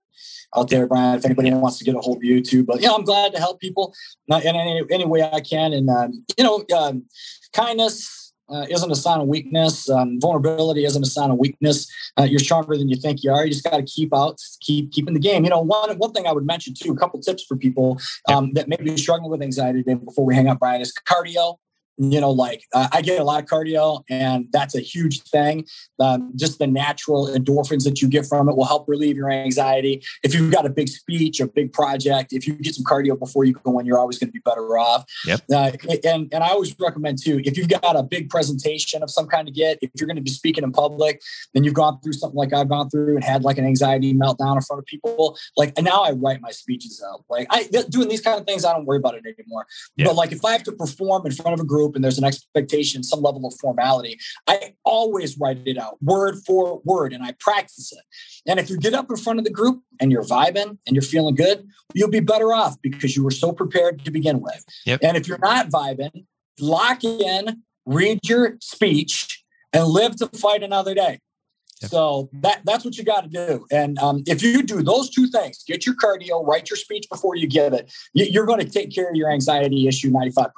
out 0.56 0.70
there, 0.70 0.88
Brian, 0.88 1.18
if 1.18 1.26
anybody 1.26 1.52
wants 1.52 1.78
to 1.80 1.84
get 1.84 1.96
a 1.96 2.00
hold 2.00 2.18
of 2.18 2.24
you 2.24 2.42
too. 2.42 2.64
But 2.64 2.82
yeah, 2.82 2.92
I'm 2.92 3.04
glad 3.04 3.34
to 3.34 3.40
help 3.40 3.60
people 3.60 3.94
in 4.30 4.56
any, 4.56 4.82
any 4.92 5.06
way 5.06 5.24
I 5.24 5.42
can. 5.42 5.74
And, 5.74 5.90
um, 5.90 6.26
you 6.38 6.44
know, 6.44 6.64
um, 6.76 7.06
kindness 7.54 8.34
uh, 8.50 8.66
isn't 8.70 8.92
a 8.92 8.96
sign 8.96 9.22
of 9.22 9.28
weakness. 9.28 9.90
Um, 9.90 10.20
vulnerability 10.20 10.86
isn't 10.86 11.04
a 11.04 11.08
sign 11.08 11.32
of 11.32 11.38
weakness. 11.38 11.92
Uh, 12.18 12.24
you're 12.24 12.40
stronger 12.40 12.78
than 12.78 12.90
you 12.90 12.96
think 12.96 13.24
you 13.24 13.32
are. 13.32 13.46
You 13.46 13.52
just 13.52 13.64
got 13.64 13.78
to 13.78 13.84
keep 13.84 14.16
out, 14.16 14.40
keep 14.62 14.92
keeping 14.92 15.14
the 15.14 15.20
game. 15.20 15.44
You 15.44 15.52
know, 15.52 15.60
one 15.60 15.96
one 15.98 16.12
thing 16.14 16.26
I 16.26 16.34
would 16.34 16.46
mention 16.46 16.74
too, 16.74 16.92
a 16.94 16.96
couple 16.96 17.20
tips 17.20 17.44
for 17.44 17.56
people 17.56 18.00
um, 18.28 18.54
that 18.54 18.68
may 18.68 18.78
be 18.78 18.98
struggling 18.98 19.30
with 19.30 19.42
anxiety 19.42 19.84
today 19.84 19.96
before 19.96 20.26
we 20.26 20.34
hang 20.34 20.48
up, 20.48 20.60
Brian, 20.60 20.82
is 20.82 20.94
cardio 21.08 21.58
you 22.00 22.22
know, 22.22 22.32
like 22.32 22.64
uh, 22.74 22.88
I 22.94 23.02
get 23.02 23.20
a 23.20 23.24
lot 23.24 23.44
of 23.44 23.50
cardio, 23.50 24.04
and 24.10 24.48
that's 24.52 24.74
a 24.74 24.80
huge 24.80 25.22
thing. 25.24 25.66
Um, 26.00 26.32
just 26.36 26.58
the 26.58 26.66
natural 26.66 27.28
endorphins 27.28 27.84
that 27.84 28.02
you 28.02 28.08
get 28.08 28.26
from 28.26 28.48
it 28.48 28.56
will 28.56 28.66
help 28.66 28.88
relieve 28.88 29.18
your 29.18 29.30
anxiety. 29.30 30.02
If 30.24 30.34
you've 30.34 30.52
got 30.52 30.66
a 30.66 30.70
big 30.70 30.88
speech, 30.88 31.42
a 31.42 31.48
big 31.48 31.74
project, 31.74 32.32
if 32.32 32.48
you 32.48 32.54
get 32.54 32.76
some 32.76 32.86
cardio 32.86 33.20
before 33.20 33.44
you 33.44 33.54
go 33.54 33.80
in, 33.80 33.86
you're 33.86 34.00
always 34.00 34.18
going 34.18 34.30
to 34.30 34.32
be 34.32 34.40
better 34.40 34.78
off. 34.78 35.04
Yep. 35.26 35.42
Uh, 35.54 35.72
and 36.06 36.34
and 36.34 36.42
I 36.42 36.50
always 36.50 36.74
recommend 36.80 37.22
too, 37.22 37.42
if 37.44 37.58
you've 37.58 37.68
got 37.68 37.98
a 37.98 38.04
big 38.04 38.30
presentation 38.30 39.04
of 39.04 39.12
some 39.12 39.28
kind 39.28 39.46
to 39.48 39.52
get, 39.52 39.78
if 39.82 39.92
you're 39.96 40.08
going 40.08 40.16
to 40.16 40.22
be 40.22 40.32
speaking 40.32 40.64
in 40.64 40.72
public, 40.72 41.22
then 41.54 41.66
you've 41.66 41.74
gone 41.74 42.00
through 42.00 42.14
something 42.14 42.38
like 42.38 42.54
I've 42.54 42.70
gone 42.70 42.90
through 42.90 43.16
and 43.16 43.26
had 43.26 43.44
like 43.44 43.58
an 43.58 43.66
anxiety 43.66 44.14
meltdown 44.14 44.56
in 44.56 44.62
front 44.62 44.80
of 44.80 44.86
people, 44.86 45.38
like 45.58 45.74
and 45.76 45.86
now 45.86 46.04
I 46.04 46.12
write 46.12 46.40
my 46.40 46.52
speeches 46.52 47.04
out. 47.06 47.26
Like 47.30 47.48
I 47.50 47.68
doing 47.90 48.08
these 48.08 48.22
kind 48.22 48.40
of 48.40 48.46
things, 48.46 48.64
I 48.64 48.72
don't 48.72 48.86
worry 48.86 49.00
about 49.00 49.16
it 49.16 49.26
anymore. 49.26 49.66
Yep. 49.98 50.08
But 50.08 50.16
like 50.16 50.32
if 50.32 50.46
I 50.46 50.54
have 50.54 50.64
to 50.64 50.72
perform 50.72 51.26
in 51.26 51.34
front 51.34 51.54
of 51.54 51.60
a 51.60 51.66
group 51.66 51.89
group 51.90 51.96
and 51.96 52.04
there's 52.04 52.18
an 52.18 52.24
expectation, 52.24 53.04
some 53.04 53.22
level 53.22 53.46
of 53.46 53.54
formality, 53.60 54.20
I 54.48 54.76
always 54.84 55.38
write 55.38 55.60
it 55.66 55.78
out 55.78 56.02
word 56.02 56.38
for 56.46 56.82
word 56.84 57.14
and 57.14 57.24
I 57.24 57.34
practice 57.40 57.92
it. 57.92 58.04
And 58.50 58.60
if 58.60 58.70
you 58.70 58.78
get 58.78 58.94
up 58.94 59.10
in 59.10 59.18
front 59.18 59.40
of 59.40 59.46
the 59.46 59.52
group 59.52 59.82
and 60.00 60.12
you're 60.12 60.24
vibing 60.24 60.78
and 60.86 60.96
you're 60.96 61.02
feeling 61.02 61.36
good, 61.36 61.68
you'll 61.94 62.10
be 62.10 62.20
better 62.20 62.54
off 62.54 62.76
because 62.82 63.16
you 63.16 63.24
were 63.24 63.32
so 63.32 63.52
prepared 63.52 64.06
to 64.06 64.12
begin 64.12 64.40
with. 64.42 64.64
Yep. 64.86 65.00
And 65.04 65.18
if 65.18 65.28
you're 65.28 65.40
not 65.40 65.70
vibing, 65.70 66.26
lock 66.60 67.04
in, 67.04 67.64
read 67.86 68.20
your 68.24 68.58
speech, 68.62 69.44
and 69.74 69.86
live 69.86 70.16
to 70.18 70.28
fight 70.28 70.64
another 70.64 70.96
day. 70.96 71.20
So 71.88 72.30
that 72.34 72.62
that's 72.66 72.84
what 72.84 72.98
you 72.98 73.06
got 73.06 73.22
to 73.22 73.30
do. 73.30 73.66
And 73.72 73.98
um, 74.00 74.24
if 74.28 74.44
you 74.44 74.64
do 74.64 74.84
those 74.84 75.10
two 75.10 75.28
things, 75.28 75.64
get 75.66 75.86
your 75.86 75.96
cardio, 75.96 76.46
write 76.46 76.70
your 76.70 76.78
speech 76.78 77.06
before 77.10 77.36
you 77.36 77.48
give 77.48 77.74
it, 77.74 77.92
you're 78.14 78.46
going 78.46 78.60
to 78.60 78.70
take 78.70 78.94
care 78.94 79.10
of 79.10 79.16
your 79.16 79.32
anxiety 79.32 79.88
issue 79.88 80.12
95%. 80.12 80.50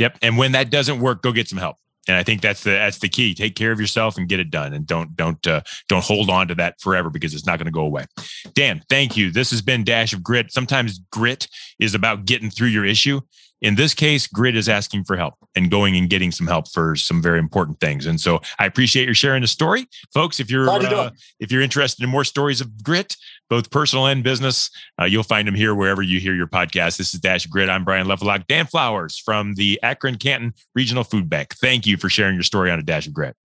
Yep. 0.00 0.16
And 0.22 0.38
when 0.38 0.52
that 0.52 0.70
doesn't 0.70 0.98
work, 0.98 1.20
go 1.20 1.30
get 1.30 1.46
some 1.46 1.58
help. 1.58 1.76
And 2.08 2.16
I 2.16 2.22
think 2.22 2.40
that's 2.40 2.64
the 2.64 2.70
that's 2.70 2.98
the 2.98 3.08
key. 3.08 3.34
Take 3.34 3.54
care 3.54 3.70
of 3.70 3.78
yourself 3.78 4.16
and 4.16 4.26
get 4.26 4.40
it 4.40 4.50
done, 4.50 4.72
and 4.72 4.86
don't 4.86 5.14
don't 5.14 5.46
uh, 5.46 5.60
don't 5.88 6.02
hold 6.02 6.30
on 6.30 6.48
to 6.48 6.54
that 6.54 6.80
forever 6.80 7.10
because 7.10 7.34
it's 7.34 7.44
not 7.46 7.58
going 7.58 7.66
to 7.66 7.70
go 7.70 7.82
away. 7.82 8.06
Dan, 8.54 8.82
thank 8.88 9.18
you. 9.18 9.30
This 9.30 9.50
has 9.50 9.60
been 9.60 9.84
Dash 9.84 10.14
of 10.14 10.22
Grit. 10.22 10.50
Sometimes 10.50 10.98
grit 11.12 11.46
is 11.78 11.94
about 11.94 12.24
getting 12.24 12.48
through 12.48 12.68
your 12.68 12.86
issue. 12.86 13.20
In 13.62 13.74
this 13.74 13.92
case, 13.92 14.26
grit 14.26 14.56
is 14.56 14.68
asking 14.68 15.04
for 15.04 15.16
help 15.16 15.34
and 15.54 15.70
going 15.70 15.96
and 15.96 16.08
getting 16.08 16.32
some 16.32 16.46
help 16.46 16.68
for 16.68 16.96
some 16.96 17.20
very 17.20 17.38
important 17.38 17.78
things. 17.78 18.06
And 18.06 18.18
so 18.20 18.40
I 18.58 18.66
appreciate 18.66 19.04
your 19.04 19.14
sharing 19.14 19.42
the 19.42 19.48
story, 19.48 19.86
folks. 20.14 20.40
If 20.40 20.50
you're 20.50 20.68
uh, 20.68 21.10
if 21.40 21.52
you're 21.52 21.60
interested 21.60 22.02
in 22.02 22.08
more 22.08 22.24
stories 22.24 22.60
of 22.60 22.82
grit, 22.82 23.16
both 23.50 23.70
personal 23.70 24.06
and 24.06 24.24
business, 24.24 24.70
uh, 25.00 25.04
you'll 25.04 25.22
find 25.22 25.46
them 25.46 25.54
here 25.54 25.74
wherever 25.74 26.00
you 26.00 26.20
hear 26.20 26.34
your 26.34 26.46
podcast. 26.46 26.96
This 26.96 27.12
is 27.12 27.20
Dash 27.20 27.46
Grit. 27.46 27.68
I'm 27.68 27.84
Brian 27.84 28.08
Levelock. 28.08 28.46
Dan 28.46 28.66
Flowers 28.66 29.18
from 29.18 29.54
the 29.54 29.78
Akron 29.82 30.16
Canton 30.16 30.54
Regional 30.74 31.04
Food 31.04 31.28
Bank. 31.28 31.54
Thank 31.56 31.86
you 31.86 31.96
for 31.98 32.08
sharing 32.08 32.34
your 32.34 32.44
story 32.44 32.70
on 32.70 32.78
a 32.78 32.82
Dash 32.82 33.06
of 33.06 33.12
Grit. 33.12 33.36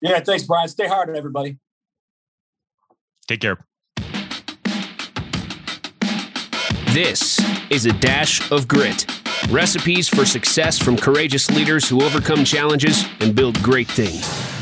Yeah, 0.00 0.20
thanks, 0.20 0.44
Brian. 0.44 0.68
Stay 0.68 0.86
hard, 0.86 1.14
everybody. 1.16 1.58
Take 3.26 3.40
care. 3.40 3.58
This 6.92 7.40
is 7.70 7.84
a 7.84 7.92
dash 7.92 8.50
of 8.50 8.68
grit. 8.68 9.15
Recipes 9.50 10.08
for 10.08 10.24
success 10.24 10.76
from 10.76 10.96
courageous 10.96 11.48
leaders 11.50 11.88
who 11.88 12.02
overcome 12.02 12.44
challenges 12.44 13.04
and 13.20 13.34
build 13.34 13.62
great 13.62 13.86
things. 13.86 14.55